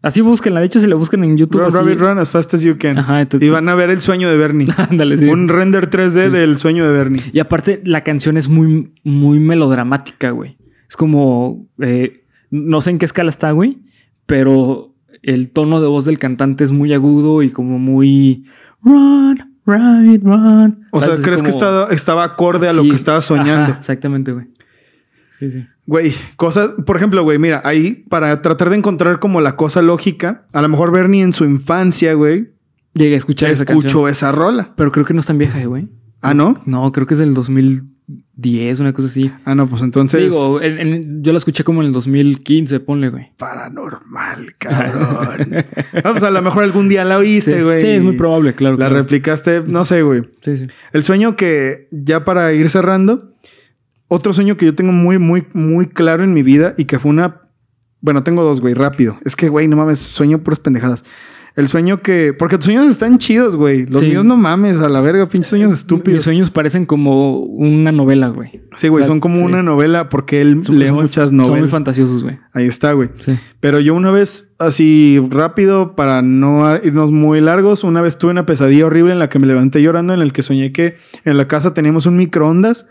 Así 0.02 0.22
búsquenla. 0.22 0.62
De 0.62 0.68
hecho, 0.68 0.80
si 0.80 0.88
la 0.88 0.96
buscan 0.96 1.24
en 1.26 1.38
YouTube. 1.38 1.60
Run, 1.60 1.68
así- 1.68 1.78
Rabbit, 1.78 2.00
run 2.00 2.18
as 2.20 2.30
fast 2.30 2.54
as 2.54 2.62
you 2.62 2.78
can. 2.78 2.98
Ajá, 2.98 3.28
y 3.40 3.50
van 3.50 3.68
a 3.68 3.76
ver 3.76 3.90
el 3.90 4.02
sueño 4.02 4.30
de 4.30 4.38
Bernie. 4.38 4.68
Ándale, 4.78 5.18
sí. 5.18 5.26
Un 5.26 5.50
render 5.50 5.90
3D 5.90 6.30
del 6.30 6.58
sueño 6.58 6.88
de 6.88 6.94
Bernie. 6.94 7.22
Y 7.34 7.40
aparte, 7.40 7.82
la 7.84 8.06
canción 8.06 8.38
es 8.38 8.48
muy, 8.48 8.94
muy 9.04 9.40
melodramática, 9.40 10.30
güey. 10.32 10.58
Es 10.88 10.96
como. 10.96 11.68
eh, 11.82 12.24
no 12.52 12.80
sé 12.80 12.92
en 12.92 13.00
qué 13.00 13.06
escala 13.06 13.30
está, 13.30 13.52
güey. 13.52 13.80
Pero 14.26 14.94
el 15.24 15.50
tono 15.50 15.82
de 15.82 15.88
voz 15.88 16.06
del 16.06 16.20
cantante 16.20 16.64
es 16.64 16.72
muy 16.72 16.94
agudo 16.94 17.44
y 17.44 17.50
como 17.52 17.80
muy. 17.80 18.46
Run, 18.84 19.58
rabbit, 19.66 20.24
run. 20.24 20.88
O 20.92 21.02
sea, 21.02 21.18
¿crees 21.22 21.42
que 21.42 21.50
estaba, 21.50 21.90
estaba 21.92 22.24
acorde 22.24 22.68
a 22.70 22.74
lo 22.74 22.84
que 22.84 22.96
estaba 22.96 23.22
soñando? 23.22 23.72
ajá, 23.72 23.80
exactamente, 23.80 24.32
güey. 24.32 24.48
Sí, 25.40 25.52
sí. 25.52 25.66
Güey, 25.86 26.14
cosas, 26.36 26.72
por 26.86 26.98
ejemplo, 26.98 27.24
güey, 27.24 27.38
mira, 27.40 27.62
ahí 27.64 28.06
para 28.10 28.42
tratar 28.42 28.70
de 28.70 28.78
encontrar 28.78 29.20
como 29.20 29.40
la 29.40 29.56
cosa 29.56 29.82
lógica, 29.82 30.46
a 30.52 30.62
lo 30.62 30.68
mejor 30.70 30.92
Bernie 30.92 31.22
en 31.22 31.34
su 31.34 31.46
infancia, 31.46 32.14
güey, 32.14 32.50
Llegué 32.94 33.14
a 33.14 33.18
escuchar 33.18 33.52
esa 33.52 33.64
escuchó 33.64 33.82
canción. 34.04 34.10
esa 34.10 34.32
rola. 34.32 34.74
Pero 34.76 34.92
creo 34.92 35.06
que 35.06 35.14
no 35.14 35.20
es 35.20 35.28
tan 35.28 35.38
vieja, 35.38 35.64
güey. 35.66 35.88
Ah, 36.22 36.34
¿no? 36.34 36.62
No, 36.66 36.92
creo 36.92 37.06
que 37.06 37.14
es 37.14 37.20
del 37.20 37.36
2010, 38.08 38.80
una 38.80 38.94
cosa 38.94 39.08
así. 39.08 39.32
Ah, 39.46 39.54
no, 39.54 39.68
pues 39.68 39.82
entonces. 39.82 40.32
Digo, 40.32 40.62
en- 40.62 40.80
en- 40.94 41.24
yo 41.24 41.34
la 41.34 41.38
escuché 41.38 41.64
como 41.64 41.82
en 41.82 41.88
el 41.88 41.94
2015, 41.94 42.80
ponle, 42.80 43.10
güey. 43.10 43.32
Paranormal, 43.38 44.56
cabrón. 44.60 45.66
pues 46.04 46.24
a 46.24 46.32
lo 46.32 46.42
mejor 46.42 46.64
algún 46.64 46.88
día 46.90 47.04
la 47.04 47.18
oíste, 47.18 47.58
Sí, 47.58 47.62
güey. 47.64 47.82
sí, 47.82 47.88
es 47.88 48.04
muy 48.04 48.16
probable, 48.16 48.56
claro. 48.56 48.78
La 48.78 48.86
claro. 48.86 48.96
replicaste, 49.02 49.62
no 49.66 49.84
sé, 49.86 50.02
güey. 50.04 50.24
Sí, 50.42 50.56
sí. 50.58 50.68
El 50.94 51.04
sueño 51.04 51.36
que, 51.36 51.88
ya 51.92 52.24
para 52.24 52.54
ir 52.54 52.70
cerrando, 52.70 53.34
otro 54.08 54.32
sueño 54.32 54.56
que 54.56 54.66
yo 54.66 54.74
tengo 54.76 54.94
muy, 54.94 55.20
muy, 55.20 55.46
muy 55.54 55.86
claro 55.86 56.24
en 56.24 56.34
mi 56.34 56.44
vida 56.44 56.74
y 56.78 56.86
que 56.86 57.00
fue 57.00 57.10
una. 57.12 57.42
Bueno, 58.00 58.24
tengo 58.24 58.44
dos, 58.44 58.62
güey, 58.62 58.74
rápido. 58.74 59.18
Es 59.26 59.36
que, 59.36 59.50
güey, 59.50 59.68
no 59.68 59.76
mames, 59.76 60.00
sueño 60.00 60.40
puras 60.44 60.60
pendejadas. 60.60 61.04
El 61.58 61.68
sueño 61.68 61.98
que. 61.98 62.34
Porque 62.34 62.56
tus 62.58 62.66
sueños 62.66 62.86
están 62.86 63.18
chidos, 63.18 63.56
güey. 63.56 63.86
Los 63.88 64.02
Sí. 64.02 64.08
míos 64.08 64.24
no 64.24 64.38
mames, 64.38 64.78
a 64.80 64.88
la 64.88 65.02
verga, 65.02 65.28
pinches 65.28 65.50
sueños 65.50 65.72
estúpidos. 65.72 66.18
Mis 66.20 66.24
sueños 66.24 66.52
parecen 66.52 66.86
como 66.86 67.40
una 67.40 67.92
novela, 67.92 68.30
güey. 68.30 68.62
Sí, 68.76 68.88
güey, 68.88 69.02
O 69.02 69.04
sea, 69.04 69.08
son 69.08 69.20
como 69.20 69.38
sí. 69.40 69.44
una 69.44 69.64
novela 69.64 70.08
porque 70.08 70.40
él 70.40 70.64
Son- 70.64 70.78
lee 70.80 70.88
son 70.88 70.96
muchas 71.02 71.30
Son 71.30 71.38
muy 71.40 71.48
novelas. 71.48 71.70
fantasiosos, 71.72 72.24
güey. 72.24 72.38
Ahí 72.54 72.68
está, 72.68 72.94
güey. 72.94 73.10
Sí. 73.20 73.38
Pero 73.60 73.80
yo 73.80 73.96
una 73.96 74.12
vez, 74.12 74.54
así 74.60 75.20
rápido, 75.32 75.96
para 75.96 76.22
no 76.22 76.76
irnos 76.84 77.12
muy 77.12 77.42
largos, 77.42 77.84
una 77.84 78.02
vez 78.02 78.18
tuve 78.20 78.30
una 78.32 78.46
pesadilla 78.46 78.86
horrible 78.86 79.14
en 79.14 79.20
la 79.20 79.28
que 79.28 79.40
me 79.40 79.48
levanté 79.48 79.82
llorando, 79.82 80.14
en 80.14 80.22
el 80.22 80.32
que 80.34 80.44
soñé 80.44 80.72
que 80.72 80.98
en 81.26 81.38
la 81.38 81.48
casa 81.48 81.74
teníamos 81.74 82.06
un 82.06 82.18
microondas, 82.18 82.88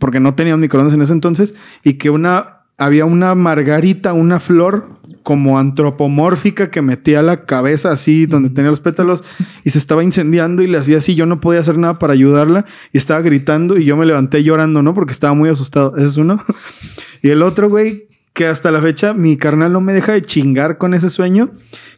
porque 0.00 0.18
no 0.18 0.34
tenía 0.34 0.56
un 0.56 0.60
microondas 0.60 0.92
en 0.94 1.02
ese 1.02 1.12
entonces, 1.12 1.54
y 1.84 1.94
que 1.94 2.10
una 2.10 2.55
había 2.78 3.04
una 3.04 3.34
margarita, 3.34 4.12
una 4.12 4.40
flor 4.40 4.96
como 5.22 5.58
antropomórfica 5.58 6.70
que 6.70 6.82
metía 6.82 7.22
la 7.22 7.44
cabeza 7.46 7.90
así, 7.90 8.26
donde 8.26 8.50
tenía 8.50 8.70
los 8.70 8.80
pétalos, 8.80 9.24
y 9.64 9.70
se 9.70 9.78
estaba 9.78 10.04
incendiando 10.04 10.62
y 10.62 10.66
le 10.66 10.78
hacía 10.78 10.98
así. 10.98 11.14
Yo 11.14 11.26
no 11.26 11.40
podía 11.40 11.60
hacer 11.60 11.78
nada 11.78 11.98
para 11.98 12.12
ayudarla 12.12 12.66
y 12.92 12.98
estaba 12.98 13.22
gritando 13.22 13.78
y 13.78 13.84
yo 13.84 13.96
me 13.96 14.06
levanté 14.06 14.42
llorando, 14.44 14.82
¿no? 14.82 14.94
Porque 14.94 15.12
estaba 15.12 15.34
muy 15.34 15.48
asustado. 15.48 15.96
Ese 15.96 16.06
es 16.06 16.16
uno. 16.16 16.44
y 17.22 17.30
el 17.30 17.42
otro, 17.42 17.68
güey, 17.68 18.08
que 18.34 18.46
hasta 18.46 18.70
la 18.70 18.82
fecha 18.82 19.14
mi 19.14 19.36
carnal 19.38 19.72
no 19.72 19.80
me 19.80 19.94
deja 19.94 20.12
de 20.12 20.22
chingar 20.22 20.76
con 20.76 20.92
ese 20.92 21.08
sueño, 21.08 21.52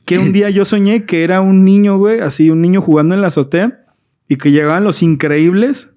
que 0.04 0.18
un 0.18 0.32
día 0.32 0.48
yo 0.50 0.64
soñé 0.64 1.04
que 1.04 1.24
era 1.24 1.40
un 1.40 1.64
niño, 1.64 1.98
güey, 1.98 2.20
así, 2.20 2.48
un 2.50 2.62
niño 2.62 2.80
jugando 2.80 3.14
en 3.14 3.20
la 3.20 3.26
azotea 3.26 3.84
y 4.28 4.36
que 4.36 4.52
llegaban 4.52 4.84
los 4.84 5.02
increíbles 5.02 5.90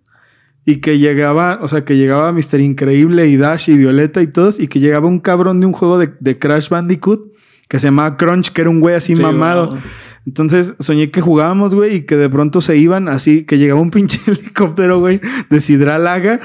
y 0.66 0.78
que 0.82 1.00
llegaba, 1.00 1.60
o 1.62 1.68
sea, 1.68 1.84
que 1.86 1.98
llegaba 1.98 2.32
Mr. 2.32 2.60
Increíble 2.60 3.28
y 3.28 3.38
Dash 3.38 3.70
y 3.70 3.78
Violeta 3.78 4.22
y 4.22 4.28
todos 4.28 4.60
y 4.60 4.68
que 4.68 4.80
llegaba 4.80 5.08
un 5.08 5.20
cabrón 5.20 5.60
de 5.60 5.66
un 5.66 5.74
juego 5.74 5.98
de, 5.98 6.12
de 6.20 6.38
Crash 6.38 6.70
Bandicoot 6.70 7.32
que 7.68 7.80
se 7.80 7.88
llamaba 7.88 8.18
Crunch, 8.18 8.52
que 8.52 8.62
era 8.62 8.70
un 8.70 8.80
güey 8.80 8.96
así 8.96 9.16
Sí, 9.16 9.22
mamado. 9.22 9.70
wow. 9.72 9.80
Entonces 10.28 10.76
soñé 10.80 11.10
que 11.10 11.20
jugábamos, 11.22 11.74
güey, 11.74 11.96
y 11.96 12.02
que 12.06 12.16
de 12.16 12.30
pronto 12.30 12.62
se 12.62 12.78
iban 12.78 13.08
así, 13.08 13.44
que 13.44 13.58
llegaba 13.58 13.82
un 13.82 13.90
pinche 13.92 14.20
helicóptero, 14.28 15.00
güey, 15.00 15.20
de 15.50 15.60
Sidralaga. 15.60 16.40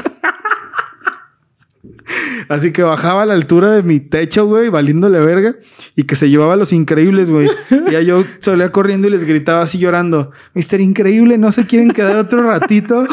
Así 2.49 2.73
que 2.73 2.83
bajaba 2.83 3.23
a 3.23 3.27
la 3.27 3.35
altura 3.35 3.73
de 3.73 3.83
mi 3.83 3.99
techo, 4.01 4.47
güey, 4.47 4.69
valiéndole 4.69 5.19
verga, 5.21 5.57
y 5.97 6.05
que 6.05 6.15
se 6.15 6.31
llevaba 6.31 6.53
a 6.53 6.57
los 6.57 6.73
increíbles, 6.73 7.31
güey. 7.31 7.49
Ya 7.91 8.01
yo 8.01 8.25
salía 8.39 8.71
corriendo 8.71 9.09
y 9.09 9.11
les 9.11 9.25
gritaba 9.25 9.63
así 9.63 9.79
llorando, 9.79 10.31
Mister 10.55 10.81
Increíble, 10.81 11.39
¿no 11.39 11.51
se 11.53 11.67
quieren 11.67 11.91
quedar 11.91 12.17
otro 12.17 12.43
ratito? 12.49 13.07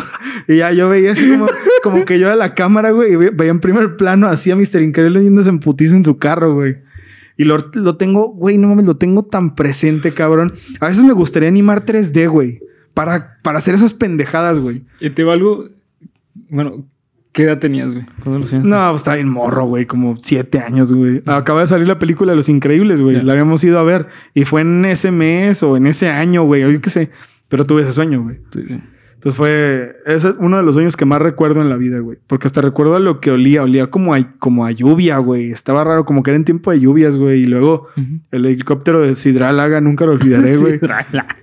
Y 0.47 0.57
ya 0.57 0.71
yo 0.71 0.89
veía 0.89 1.13
así 1.13 1.37
como, 1.83 2.05
que 2.05 2.19
yo 2.19 2.27
era 2.27 2.35
la 2.35 2.53
cámara, 2.53 2.91
güey, 2.91 3.13
y 3.13 3.15
ve- 3.15 3.31
veía 3.33 3.51
en 3.51 3.59
primer 3.59 3.95
plano 3.95 4.27
así 4.27 4.51
a 4.51 4.55
Mister 4.55 4.81
Increíble 4.81 5.23
yéndose 5.23 5.49
en 5.49 5.59
putiza 5.59 5.95
en 5.95 6.05
su 6.05 6.17
carro, 6.17 6.53
güey. 6.53 6.77
Y 7.35 7.45
lo, 7.45 7.57
lo 7.73 7.97
tengo, 7.97 8.27
güey, 8.29 8.59
no 8.59 8.67
mames, 8.67 8.85
lo 8.85 8.95
tengo 8.97 9.23
tan 9.25 9.55
presente, 9.55 10.11
cabrón. 10.11 10.53
A 10.79 10.87
veces 10.89 11.03
me 11.03 11.13
gustaría 11.13 11.49
animar 11.49 11.83
3D, 11.83 12.29
güey. 12.29 12.59
Para, 12.93 13.39
para 13.41 13.57
hacer 13.57 13.73
esas 13.73 13.91
pendejadas, 13.93 14.59
güey. 14.59 14.83
Y 14.99 15.09
te 15.09 15.23
valgo. 15.23 15.67
Bueno, 16.49 16.85
¿qué 17.33 17.43
edad 17.43 17.57
tenías, 17.57 17.91
güey? 17.91 18.05
¿Cuándo 18.21 18.39
lo 18.39 18.47
soñaste? 18.47 18.69
No, 18.69 18.89
pues 18.89 19.01
estaba 19.01 19.15
bien 19.15 19.29
morro, 19.29 19.65
güey, 19.65 19.85
como 19.85 20.15
siete 20.21 20.59
años, 20.59 20.93
güey. 20.93 21.21
Acaba 21.25 21.61
de 21.61 21.67
salir 21.67 21.87
la 21.87 21.99
película 21.99 22.31
de 22.31 22.37
Los 22.37 22.47
Increíbles, 22.47 23.01
güey. 23.01 23.21
La 23.21 23.33
habíamos 23.33 23.63
ido 23.63 23.79
a 23.79 23.83
ver. 23.83 24.07
Y 24.33 24.45
fue 24.45 24.61
en 24.61 24.85
ese 24.85 25.11
mes 25.11 25.61
o 25.63 25.75
en 25.75 25.87
ese 25.87 26.09
año, 26.09 26.43
güey. 26.43 26.63
O 26.63 26.69
yo 26.69 26.79
qué 26.79 26.89
sé. 26.89 27.09
Pero 27.49 27.65
tuve 27.65 27.81
ese 27.81 27.91
sueño, 27.91 28.23
güey. 28.23 28.37
Sí, 28.51 28.65
sí. 28.67 28.79
Entonces 29.23 29.37
fue... 29.37 29.95
Ese 30.05 30.29
es 30.29 30.35
uno 30.37 30.57
de 30.57 30.63
los 30.63 30.73
sueños 30.73 30.97
que 30.97 31.05
más 31.05 31.21
recuerdo 31.21 31.61
en 31.61 31.69
la 31.69 31.77
vida, 31.77 31.99
güey. 31.99 32.17
Porque 32.27 32.47
hasta 32.47 32.59
recuerdo 32.59 32.97
a 32.97 32.99
lo 32.99 33.21
que 33.21 33.31
olía. 33.31 33.63
Olía 33.63 33.87
como 33.87 34.13
a, 34.13 34.21
como 34.37 34.65
a 34.65 34.71
lluvia, 34.71 35.17
güey. 35.19 35.49
Estaba 35.49 35.85
raro. 35.85 36.03
Como 36.03 36.23
que 36.23 36.31
era 36.31 36.35
en 36.35 36.43
tiempo 36.43 36.71
de 36.71 36.81
lluvias, 36.81 37.15
güey. 37.15 37.43
Y 37.43 37.45
luego 37.45 37.87
el 38.31 38.45
helicóptero 38.45 38.99
de 38.99 39.15
Sidralaga. 39.15 39.79
Nunca 39.79 40.05
lo 40.05 40.11
olvidaré, 40.11 40.57
güey. 40.57 40.77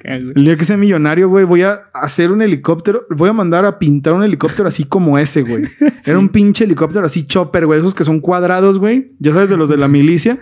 El 0.04 0.34
día 0.34 0.56
que 0.56 0.64
sea 0.66 0.76
millonario, 0.76 1.30
güey, 1.30 1.46
voy 1.46 1.62
a 1.62 1.84
hacer 1.94 2.30
un 2.32 2.42
helicóptero. 2.42 3.06
Voy 3.08 3.30
a 3.30 3.32
mandar 3.32 3.64
a 3.64 3.78
pintar 3.78 4.12
un 4.12 4.24
helicóptero 4.24 4.68
así 4.68 4.84
como 4.84 5.18
ese, 5.18 5.40
güey. 5.40 5.64
Era 6.04 6.18
un 6.18 6.28
pinche 6.28 6.64
helicóptero 6.64 7.06
así 7.06 7.26
chopper, 7.26 7.64
güey. 7.64 7.80
Esos 7.80 7.94
que 7.94 8.04
son 8.04 8.20
cuadrados, 8.20 8.78
güey. 8.78 9.12
Ya 9.20 9.32
sabes, 9.32 9.48
de 9.48 9.56
los 9.56 9.70
de 9.70 9.78
la 9.78 9.88
milicia. 9.88 10.38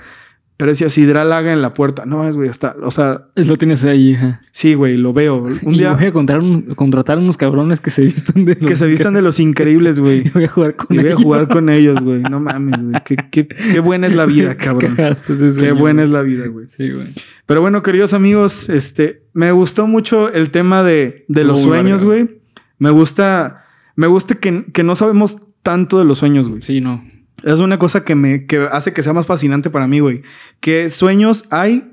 Pero 0.59 0.73
decía 0.73 0.91
Sidralaga 0.91 1.53
en 1.53 1.63
la 1.63 1.73
puerta. 1.73 2.05
No, 2.05 2.29
es, 2.29 2.35
güey, 2.35 2.49
está. 2.51 2.75
O 2.83 2.91
sea, 2.91 3.29
Lo 3.37 3.55
tienes 3.57 3.85
ahí, 3.85 4.15
ajá. 4.15 4.41
sí, 4.51 4.75
güey, 4.75 4.97
lo 4.97 5.13
veo. 5.13 5.37
Un 5.65 5.75
y 5.75 5.79
día 5.79 5.93
voy 5.95 6.07
a 6.07 6.13
contratar, 6.13 6.43
un- 6.43 6.63
contratar 6.75 7.17
unos 7.19 7.37
cabrones 7.37 7.81
que 7.81 7.91
se 7.91 8.03
vistan 8.03 8.45
de 8.45 8.57
los 8.57 8.69
que 8.69 8.75
se 8.77 8.87
vistan 8.89 9.15
de 9.15 9.23
los 9.23 9.39
increíbles, 9.41 10.01
güey. 10.01 10.29
Voy 10.35 10.45
a 10.45 10.49
jugar 10.49 10.75
con 10.75 10.97
Y 10.97 10.99
voy 10.99 11.07
a 11.07 11.11
ellos. 11.11 11.23
jugar 11.23 11.49
con 11.49 11.69
ellos, 11.71 12.01
güey. 12.01 12.23
No 12.23 12.41
mames, 12.41 12.83
güey. 12.83 13.01
Qué, 13.05 13.17
qué, 13.31 13.47
qué 13.47 13.79
buena 13.79 14.09
es 14.09 14.17
la 14.17 14.27
vida, 14.27 14.57
cabrón. 14.57 14.97
Qué 14.97 15.15
sueño, 15.17 15.77
buena 15.77 16.03
es 16.03 16.11
la 16.11 16.23
vida, 16.23 16.49
güey. 16.49 16.67
Sí, 16.69 16.91
güey. 16.91 17.07
Pero 17.47 17.61
bueno, 17.61 17.83
queridos 17.85 18.13
amigos, 18.13 18.69
este, 18.69 19.23
me 19.35 19.53
gustó 19.53 19.87
mucho 19.87 20.29
el 20.33 20.51
tema 20.51 20.83
de, 20.83 21.25
de 21.29 21.45
los 21.45 21.61
Muy 21.65 21.69
sueños, 21.69 22.03
güey. 22.03 22.41
Me 22.81 22.91
gusta, 22.91 23.65
me 23.95 24.09
gusta 24.09 24.35
que, 24.35 24.65
que 24.73 24.83
no 24.83 24.97
sabemos 24.97 25.39
tanto 25.63 26.01
de 26.01 26.05
los 26.05 26.19
sueños, 26.19 26.49
güey. 26.49 26.63
Sí, 26.63 26.81
no. 26.81 27.05
Es 27.43 27.61
una 27.61 27.78
cosa 27.78 28.05
que 28.05 28.14
me 28.14 28.47
que 28.47 28.59
hace 28.70 28.93
que 28.93 29.03
sea 29.03 29.12
más 29.12 29.26
fascinante 29.26 29.70
para 29.70 29.86
mí, 29.86 30.01
güey. 30.01 30.22
Que 30.61 30.91
sueños 30.91 31.45
hay 31.51 31.93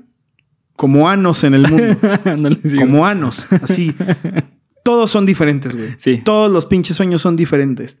como 0.74 1.08
anos 1.08 1.44
en 1.44 1.54
el 1.54 1.62
mundo. 1.70 1.98
Como 2.78 3.06
anos, 3.06 3.46
así. 3.62 3.94
Todos 4.84 5.10
son 5.10 5.26
diferentes, 5.26 5.74
güey. 5.74 5.94
Sí. 5.98 6.20
Todos 6.24 6.50
los 6.50 6.66
pinches 6.66 6.96
sueños 6.96 7.22
son 7.22 7.36
diferentes. 7.36 7.98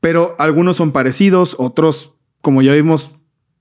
Pero 0.00 0.36
algunos 0.38 0.76
son 0.76 0.92
parecidos, 0.92 1.56
otros, 1.58 2.14
como 2.40 2.62
ya 2.62 2.74
vimos, 2.74 3.12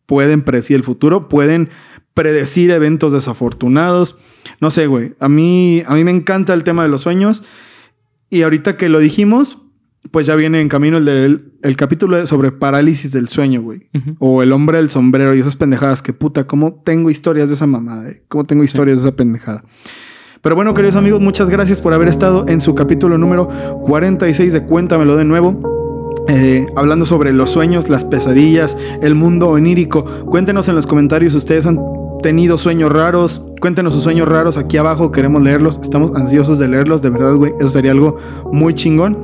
pueden 0.06 0.42
predecir 0.42 0.76
el 0.76 0.84
futuro, 0.84 1.28
pueden 1.28 1.70
predecir 2.14 2.72
eventos 2.72 3.14
desafortunados. 3.14 4.18
No 4.60 4.72
sé, 4.72 4.88
güey. 4.88 5.14
A 5.20 5.30
mí, 5.30 5.84
a 5.86 5.94
mí 5.94 6.04
me 6.04 6.12
encanta 6.12 6.54
el 6.54 6.64
tema 6.64 6.84
de 6.84 6.90
los 6.90 7.02
sueños. 7.02 7.44
Y 8.30 8.42
ahorita 8.42 8.78
que 8.78 8.90
lo 8.90 9.00
dijimos, 9.00 9.60
pues 10.12 10.28
ya 10.28 10.36
viene 10.36 10.62
en 10.62 10.70
camino 10.70 10.98
el, 10.98 11.06
del 11.06 11.54
el 11.62 11.76
capítulo 11.76 12.26
sobre 12.26 12.52
parálisis 12.52 13.12
del 13.12 13.28
sueño, 13.28 13.62
güey. 13.62 13.90
O 14.20 14.44
el 14.44 14.52
hombre 14.52 14.78
del 14.78 14.90
sombrero 14.90 15.36
y 15.36 15.40
esas 15.40 15.56
pendejadas 15.56 16.02
que 16.02 16.14
puta, 16.14 16.46
¿cómo 16.46 16.82
tengo 16.84 17.10
historias 17.10 17.50
de 17.50 17.56
esa 17.56 17.68
mamada? 17.68 18.10
eh? 18.10 18.24
¿Cómo 18.28 18.46
tengo 18.46 18.64
historias 18.64 19.02
de 19.02 19.08
esa 19.08 19.16
pendejada? 19.16 19.64
Pero 20.42 20.56
bueno, 20.56 20.74
queridos 20.74 20.96
amigos, 20.96 21.22
muchas 21.22 21.50
gracias 21.50 21.82
por 21.82 21.94
haber 21.94 22.08
estado 22.08 22.46
en 22.48 22.62
su 22.62 22.76
capítulo 22.76 23.18
número 23.18 23.50
46 23.84 24.54
de 24.54 24.64
Cuéntamelo 24.66 25.16
de 25.16 25.26
nuevo. 25.26 26.16
Eh, 26.30 26.66
hablando 26.76 27.06
sobre 27.06 27.32
los 27.32 27.50
sueños, 27.50 27.90
las 27.90 28.06
pesadillas, 28.06 28.78
el 29.02 29.16
mundo 29.16 29.50
onírico. 29.50 30.06
Cuéntenos 30.26 30.68
en 30.68 30.76
los 30.76 30.86
comentarios, 30.86 31.34
¿ustedes 31.36 31.66
han 31.66 31.80
tenido 32.22 32.58
sueños 32.58 32.92
raros, 32.92 33.42
cuéntenos 33.60 33.94
sus 33.94 34.04
sueños 34.04 34.28
raros 34.28 34.58
aquí 34.58 34.78
abajo, 34.78 35.12
queremos 35.12 35.42
leerlos, 35.42 35.80
estamos 35.82 36.12
ansiosos 36.16 36.60
de 36.60 36.68
leerlos, 36.68 37.02
de 37.02 37.10
verdad, 37.10 37.36
güey, 37.36 37.54
eso 37.60 37.70
sería 37.70 37.92
algo 37.92 38.18
muy 38.52 38.74
chingón. 38.74 39.20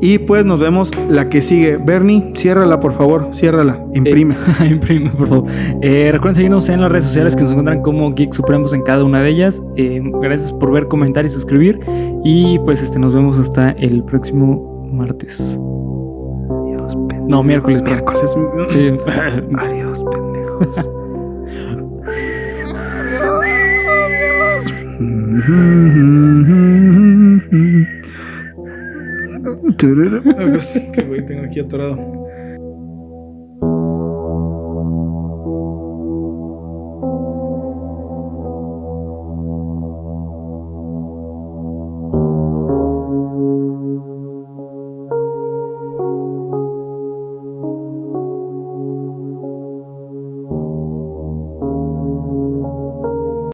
Y 0.00 0.18
pues 0.18 0.44
nos 0.44 0.60
vemos 0.60 0.92
la 1.08 1.28
que 1.28 1.42
sigue. 1.42 1.76
Bernie, 1.76 2.32
ciérrala, 2.34 2.78
por 2.78 2.92
favor, 2.92 3.28
ciérrala, 3.32 3.84
imprime. 3.94 4.36
Eh, 4.60 4.66
imprime, 4.70 5.10
por 5.10 5.28
favor. 5.28 5.50
Eh, 5.82 6.10
recuerden 6.12 6.36
seguirnos 6.36 6.68
en 6.68 6.80
las 6.80 6.92
redes 6.92 7.06
sociales 7.06 7.34
que 7.34 7.42
nos 7.42 7.50
encuentran 7.50 7.82
como 7.82 8.14
Geek 8.14 8.32
Supremos 8.32 8.72
en 8.72 8.82
cada 8.82 9.04
una 9.04 9.22
de 9.22 9.30
ellas. 9.30 9.60
Eh, 9.76 10.00
gracias 10.20 10.52
por 10.52 10.70
ver, 10.72 10.86
comentar 10.86 11.24
y 11.24 11.28
suscribir. 11.28 11.80
Y 12.24 12.58
pues 12.60 12.82
este 12.82 12.98
nos 12.98 13.12
vemos 13.14 13.38
hasta 13.38 13.72
el 13.72 14.04
próximo 14.04 14.88
martes. 14.92 15.58
Adiós, 16.50 16.94
pendejos. 16.94 17.28
No, 17.28 17.42
miércoles. 17.42 17.82
Miércoles. 17.82 18.36
Sí. 18.68 18.90
Adiós, 19.58 20.04
pendejos. 20.12 20.88
Tururu. 29.76 30.22
Que 30.92 31.02
güey 31.02 31.26
tengo 31.26 31.44
aquí 31.44 31.60
atorado. 31.60 32.27